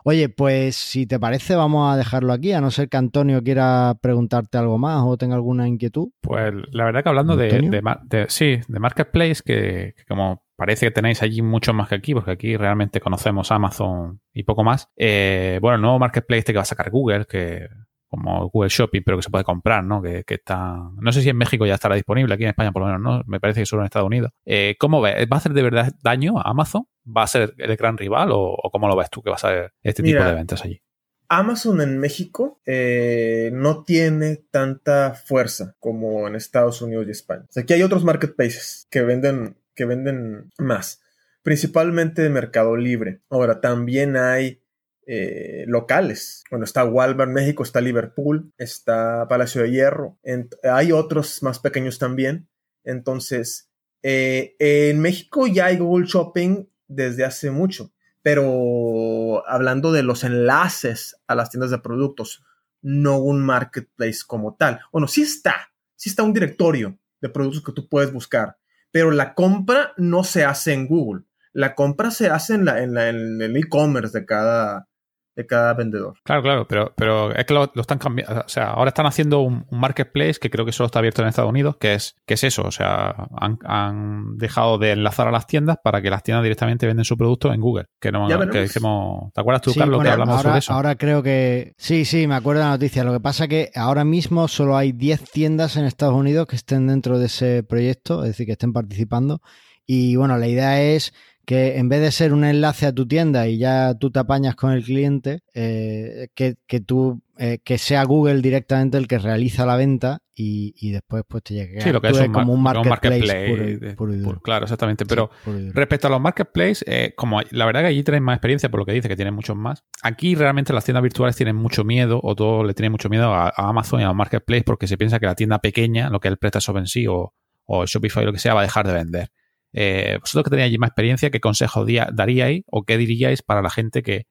Oye, 0.04 0.28
pues 0.28 0.76
si 0.76 1.06
te 1.06 1.18
parece, 1.18 1.56
vamos 1.56 1.92
a 1.92 1.96
dejarlo 1.96 2.32
aquí, 2.32 2.52
a 2.52 2.60
no 2.60 2.70
ser 2.70 2.88
que 2.88 2.96
Antonio 2.96 3.42
quiera 3.42 3.96
preguntarte 4.00 4.58
algo 4.58 4.78
más 4.78 5.02
o 5.04 5.16
tenga 5.16 5.34
alguna 5.34 5.68
inquietud. 5.68 6.08
Pues 6.20 6.52
la 6.70 6.84
verdad 6.84 7.02
que 7.02 7.08
hablando 7.08 7.36
de, 7.36 7.48
de, 7.50 8.26
sí, 8.28 8.60
de 8.66 8.78
Marketplace, 8.78 9.42
que, 9.44 9.94
como 10.08 10.44
parece 10.56 10.86
que 10.86 10.90
tenéis 10.90 11.22
allí 11.22 11.42
mucho 11.42 11.72
más 11.72 11.88
que 11.88 11.94
aquí, 11.94 12.14
porque 12.14 12.30
aquí 12.30 12.56
realmente 12.56 13.00
conocemos 13.00 13.52
Amazon 13.52 14.20
y 14.32 14.42
poco 14.44 14.64
más. 14.64 14.88
Eh, 14.96 15.58
bueno, 15.60 15.76
el 15.76 15.82
nuevo 15.82 15.98
Marketplace 15.98 16.40
este 16.40 16.52
que 16.52 16.58
va 16.58 16.62
a 16.62 16.66
sacar 16.66 16.90
Google, 16.90 17.26
que 17.26 17.68
como 18.08 18.48
Google 18.48 18.70
Shopping, 18.70 19.02
pero 19.04 19.18
que 19.18 19.22
se 19.22 19.30
puede 19.30 19.44
comprar, 19.44 19.84
¿no? 19.84 20.00
Que, 20.00 20.24
está. 20.26 20.90
No 20.96 21.12
sé 21.12 21.22
si 21.22 21.28
en 21.28 21.36
México 21.36 21.66
ya 21.66 21.74
estará 21.74 21.94
disponible, 21.94 22.34
aquí 22.34 22.44
en 22.44 22.50
España 22.50 22.72
por 22.72 22.82
lo 22.82 22.86
menos 22.86 23.02
no, 23.02 23.22
me 23.26 23.40
parece 23.40 23.60
que 23.60 23.66
solo 23.66 23.82
en 23.82 23.86
Estados 23.86 24.06
Unidos. 24.06 24.32
Eh, 24.44 24.76
¿Cómo 24.78 25.00
ves? 25.00 25.26
¿Va 25.30 25.36
a 25.36 25.38
hacer 25.38 25.52
de 25.52 25.62
verdad 25.62 25.92
daño 26.02 26.38
a 26.38 26.50
Amazon? 26.50 26.86
¿Va 27.06 27.22
a 27.22 27.26
ser 27.26 27.54
el 27.58 27.76
gran 27.76 27.96
rival 27.96 28.30
o, 28.32 28.56
cómo 28.72 28.88
lo 28.88 28.96
ves 28.96 29.10
tú 29.10 29.22
que 29.22 29.30
va 29.30 29.36
a 29.36 29.38
ser 29.38 29.72
este 29.82 30.02
tipo 30.02 30.22
de 30.22 30.34
ventas 30.34 30.64
allí? 30.64 30.82
Amazon 31.28 31.80
en 31.80 31.98
México 31.98 32.60
eh, 32.66 33.50
no 33.52 33.84
tiene 33.84 34.36
tanta 34.50 35.14
fuerza 35.14 35.74
como 35.80 36.28
en 36.28 36.36
Estados 36.36 36.82
Unidos 36.82 37.06
y 37.06 37.10
España. 37.10 37.44
O 37.48 37.52
sea, 37.52 37.62
aquí 37.64 37.74
hay 37.74 37.82
otros 37.82 38.04
marketplaces 38.04 38.86
que 38.90 39.02
venden, 39.02 39.56
que 39.74 39.84
venden 39.84 40.50
más, 40.58 41.02
principalmente 41.42 42.22
de 42.22 42.30
Mercado 42.30 42.76
Libre. 42.76 43.22
Ahora, 43.28 43.60
también 43.60 44.16
hay 44.16 44.62
eh, 45.06 45.64
locales. 45.66 46.44
Bueno, 46.50 46.64
está 46.64 46.84
Walmart 46.84 47.30
México, 47.30 47.62
está 47.62 47.80
Liverpool, 47.80 48.52
está 48.58 49.26
Palacio 49.28 49.62
de 49.62 49.70
Hierro. 49.70 50.18
hay 50.62 50.92
otros 50.92 51.42
más 51.42 51.58
pequeños 51.58 51.98
también. 51.98 52.48
Entonces, 52.84 53.70
eh, 54.02 54.54
en 54.58 55.00
México 55.00 55.46
ya 55.46 55.66
hay 55.66 55.78
Google 55.78 56.06
Shopping 56.06 56.66
desde 56.88 57.24
hace 57.24 57.50
mucho, 57.50 57.92
pero 58.22 59.46
hablando 59.48 59.92
de 59.92 60.02
los 60.02 60.24
enlaces 60.24 61.16
a 61.26 61.34
las 61.34 61.50
tiendas 61.50 61.70
de 61.70 61.78
productos, 61.78 62.44
no 62.82 63.18
un 63.18 63.40
marketplace 63.44 64.20
como 64.26 64.54
tal. 64.54 64.80
Bueno, 64.92 65.08
sí 65.08 65.22
está, 65.22 65.72
sí 65.96 66.10
está 66.10 66.22
un 66.22 66.32
directorio 66.32 66.98
de 67.20 67.28
productos 67.28 67.62
que 67.62 67.72
tú 67.72 67.88
puedes 67.88 68.12
buscar, 68.12 68.58
pero 68.90 69.10
la 69.10 69.34
compra 69.34 69.92
no 69.96 70.24
se 70.24 70.44
hace 70.44 70.72
en 70.72 70.86
Google. 70.86 71.24
La 71.52 71.74
compra 71.74 72.10
se 72.10 72.28
hace 72.28 72.54
en, 72.54 72.64
la, 72.64 72.82
en, 72.82 72.96
en 72.98 73.40
el 73.42 73.56
e-commerce 73.56 74.18
de 74.18 74.26
cada, 74.26 74.88
de 75.36 75.46
cada 75.46 75.74
vendedor. 75.74 76.14
Claro, 76.24 76.42
claro, 76.42 76.66
pero, 76.66 76.94
pero 76.96 77.34
es 77.34 77.44
que 77.44 77.52
lo, 77.52 77.70
están 77.76 77.98
cambiando. 77.98 78.40
O 78.40 78.48
sea, 78.48 78.70
ahora 78.70 78.88
están 78.88 79.04
haciendo 79.04 79.40
un, 79.40 79.66
marketplace 79.70 80.36
que 80.40 80.48
creo 80.48 80.64
que 80.64 80.72
solo 80.72 80.86
está 80.86 80.98
abierto 80.98 81.20
en 81.20 81.28
Estados 81.28 81.50
Unidos, 81.50 81.76
que 81.76 81.92
es, 81.92 82.16
que 82.24 82.34
es 82.34 82.44
eso. 82.44 82.62
O 82.62 82.70
sea, 82.70 83.14
han, 83.38 84.38
dejado 84.38 84.78
de 84.78 84.92
enlazar 84.92 85.28
a 85.28 85.30
las 85.30 85.46
tiendas 85.46 85.76
para 85.84 86.00
que 86.00 86.08
las 86.08 86.22
tiendas 86.22 86.42
directamente 86.42 86.86
venden 86.86 87.04
su 87.04 87.18
producto 87.18 87.52
en 87.52 87.60
Google. 87.60 87.86
Que 88.00 88.10
no 88.10 88.26
que 88.50 88.62
dijimos, 88.62 89.30
¿te 89.34 89.40
acuerdas 89.40 89.60
tú, 89.60 89.74
Carlos, 89.74 90.02
que 90.02 90.08
hablamos 90.08 90.36
ahora, 90.36 90.42
sobre 90.42 90.58
eso? 90.58 90.72
Ahora 90.72 90.94
creo 90.96 91.22
que. 91.22 91.74
Sí, 91.76 92.06
sí, 92.06 92.26
me 92.26 92.34
acuerdo 92.34 92.62
de 92.62 92.66
la 92.66 92.72
noticia. 92.72 93.04
Lo 93.04 93.12
que 93.12 93.20
pasa 93.20 93.44
es 93.44 93.50
que 93.50 93.70
ahora 93.74 94.04
mismo 94.04 94.48
solo 94.48 94.76
hay 94.76 94.92
10 94.92 95.30
tiendas 95.30 95.76
en 95.76 95.84
Estados 95.84 96.14
Unidos 96.14 96.46
que 96.46 96.56
estén 96.56 96.86
dentro 96.86 97.18
de 97.18 97.26
ese 97.26 97.62
proyecto, 97.62 98.22
es 98.22 98.30
decir, 98.30 98.46
que 98.46 98.52
estén 98.52 98.72
participando. 98.72 99.42
Y 99.86 100.16
bueno, 100.16 100.38
la 100.38 100.48
idea 100.48 100.82
es 100.82 101.12
que 101.46 101.78
en 101.78 101.88
vez 101.88 102.00
de 102.00 102.10
ser 102.10 102.32
un 102.32 102.44
enlace 102.44 102.86
a 102.86 102.92
tu 102.92 103.06
tienda 103.06 103.46
y 103.46 103.56
ya 103.56 103.94
tú 103.94 104.10
te 104.10 104.18
apañas 104.18 104.56
con 104.56 104.72
el 104.72 104.82
cliente, 104.82 105.44
eh, 105.54 106.28
que, 106.34 106.80
tú 106.80 107.22
eh, 107.38 107.60
que 107.62 107.78
sea 107.78 108.02
Google 108.02 108.42
directamente 108.42 108.98
el 108.98 109.06
que 109.06 109.18
realiza 109.18 109.64
la 109.64 109.76
venta 109.76 110.18
y, 110.34 110.90
después 110.90 111.22
pues 111.26 111.44
te 111.44 111.54
llegue 111.54 111.80
sí, 111.80 111.92
lo 111.92 112.00
que 112.02 112.08
es 112.08 112.28
como 112.30 112.52
un 112.52 112.62
marketplace, 112.62 113.94
claro, 114.42 114.64
exactamente. 114.64 115.06
Pero 115.06 115.30
respecto 115.72 116.08
a 116.08 116.10
los 116.10 116.20
marketplaces, 116.20 116.84
eh, 116.88 117.14
como 117.16 117.40
la 117.52 117.64
verdad 117.64 117.82
que 117.82 117.86
allí 117.86 118.02
tienen 118.02 118.24
más 118.24 118.34
experiencia 118.34 118.68
por 118.68 118.80
lo 118.80 118.84
que 118.84 118.92
dice, 118.92 119.08
que 119.08 119.16
tienen 119.16 119.32
muchos 119.32 119.56
más. 119.56 119.84
Aquí 120.02 120.34
realmente 120.34 120.72
las 120.72 120.84
tiendas 120.84 121.04
virtuales 121.04 121.36
tienen 121.36 121.54
mucho 121.54 121.84
miedo 121.84 122.20
o 122.24 122.34
todo 122.34 122.64
le 122.64 122.74
tiene 122.74 122.90
mucho 122.90 123.08
miedo 123.08 123.32
a, 123.32 123.52
Amazon 123.56 124.00
y 124.00 124.02
a 124.02 124.08
los 124.08 124.16
marketplaces 124.16 124.64
porque 124.64 124.88
se 124.88 124.98
piensa 124.98 125.20
que 125.20 125.26
la 125.26 125.36
tienda 125.36 125.60
pequeña, 125.60 126.10
lo 126.10 126.18
que 126.18 126.26
es 126.26 126.32
el 126.32 126.38
PrestaShop 126.38 126.78
en 126.78 126.86
sí 126.88 127.06
o, 127.06 127.32
o 127.66 127.86
Shopify 127.86 128.24
o 128.24 128.26
lo 128.26 128.32
que 128.32 128.40
sea, 128.40 128.52
va 128.52 128.60
a 128.60 128.64
dejar 128.64 128.84
de 128.88 128.94
vender. 128.94 129.30
Eh, 129.78 130.16
vosotros 130.18 130.44
que 130.44 130.50
tenéis 130.50 130.68
allí 130.68 130.78
más 130.78 130.88
experiencia, 130.88 131.30
¿qué 131.30 131.38
consejo 131.38 131.84
daríais 131.84 132.62
o 132.66 132.84
qué 132.84 132.96
diríais 132.96 133.42
para 133.42 133.60
la 133.60 133.70
gente 133.70 134.02
que, 134.02 134.24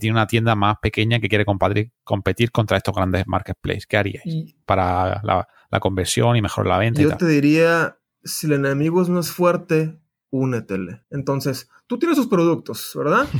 tiene 0.00 0.12
una 0.12 0.26
tienda 0.26 0.54
más 0.54 0.76
pequeña 0.80 1.20
que 1.20 1.28
quiere 1.28 1.44
competir, 1.44 2.50
contra 2.50 2.78
estos 2.78 2.94
grandes 2.94 3.26
marketplaces? 3.26 3.86
¿Qué 3.86 3.98
haríais 3.98 4.54
para 4.64 5.20
la, 5.22 5.80
conversión 5.80 6.36
y 6.36 6.40
mejorar 6.40 6.68
la 6.68 6.78
venta? 6.78 7.02
Yo 7.02 7.14
te 7.16 7.26
diría, 7.26 7.98
si 8.22 8.46
el 8.46 8.54
enemigo 8.54 9.02
es 9.02 9.10
más 9.10 9.30
fuerte, 9.30 9.98
únetele. 10.32 11.02
Entonces, 11.10 11.68
tú 11.86 11.98
tienes 11.98 12.16
tus 12.16 12.26
productos, 12.26 12.92
¿verdad? 12.96 13.28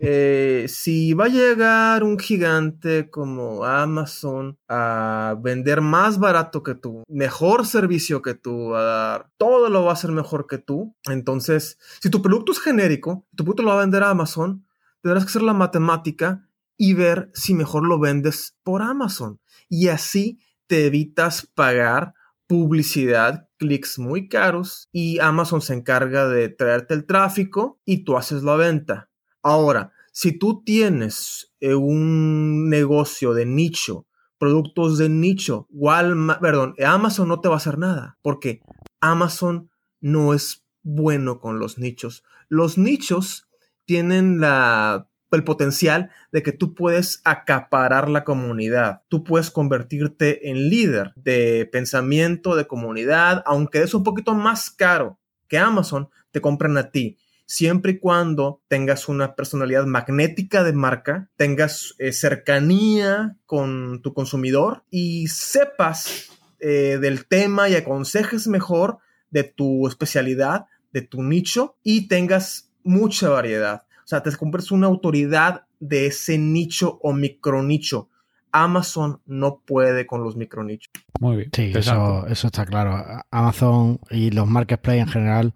Eh, 0.00 0.66
si 0.68 1.12
va 1.12 1.24
a 1.24 1.28
llegar 1.28 2.04
un 2.04 2.18
gigante 2.18 3.10
como 3.10 3.64
Amazon 3.64 4.56
a 4.68 5.36
vender 5.42 5.80
más 5.80 6.18
barato 6.18 6.62
que 6.62 6.74
tú, 6.74 7.02
mejor 7.08 7.66
servicio 7.66 8.22
que 8.22 8.34
tú, 8.34 8.74
a 8.74 8.82
dar, 8.82 9.30
todo 9.36 9.68
lo 9.68 9.84
va 9.84 9.90
a 9.90 9.94
hacer 9.94 10.12
mejor 10.12 10.46
que 10.46 10.58
tú. 10.58 10.94
Entonces, 11.10 11.78
si 12.00 12.10
tu 12.10 12.22
producto 12.22 12.52
es 12.52 12.60
genérico, 12.60 13.26
tu 13.36 13.44
producto 13.44 13.64
lo 13.64 13.70
va 13.70 13.78
a 13.78 13.80
vender 13.80 14.04
a 14.04 14.10
Amazon, 14.10 14.64
tendrás 15.02 15.24
que 15.24 15.30
hacer 15.30 15.42
la 15.42 15.52
matemática 15.52 16.48
y 16.76 16.94
ver 16.94 17.30
si 17.34 17.52
mejor 17.52 17.84
lo 17.84 17.98
vendes 17.98 18.56
por 18.62 18.80
Amazon. 18.80 19.40
Y 19.68 19.88
así 19.88 20.38
te 20.68 20.86
evitas 20.86 21.46
pagar 21.46 22.14
publicidad, 22.46 23.47
clics 23.58 23.98
muy 23.98 24.28
caros 24.28 24.88
y 24.92 25.18
Amazon 25.18 25.60
se 25.60 25.74
encarga 25.74 26.28
de 26.28 26.48
traerte 26.48 26.94
el 26.94 27.04
tráfico 27.04 27.80
y 27.84 28.04
tú 28.04 28.16
haces 28.16 28.42
la 28.42 28.56
venta. 28.56 29.10
Ahora, 29.42 29.92
si 30.12 30.38
tú 30.38 30.62
tienes 30.64 31.52
eh, 31.60 31.74
un 31.74 32.68
negocio 32.68 33.34
de 33.34 33.46
nicho, 33.46 34.06
productos 34.38 34.98
de 34.98 35.08
nicho, 35.08 35.66
Walmart, 35.70 36.40
perdón, 36.40 36.74
Amazon 36.84 37.28
no 37.28 37.40
te 37.40 37.48
va 37.48 37.54
a 37.54 37.58
hacer 37.58 37.78
nada 37.78 38.18
porque 38.22 38.60
Amazon 39.00 39.70
no 40.00 40.34
es 40.34 40.64
bueno 40.82 41.40
con 41.40 41.58
los 41.58 41.78
nichos. 41.78 42.24
Los 42.48 42.78
nichos 42.78 43.48
tienen 43.84 44.40
la 44.40 45.07
el 45.36 45.44
potencial 45.44 46.10
de 46.32 46.42
que 46.42 46.52
tú 46.52 46.74
puedes 46.74 47.20
acaparar 47.24 48.08
la 48.08 48.24
comunidad. 48.24 49.02
Tú 49.08 49.24
puedes 49.24 49.50
convertirte 49.50 50.50
en 50.50 50.70
líder 50.70 51.12
de 51.16 51.68
pensamiento, 51.70 52.56
de 52.56 52.66
comunidad, 52.66 53.42
aunque 53.46 53.82
es 53.82 53.94
un 53.94 54.04
poquito 54.04 54.34
más 54.34 54.70
caro 54.70 55.18
que 55.48 55.58
Amazon, 55.58 56.08
te 56.30 56.40
compran 56.40 56.76
a 56.76 56.90
ti. 56.90 57.18
Siempre 57.46 57.92
y 57.92 57.98
cuando 57.98 58.62
tengas 58.68 59.08
una 59.08 59.34
personalidad 59.34 59.86
magnética 59.86 60.62
de 60.64 60.74
marca, 60.74 61.30
tengas 61.36 61.94
eh, 61.98 62.12
cercanía 62.12 63.38
con 63.46 64.02
tu 64.02 64.12
consumidor 64.12 64.84
y 64.90 65.28
sepas 65.28 66.28
eh, 66.60 66.98
del 67.00 67.26
tema 67.26 67.70
y 67.70 67.74
aconsejes 67.74 68.48
mejor 68.48 68.98
de 69.30 69.44
tu 69.44 69.88
especialidad, 69.88 70.66
de 70.92 71.02
tu 71.02 71.22
nicho 71.22 71.76
y 71.82 72.08
tengas 72.08 72.70
mucha 72.82 73.30
variedad. 73.30 73.87
O 74.08 74.10
sea, 74.10 74.22
te 74.22 74.34
compras 74.34 74.72
una 74.72 74.86
autoridad 74.86 75.66
de 75.80 76.06
ese 76.06 76.38
nicho 76.38 76.98
o 77.02 77.12
micronicho. 77.12 78.08
Amazon 78.52 79.20
no 79.26 79.60
puede 79.66 80.06
con 80.06 80.24
los 80.24 80.34
micronichos. 80.34 80.90
Muy 81.20 81.36
bien. 81.36 81.50
Sí, 81.52 81.72
eso, 81.74 82.26
está 82.26 82.64
claro. 82.64 83.04
Amazon 83.30 84.00
y 84.10 84.30
los 84.30 84.48
marketplaces 84.48 85.02
en 85.02 85.08
general 85.08 85.52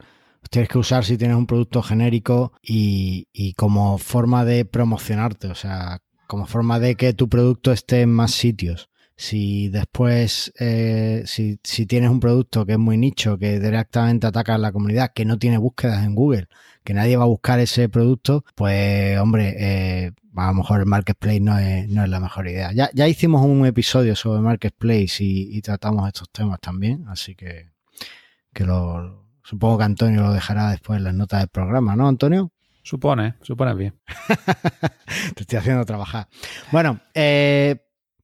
tienes 0.50 0.68
que 0.68 0.76
usar 0.76 1.03
si 1.07 1.16
tienes 1.16 1.38
un 1.38 1.46
producto 1.46 1.80
genérico 1.80 2.53
y, 2.62 3.55
como 3.57 3.96
forma 3.96 4.44
de 4.44 4.66
promocionarte, 4.66 5.48
o 5.48 5.55
sea, 5.55 6.03
como 6.26 6.44
forma 6.44 6.78
de 6.78 6.94
que 6.96 7.14
tu 7.14 7.30
producto 7.30 7.72
esté 7.72 8.03
en 8.03 8.12
más 8.12 8.32
sitios. 8.32 8.90
Si 9.16 9.68
después, 9.68 10.52
eh, 10.58 11.22
si, 11.26 11.60
si, 11.62 11.86
tienes 11.86 12.10
un 12.10 12.20
producto 12.20 12.66
que 12.66 12.72
es 12.72 12.78
muy 12.78 12.96
nicho, 12.96 13.38
que 13.38 13.60
directamente 13.60 14.26
ataca 14.26 14.54
a 14.54 14.58
la 14.58 14.72
comunidad, 14.72 15.12
que 15.14 15.24
no 15.24 15.38
tiene 15.38 15.58
búsquedas 15.58 16.04
en 16.04 16.14
Google, 16.14 16.48
que 16.84 16.94
nadie 16.94 17.16
va 17.16 17.24
a 17.24 17.28
buscar 17.28 17.60
ese 17.60 17.88
producto, 17.88 18.44
pues 18.54 19.18
hombre, 19.18 19.54
eh, 19.58 20.12
a 20.36 20.46
lo 20.48 20.54
mejor 20.54 20.80
el 20.80 20.86
marketplace 20.86 21.40
no 21.40 21.58
es, 21.58 21.88
no 21.88 22.04
es 22.04 22.08
la 22.08 22.20
mejor 22.20 22.48
idea. 22.48 22.72
Ya, 22.72 22.90
ya 22.94 23.06
hicimos 23.08 23.44
un 23.44 23.64
episodio 23.66 24.16
sobre 24.16 24.40
marketplace 24.40 25.16
y, 25.20 25.60
tratamos 25.62 26.08
estos 26.08 26.30
temas 26.30 26.60
también, 26.60 27.04
así 27.08 27.34
que, 27.34 27.70
que 28.52 28.64
lo, 28.64 29.26
supongo 29.44 29.78
que 29.78 29.84
Antonio 29.84 30.22
lo 30.22 30.32
dejará 30.32 30.70
después 30.70 30.98
en 30.98 31.04
las 31.04 31.14
notas 31.14 31.40
del 31.40 31.48
programa, 31.48 31.94
¿no, 31.96 32.08
Antonio? 32.08 32.50
Supone, 32.82 33.36
supone 33.42 33.74
bien. 33.74 33.94
Te 35.34 35.42
estoy 35.42 35.58
haciendo 35.58 35.84
trabajar. 35.84 36.26
Bueno, 36.72 37.00
eh, 37.14 37.76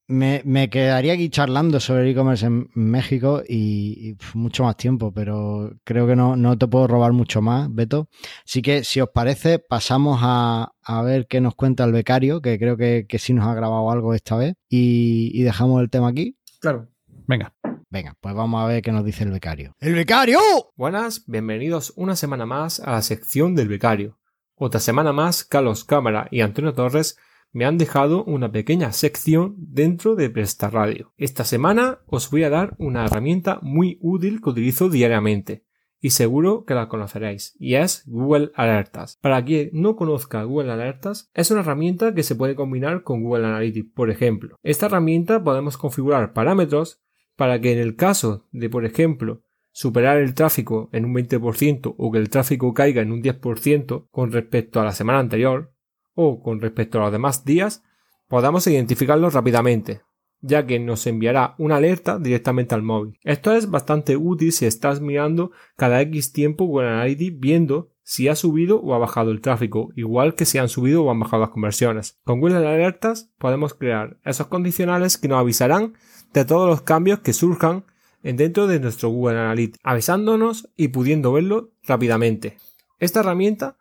me, 0.09 0.71
quedaría 0.71 1.13
aquí 1.13 1.29
charlando 1.29 1.81
sobre 1.81 2.03
el 2.03 2.09
e-commerce 2.09 2.47
en 2.47 2.71
México 2.75 3.43
y, 3.47 4.17
mucho 4.35 4.65
más 4.65 4.77
tiempo, 4.77 5.13
pero 5.13 5.73
creo 5.85 6.07
que 6.07 6.17
no, 6.17 6.35
no, 6.35 6.57
te 6.57 6.67
puedo 6.67 6.87
robar 6.87 7.13
mucho 7.13 7.43
más, 7.43 7.73
Beto. 7.73 8.09
Así 8.45 8.63
que, 8.63 8.85
si 8.85 9.01
os 9.01 9.11
parece, 9.11 9.59
pasamos 9.59 10.21
a, 10.23 10.73
ver 11.05 11.27
qué 11.27 11.41
nos 11.41 11.55
cuenta 11.55 11.85
el 11.85 11.93
becario, 11.93 12.41
que 12.41 12.59
creo 12.59 12.77
que, 12.77 13.07
sí 13.19 13.35
nos 13.35 13.47
ha 13.47 13.55
grabado 13.55 13.91
algo 13.91 14.15
esta 14.15 14.37
vez, 14.37 14.55
y, 14.69 15.43
dejamos 15.43 15.83
el 15.83 15.91
tema 15.91 16.09
aquí. 16.09 16.37
Claro. 16.61 16.89
Venga. 17.27 17.55
Venga, 17.91 18.17
pues 18.21 18.35
vamos 18.35 18.63
a 18.63 18.67
ver 18.67 18.83
qué 18.83 18.93
nos 18.93 19.05
dice 19.05 19.25
el 19.25 19.31
becario. 19.31 19.75
¡El 19.81 19.95
becario! 19.95 20.41
Buenas, 20.77 21.25
bienvenidos 21.27 21.93
una 21.97 22.17
semana 22.17 22.45
más 22.45 22.81
a 22.81 22.93
la 22.93 23.03
sección 23.03 23.55
del 23.55 23.69
becario. 23.69 24.19
Otra 24.57 24.81
semana 24.81 25.13
más, 25.13 25.45
Carlos 25.45 25.85
Cámara 25.85 26.29
y 26.31 26.41
Antonio 26.41 26.75
Torres 26.75 27.17
me 27.53 27.65
han 27.65 27.79
dejado 27.79 28.25
una 28.25 28.53
pequeña 28.53 28.93
sección 28.93 29.55
dentro 29.59 30.15
de 30.15 30.31
Presta 30.31 30.71
Radio. 30.71 31.13
Esta 31.17 31.45
semana 31.45 32.01
os 32.07 32.31
voy 32.31 32.45
a 32.45 32.51
dar 32.51 32.75
una 32.79 33.05
herramienta 33.05 33.59
muy 33.63 33.99
útil 34.01 34.41
que 34.41 34.51
utilizo 34.51 34.89
diariamente 34.89 35.65
y 36.01 36.11
seguro 36.11 36.65
que 36.65 36.75
la 36.75 36.89
conoceréis 36.89 37.57
y 37.59 37.75
es 37.75 38.05
Google 38.07 38.51
Alertas. 38.55 39.19
Para 39.21 39.45
quien 39.45 39.71
no 39.73 39.97
conozca 39.97 40.45
Google 40.45 40.73
Alertas, 40.73 41.31
es 41.35 41.51
una 41.51 41.61
herramienta 41.61 42.15
que 42.15 42.23
se 42.23 42.37
puede 42.37 42.55
combinar 42.55 43.03
con 43.03 43.23
Google 43.23 43.47
Analytics, 43.47 43.93
por 43.95 44.11
ejemplo. 44.11 44.57
Esta 44.63 44.87
herramienta 44.87 45.43
podemos 45.43 45.77
configurar 45.77 46.33
parámetros 46.33 47.01
para 47.37 47.61
que 47.61 47.73
en 47.73 47.79
el 47.79 47.97
caso 47.97 48.47
de, 48.53 48.69
por 48.69 48.85
ejemplo, 48.85 49.43
superar 49.71 50.19
el 50.19 50.35
tráfico 50.35 50.89
en 50.93 51.05
un 51.05 51.15
20% 51.15 51.95
o 51.97 52.11
que 52.11 52.19
el 52.19 52.31
tráfico 52.31 52.75
caiga 52.75 53.03
en 53.03 53.13
un 53.13 53.23
10% 53.23 54.09
con 54.11 54.33
respecto 54.33 54.81
a 54.81 54.85
la 54.85 54.93
semana 54.93 55.21
anterior, 55.21 55.73
o 56.21 56.43
con 56.43 56.61
respecto 56.61 56.99
a 56.99 57.03
los 57.03 57.13
demás 57.13 57.45
días, 57.45 57.85
podamos 58.27 58.67
identificarlos 58.67 59.35
rápidamente, 59.35 60.03
ya 60.41 60.67
que 60.67 60.81
nos 60.81 61.07
enviará 61.07 61.55
una 61.59 61.77
alerta 61.77 62.19
directamente 62.19 62.75
al 62.75 62.83
móvil. 62.83 63.17
Esto 63.23 63.53
es 63.55 63.71
bastante 63.71 64.17
útil 64.17 64.51
si 64.51 64.67
estás 64.67 65.01
mirando 65.01 65.53
cada 65.77 66.01
X 66.01 66.33
tiempo 66.33 66.65
Google 66.65 66.89
Analytics 66.89 67.39
viendo 67.39 67.93
si 68.03 68.27
ha 68.27 68.35
subido 68.35 68.81
o 68.81 68.95
ha 68.95 68.99
bajado 68.99 69.31
el 69.31 69.41
tráfico, 69.41 69.93
igual 69.95 70.35
que 70.35 70.45
si 70.45 70.59
han 70.59 70.69
subido 70.69 71.05
o 71.05 71.11
han 71.13 71.21
bajado 71.21 71.43
las 71.43 71.51
conversiones. 71.51 72.19
Con 72.25 72.41
Google 72.41 72.57
Alertas 72.57 73.31
podemos 73.39 73.75
crear 73.75 74.19
esos 74.25 74.49
condicionales 74.49 75.19
que 75.19 75.29
nos 75.29 75.39
avisarán 75.39 75.95
de 76.33 76.45
todos 76.45 76.69
los 76.69 76.83
cambios 76.83 77.21
que 77.21 77.33
surjan 77.33 77.85
dentro 78.25 78.67
de 78.67 78.81
nuestro 78.81 79.11
Google 79.11 79.39
Analytics, 79.39 79.79
avisándonos 79.85 80.69
y 80.77 80.89
pudiendo 80.89 81.33
verlo 81.33 81.71
rápidamente. 81.85 82.57
Esta 82.99 83.21
herramienta 83.21 83.78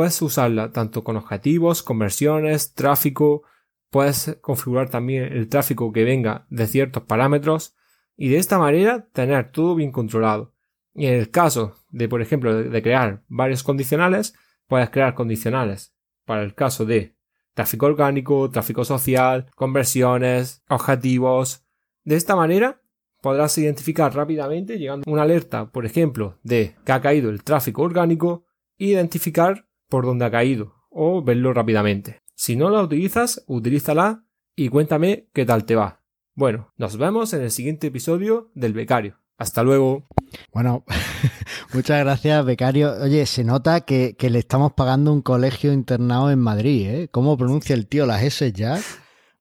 Puedes 0.00 0.22
usarla 0.22 0.72
tanto 0.72 1.04
con 1.04 1.18
objetivos, 1.18 1.82
conversiones, 1.82 2.72
tráfico, 2.72 3.42
puedes 3.90 4.38
configurar 4.40 4.88
también 4.88 5.24
el 5.24 5.50
tráfico 5.50 5.92
que 5.92 6.04
venga 6.04 6.46
de 6.48 6.66
ciertos 6.66 7.02
parámetros 7.02 7.76
y 8.16 8.30
de 8.30 8.38
esta 8.38 8.58
manera 8.58 9.06
tener 9.12 9.52
todo 9.52 9.74
bien 9.74 9.92
controlado. 9.92 10.54
Y 10.94 11.04
en 11.04 11.12
el 11.16 11.30
caso 11.30 11.74
de, 11.90 12.08
por 12.08 12.22
ejemplo, 12.22 12.62
de 12.62 12.82
crear 12.82 13.24
varios 13.28 13.62
condicionales, 13.62 14.34
puedes 14.68 14.88
crear 14.88 15.14
condicionales 15.14 15.94
para 16.24 16.44
el 16.44 16.54
caso 16.54 16.86
de 16.86 17.14
tráfico 17.52 17.84
orgánico, 17.84 18.50
tráfico 18.50 18.86
social, 18.86 19.50
conversiones, 19.54 20.62
objetivos. 20.70 21.66
De 22.04 22.16
esta 22.16 22.36
manera 22.36 22.80
podrás 23.20 23.58
identificar 23.58 24.14
rápidamente 24.14 24.78
llegando 24.78 25.04
una 25.12 25.24
alerta, 25.24 25.70
por 25.70 25.84
ejemplo, 25.84 26.38
de 26.42 26.74
que 26.86 26.92
ha 26.92 27.02
caído 27.02 27.28
el 27.28 27.44
tráfico 27.44 27.82
orgánico, 27.82 28.46
identificar 28.78 29.66
por 29.90 30.06
donde 30.06 30.24
ha 30.24 30.30
caído 30.30 30.74
o 30.88 31.22
verlo 31.22 31.52
rápidamente. 31.52 32.22
Si 32.34 32.56
no 32.56 32.70
la 32.70 32.82
utilizas, 32.82 33.44
utilízala 33.46 34.24
y 34.56 34.70
cuéntame 34.70 35.28
qué 35.34 35.44
tal 35.44 35.66
te 35.66 35.76
va. 35.76 36.00
Bueno, 36.34 36.72
nos 36.78 36.96
vemos 36.96 37.34
en 37.34 37.42
el 37.42 37.50
siguiente 37.50 37.88
episodio 37.88 38.50
del 38.54 38.72
Becario. 38.72 39.18
Hasta 39.36 39.62
luego. 39.62 40.06
Bueno, 40.52 40.84
muchas 41.74 42.00
gracias, 42.00 42.44
becario. 42.44 42.92
Oye, 43.02 43.26
se 43.26 43.44
nota 43.44 43.82
que, 43.82 44.16
le 44.18 44.38
estamos 44.38 44.72
pagando 44.72 45.12
un 45.12 45.22
colegio 45.22 45.72
internado 45.72 46.30
en 46.30 46.38
Madrid, 46.38 46.88
¿eh? 46.88 47.08
¿Cómo 47.10 47.36
pronuncia 47.36 47.74
el 47.74 47.86
tío 47.86 48.06
las 48.06 48.22
S 48.22 48.52
ya? 48.52 48.78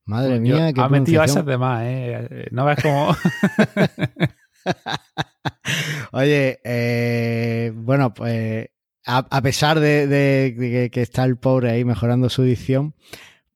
Madre 0.05 0.31
pues 0.31 0.41
mía, 0.41 0.73
qué 0.73 0.81
Ha 0.81 0.89
metido 0.89 1.23
esas 1.23 1.45
de 1.45 1.57
más, 1.57 1.83
¿eh? 1.85 2.47
No 2.51 2.65
ves 2.65 2.79
cómo... 2.81 3.15
Oye, 6.11 6.59
eh, 6.63 7.71
bueno, 7.75 8.13
pues 8.13 8.69
a, 9.09 9.41
pesar 9.41 9.79
de, 9.79 10.89
que 10.91 11.01
está 11.01 11.23
el 11.23 11.37
pobre 11.37 11.71
ahí 11.71 11.85
mejorando 11.85 12.29
su 12.29 12.43
edición, 12.43 12.93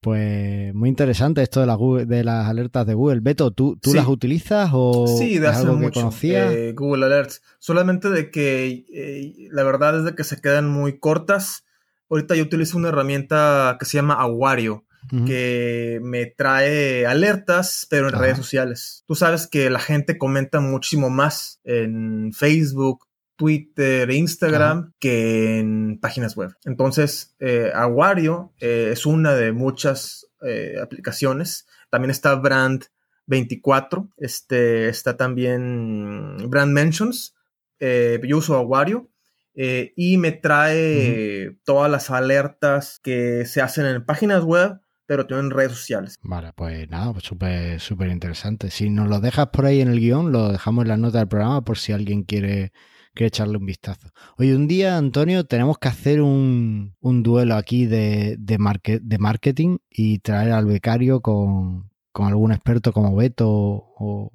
pues 0.04 0.76
muy 0.76 0.90
interesante 0.90 1.42
esto 1.42 1.62
de 1.62 1.66
las, 1.66 1.78
de 2.08 2.24
las 2.26 2.50
alertas 2.50 2.86
de 2.86 2.94
Google. 2.94 3.22
Beto, 3.22 3.52
¿tú, 3.52 3.78
tú 3.82 3.94
las 3.94 4.06
utilizas 4.06 4.70
o 4.74 5.08
sí, 5.08 5.40
de 5.40 5.48
hace 5.48 5.66
mucho, 5.66 6.12
eh, 6.24 6.74
Google 6.76 7.06
Alerts. 7.06 7.42
Solamente 7.58 8.10
de 8.10 8.30
que 8.30 8.86
eh, 8.94 9.48
la 9.52 9.64
verdad 9.64 10.00
es 10.00 10.04
de 10.04 10.14
que 10.14 10.26
se 10.26 10.42
quedan 10.42 10.70
muy 10.70 11.00
cortas. 11.00 11.66
Ahorita 12.10 12.36
yo 12.36 12.44
utilizo 12.44 12.78
una 12.78 12.90
herramienta 12.90 13.78
que 13.80 13.86
se 13.86 13.98
llama 13.98 14.16
Awario, 14.16 14.86
que 15.26 16.00
me 16.02 16.26
trae 16.26 17.06
alertas, 17.06 17.88
pero 17.90 18.10
en 18.10 18.20
redes 18.20 18.38
sociales. 18.38 19.04
Tú 19.08 19.16
sabes 19.16 19.48
que 19.48 19.70
la 19.70 19.80
gente 19.80 20.18
comenta 20.18 20.60
muchísimo 20.60 21.10
más 21.10 21.60
en 21.64 22.32
Facebook, 22.34 23.08
Twitter, 23.44 24.10
Instagram 24.10 24.94
que 25.00 25.60
en 25.60 26.00
páginas 26.00 26.38
web. 26.38 26.56
Entonces, 26.64 27.36
eh, 27.40 27.74
Awario 27.76 28.54
eh, 28.62 28.92
es 28.94 29.06
una 29.06 29.34
de 29.34 29.52
muchas 29.52 30.32
eh, 30.48 30.76
aplicaciones. 30.82 31.68
También 31.90 32.10
está 32.10 32.36
Brand 32.36 32.86
24, 33.26 34.08
este, 34.16 34.88
está 34.88 35.18
también 35.18 36.38
Brand 36.48 36.72
Mentions. 36.72 37.36
yo 37.82 38.38
uso 38.38 38.56
Awario 38.56 39.10
y 39.54 40.18
me 40.18 40.32
trae 40.32 41.58
todas 41.66 41.92
las 41.92 42.12
alertas 42.12 43.02
que 43.04 43.46
se 43.46 43.62
hacen 43.62 43.86
en 43.86 44.06
páginas 44.06 44.46
web 44.46 44.80
pero 45.06 45.28
también 45.28 45.48
en 45.48 45.52
redes 45.52 45.74
sociales. 45.74 46.18
Vale, 46.24 46.54
pues 46.56 46.90
nada, 46.90 47.12
pues 47.12 47.26
súper 47.26 47.82
súper 47.82 48.10
interesante. 48.10 48.72
Si 48.72 48.90
nos 48.90 49.10
lo 49.10 49.20
dejas 49.20 49.48
por 49.48 49.66
ahí 49.66 49.82
en 49.82 49.90
el 49.90 50.00
guion, 50.00 50.32
lo 50.32 50.50
dejamos 50.54 50.84
en 50.84 50.88
la 50.88 50.98
nota 50.98 51.18
del 51.20 51.28
programa 51.28 51.62
por 51.66 51.78
si 51.78 51.92
alguien 51.92 52.24
quiere 52.24 52.72
que 53.14 53.26
echarle 53.26 53.58
un 53.58 53.66
vistazo. 53.66 54.10
Hoy 54.38 54.52
un 54.52 54.68
día, 54.68 54.98
Antonio, 54.98 55.46
tenemos 55.46 55.78
que 55.78 55.88
hacer 55.88 56.22
un, 56.22 56.96
duelo 57.02 57.56
aquí 57.56 57.86
de, 57.86 58.36
de, 58.40 58.58
de 59.02 59.18
marketing 59.18 59.78
y 59.90 60.20
traer 60.20 60.52
al 60.52 60.66
becario 60.66 61.22
con, 61.22 61.92
algún 62.14 62.52
experto 62.52 62.92
como 62.92 63.16
Beto 63.16 63.50
o, 63.50 64.32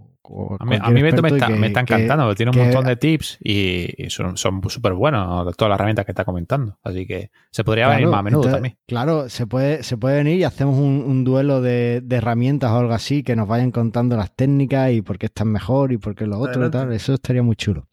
a 0.58 0.90
mí, 0.90 1.02
Beto 1.02 1.22
me 1.22 1.28
está, 1.28 1.48
me 1.48 1.68
está 1.68 1.80
encantando, 1.80 2.34
tiene 2.34 2.50
un 2.50 2.58
montón 2.58 2.84
de 2.84 2.96
tips 2.96 3.38
y, 3.42 4.08
son 4.08 4.36
súper 4.36 4.92
buenos 4.94 5.56
todas 5.56 5.70
las 5.70 5.76
herramientas 5.76 6.04
que 6.04 6.12
está 6.12 6.24
comentando. 6.24 6.78
Así 6.82 7.06
que 7.06 7.30
se 7.50 7.64
podría 7.64 7.88
venir 7.88 8.08
más 8.08 8.20
a 8.20 8.22
menudo 8.22 8.50
también. 8.50 8.76
Claro, 8.86 9.28
se 9.28 9.46
puede, 9.46 9.82
se 9.82 9.96
puede 9.96 10.16
venir 10.16 10.38
y 10.38 10.44
hacemos 10.44 10.78
un, 10.78 11.24
duelo 11.24 11.60
de, 11.60 12.02
herramientas 12.10 12.70
o 12.70 12.78
algo 12.78 12.92
así 12.92 13.22
que 13.22 13.36
nos 13.36 13.48
vayan 13.48 13.70
contando 13.70 14.16
las 14.16 14.34
técnicas 14.34 14.92
y 14.92 15.02
por 15.02 15.18
qué 15.18 15.26
están 15.26 15.48
mejor 15.48 15.92
y 15.92 15.98
por 15.98 16.14
qué 16.14 16.26
lo 16.26 16.38
otro 16.38 16.66
y 16.66 16.70
tal. 16.70 16.92
Eso 16.92 17.14
estaría 17.14 17.42
muy 17.42 17.56
chulo. 17.56 17.86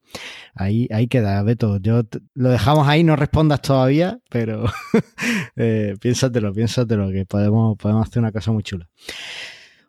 Ahí, 0.54 0.88
ahí 0.92 1.08
queda, 1.08 1.42
Beto. 1.44 1.78
Yo 1.78 2.04
lo 2.34 2.50
dejamos 2.50 2.88
ahí, 2.88 3.04
no 3.04 3.16
respondas 3.16 3.62
todavía, 3.62 4.20
pero 4.30 4.66
eh, 5.56 5.96
piénsatelo, 6.00 6.54
piénsatelo, 6.54 7.12
que 7.12 7.26
podemos, 7.26 7.78
podemos 7.78 8.08
hacer 8.08 8.22
una 8.22 8.32
cosa 8.32 8.52
muy 8.52 8.64
chula. 8.64 8.88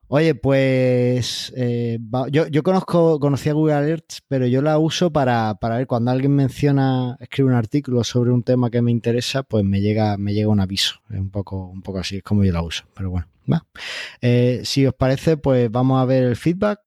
Oye, 0.08 0.36
pues 0.36 1.52
eh, 1.56 1.98
yo, 2.30 2.46
yo, 2.46 2.62
conozco, 2.62 3.18
conocí 3.18 3.48
a 3.48 3.54
Google 3.54 3.74
Alerts, 3.74 4.22
pero 4.28 4.46
yo 4.46 4.62
la 4.62 4.78
uso 4.78 5.12
para, 5.12 5.56
para, 5.56 5.78
ver 5.78 5.88
cuando 5.88 6.12
alguien 6.12 6.32
menciona, 6.32 7.16
escribe 7.18 7.48
un 7.48 7.56
artículo 7.56 8.04
sobre 8.04 8.30
un 8.30 8.44
tema 8.44 8.70
que 8.70 8.82
me 8.82 8.92
interesa, 8.92 9.42
pues 9.42 9.64
me 9.64 9.80
llega, 9.80 10.16
me 10.16 10.32
llega 10.32 10.48
un 10.48 10.60
aviso. 10.60 11.00
Es 11.10 11.18
un 11.18 11.30
poco, 11.30 11.66
un 11.66 11.82
poco 11.82 11.98
así, 11.98 12.18
es 12.18 12.22
como 12.22 12.44
yo 12.44 12.52
la 12.52 12.62
uso. 12.62 12.84
Pero 12.94 13.10
bueno, 13.10 13.26
va. 13.52 13.66
Eh, 14.20 14.60
si 14.62 14.86
os 14.86 14.94
parece, 14.94 15.38
pues 15.38 15.72
vamos 15.72 16.00
a 16.00 16.04
ver 16.04 16.22
el 16.22 16.36
feedback. 16.36 16.80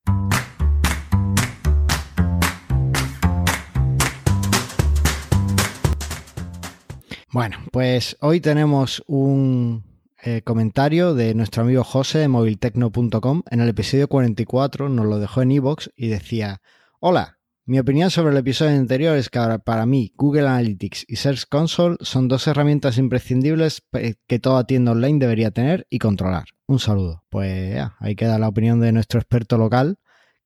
Bueno, 7.31 7.57
pues 7.71 8.15
hoy 8.21 8.39
tenemos 8.39 9.03
un, 9.07 9.83
eh, 10.23 10.41
comentario 10.43 11.13
de 11.13 11.33
nuestro 11.33 11.63
amigo 11.63 11.83
José 11.83 12.19
de 12.19 12.27
moviltecno.com. 12.27 13.43
En 13.49 13.61
el 13.61 13.69
episodio 13.69 14.07
44 14.07 14.89
nos 14.89 15.05
lo 15.05 15.19
dejó 15.19 15.41
en 15.41 15.51
iVoox 15.51 15.89
y 15.95 16.07
decía: 16.07 16.61
Hola, 16.99 17.39
mi 17.65 17.79
opinión 17.79 18.09
sobre 18.11 18.31
el 18.31 18.37
episodio 18.37 18.77
anterior 18.77 19.15
es 19.15 19.29
que 19.29 19.39
para 19.63 19.85
mí 19.85 20.11
Google 20.15 20.47
Analytics 20.47 21.05
y 21.07 21.17
Search 21.17 21.45
Console 21.47 21.97
son 22.01 22.27
dos 22.27 22.47
herramientas 22.47 22.97
imprescindibles 22.97 23.83
que 24.27 24.39
toda 24.39 24.65
tienda 24.65 24.91
online 24.91 25.19
debería 25.19 25.51
tener 25.51 25.85
y 25.89 25.99
controlar. 25.99 26.45
Un 26.67 26.79
saludo. 26.79 27.23
Pues 27.29 27.75
ya, 27.75 27.95
ahí 27.99 28.15
queda 28.15 28.39
la 28.39 28.47
opinión 28.47 28.79
de 28.79 28.91
nuestro 28.91 29.19
experto 29.19 29.57
local 29.57 29.99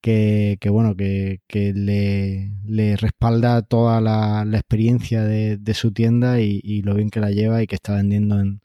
que, 0.04 0.58
bueno, 0.70 0.98
que, 0.98 1.40
le, 1.74 2.98
respalda 2.98 3.62
toda 3.62 4.02
la, 4.02 4.46
experiencia 4.52 5.24
de, 5.24 5.74
su 5.74 5.94
tienda 5.94 6.42
y, 6.42 6.82
lo 6.82 6.96
bien 6.96 7.10
que 7.10 7.22
la 7.22 7.32
lleva 7.32 7.64
y 7.64 7.68
que 7.68 7.76
está 7.76 7.96
vendiendo 7.96 8.40
en, 8.40 8.63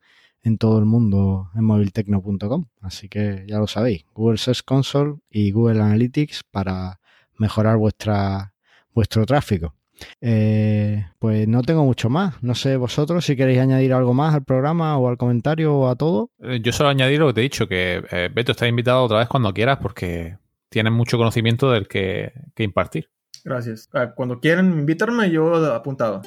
todo 0.59 0.79
el 0.79 0.85
mundo 0.85 1.51
en 1.55 1.65
moviltecno.com. 1.65 2.67
Así 2.81 3.09
que 3.09 3.45
ya 3.47 3.59
lo 3.59 3.67
sabéis, 3.67 4.05
Google 4.15 4.39
Search 4.39 4.63
Console 4.65 5.17
y 5.31 5.51
Google 5.51 5.81
Analytics 5.81 6.43
para 6.51 7.01
mejorar 7.37 7.77
vuestra, 7.77 8.53
vuestro 8.95 9.27
tráfico. 9.27 9.75
Eh, 10.21 11.05
pues 11.19 11.49
no 11.49 11.63
tengo 11.63 11.85
mucho 11.85 12.09
más. 12.09 12.43
No 12.43 12.55
sé 12.55 12.77
vosotros 12.77 13.25
si 13.25 13.37
queréis 13.37 13.59
añadir 13.59 13.93
algo 13.93 14.15
más 14.15 14.35
al 14.35 14.45
programa 14.45 14.97
o 14.99 15.09
al 15.09 15.17
comentario 15.17 15.75
o 15.75 15.89
a 15.89 15.97
todo. 15.97 16.31
Eh, 16.41 16.61
yo 16.63 16.73
solo 16.73 16.89
añadir 16.89 17.21
lo 17.21 17.29
que 17.29 17.33
te 17.35 17.41
he 17.41 17.43
dicho, 17.43 17.69
que 17.69 18.05
eh, 18.11 18.31
Beto 18.33 18.53
está 18.53 18.67
invitado 18.67 19.03
otra 19.03 19.19
vez 19.19 19.29
cuando 19.29 19.53
quieras 19.53 19.79
porque 19.81 20.39
tienen 20.69 20.93
mucho 20.93 21.19
conocimiento 21.19 21.71
del 21.71 21.89
que, 21.89 22.33
impartir. 22.59 23.11
Gracias. 23.45 23.89
Ah, 23.93 24.13
cuando 24.15 24.41
quieran 24.41 24.79
invitarme, 24.79 25.31
yo 25.31 25.55
apuntado. 25.73 26.23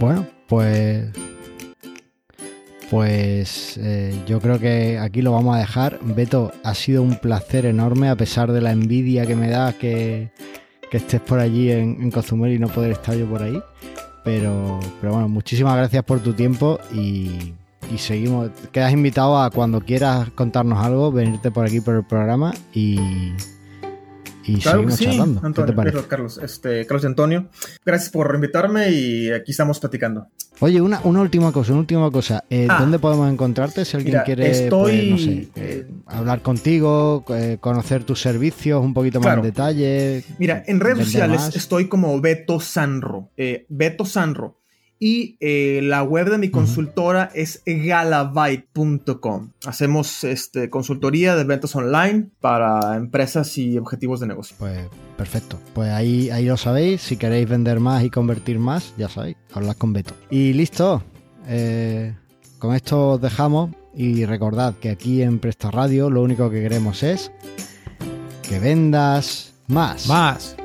Bueno, 0.00 0.26
pues. 0.48 1.10
Pues 2.90 3.78
eh, 3.82 4.14
yo 4.26 4.40
creo 4.40 4.60
que 4.60 4.98
aquí 4.98 5.22
lo 5.22 5.32
vamos 5.32 5.56
a 5.56 5.58
dejar. 5.58 5.98
Beto, 6.02 6.52
ha 6.62 6.74
sido 6.74 7.02
un 7.02 7.16
placer 7.16 7.66
enorme, 7.66 8.08
a 8.08 8.16
pesar 8.16 8.52
de 8.52 8.60
la 8.60 8.72
envidia 8.72 9.26
que 9.26 9.34
me 9.34 9.48
da 9.48 9.72
que, 9.72 10.30
estés 10.92 11.20
por 11.20 11.38
allí 11.40 11.70
en, 11.70 11.98
en 12.00 12.10
Cozumel 12.10 12.54
y 12.54 12.58
no 12.58 12.68
poder 12.68 12.92
estar 12.92 13.14
yo 13.14 13.26
por 13.26 13.42
ahí. 13.42 13.60
Pero, 14.24 14.80
pero 15.00 15.12
bueno, 15.12 15.28
muchísimas 15.28 15.76
gracias 15.76 16.02
por 16.04 16.20
tu 16.20 16.32
tiempo 16.32 16.78
y, 16.94 17.52
y 17.92 17.98
seguimos. 17.98 18.50
Quedas 18.72 18.92
invitado 18.92 19.38
a 19.38 19.50
cuando 19.50 19.80
quieras 19.80 20.30
contarnos 20.30 20.84
algo, 20.84 21.12
venirte 21.12 21.50
por 21.50 21.66
aquí 21.66 21.80
por 21.80 21.96
el 21.96 22.04
programa 22.04 22.54
y, 22.72 22.98
y 24.46 24.58
claro 24.58 24.90
sí, 24.90 25.06
Antonio, 25.42 26.08
Carlos, 26.08 26.38
este, 26.42 26.86
Carlos 26.86 27.04
y 27.04 27.06
Antonio, 27.06 27.48
gracias 27.84 28.10
por 28.10 28.32
invitarme 28.34 28.90
y 28.90 29.30
aquí 29.30 29.50
estamos 29.50 29.80
platicando. 29.80 30.28
Oye, 30.60 30.80
una, 30.80 31.00
una 31.04 31.20
última 31.20 31.52
cosa, 31.52 31.72
una 31.72 31.80
última 31.80 32.10
cosa. 32.10 32.44
Eh, 32.48 32.66
ah. 32.70 32.78
¿Dónde 32.80 32.98
podemos 32.98 33.30
encontrarte 33.30 33.84
si 33.84 33.96
alguien 33.96 34.22
quiere 34.24 34.68
pues, 34.70 35.26
eh, 35.56 35.86
hablar 36.06 36.40
contigo, 36.40 37.24
eh, 37.28 37.58
conocer 37.60 38.04
tus 38.04 38.20
servicios, 38.20 38.82
un 38.82 38.94
poquito 38.94 39.20
más 39.20 39.36
en 39.36 39.42
detalle? 39.42 40.24
Mira, 40.38 40.62
en 40.66 40.80
redes 40.80 41.06
sociales 41.06 41.54
estoy 41.54 41.88
como 41.88 42.20
Beto 42.20 42.60
Sanro. 42.60 43.30
Beto 43.68 44.04
Sanro. 44.04 44.60
Y 44.98 45.36
eh, 45.40 45.80
la 45.82 46.02
web 46.02 46.30
de 46.30 46.38
mi 46.38 46.50
consultora 46.50 47.30
es 47.34 47.62
galabyte.com. 47.66 49.50
Hacemos 49.66 50.24
este, 50.24 50.70
consultoría 50.70 51.36
de 51.36 51.44
ventas 51.44 51.76
online 51.76 52.28
para 52.40 52.96
empresas 52.96 53.58
y 53.58 53.76
objetivos 53.76 54.20
de 54.20 54.26
negocio. 54.26 54.56
Pues 54.58 54.88
perfecto. 55.16 55.58
Pues 55.74 55.90
ahí, 55.90 56.30
ahí 56.30 56.46
lo 56.46 56.56
sabéis. 56.56 57.02
Si 57.02 57.16
queréis 57.16 57.48
vender 57.48 57.80
más 57.80 58.04
y 58.04 58.10
convertir 58.10 58.58
más, 58.58 58.94
ya 58.96 59.08
sabéis, 59.08 59.36
hablad 59.52 59.76
con 59.76 59.92
Beto. 59.92 60.14
Y 60.30 60.54
listo. 60.54 61.02
Eh, 61.46 62.14
con 62.58 62.74
esto 62.74 63.10
os 63.10 63.20
dejamos. 63.20 63.70
Y 63.94 64.24
recordad 64.26 64.74
que 64.74 64.90
aquí 64.90 65.22
en 65.22 65.38
Presta 65.38 65.70
Radio 65.70 66.10
lo 66.10 66.22
único 66.22 66.50
que 66.50 66.60
queremos 66.60 67.02
es 67.02 67.32
que 68.42 68.58
vendas 68.58 69.54
más. 69.68 70.06
Más. 70.06 70.56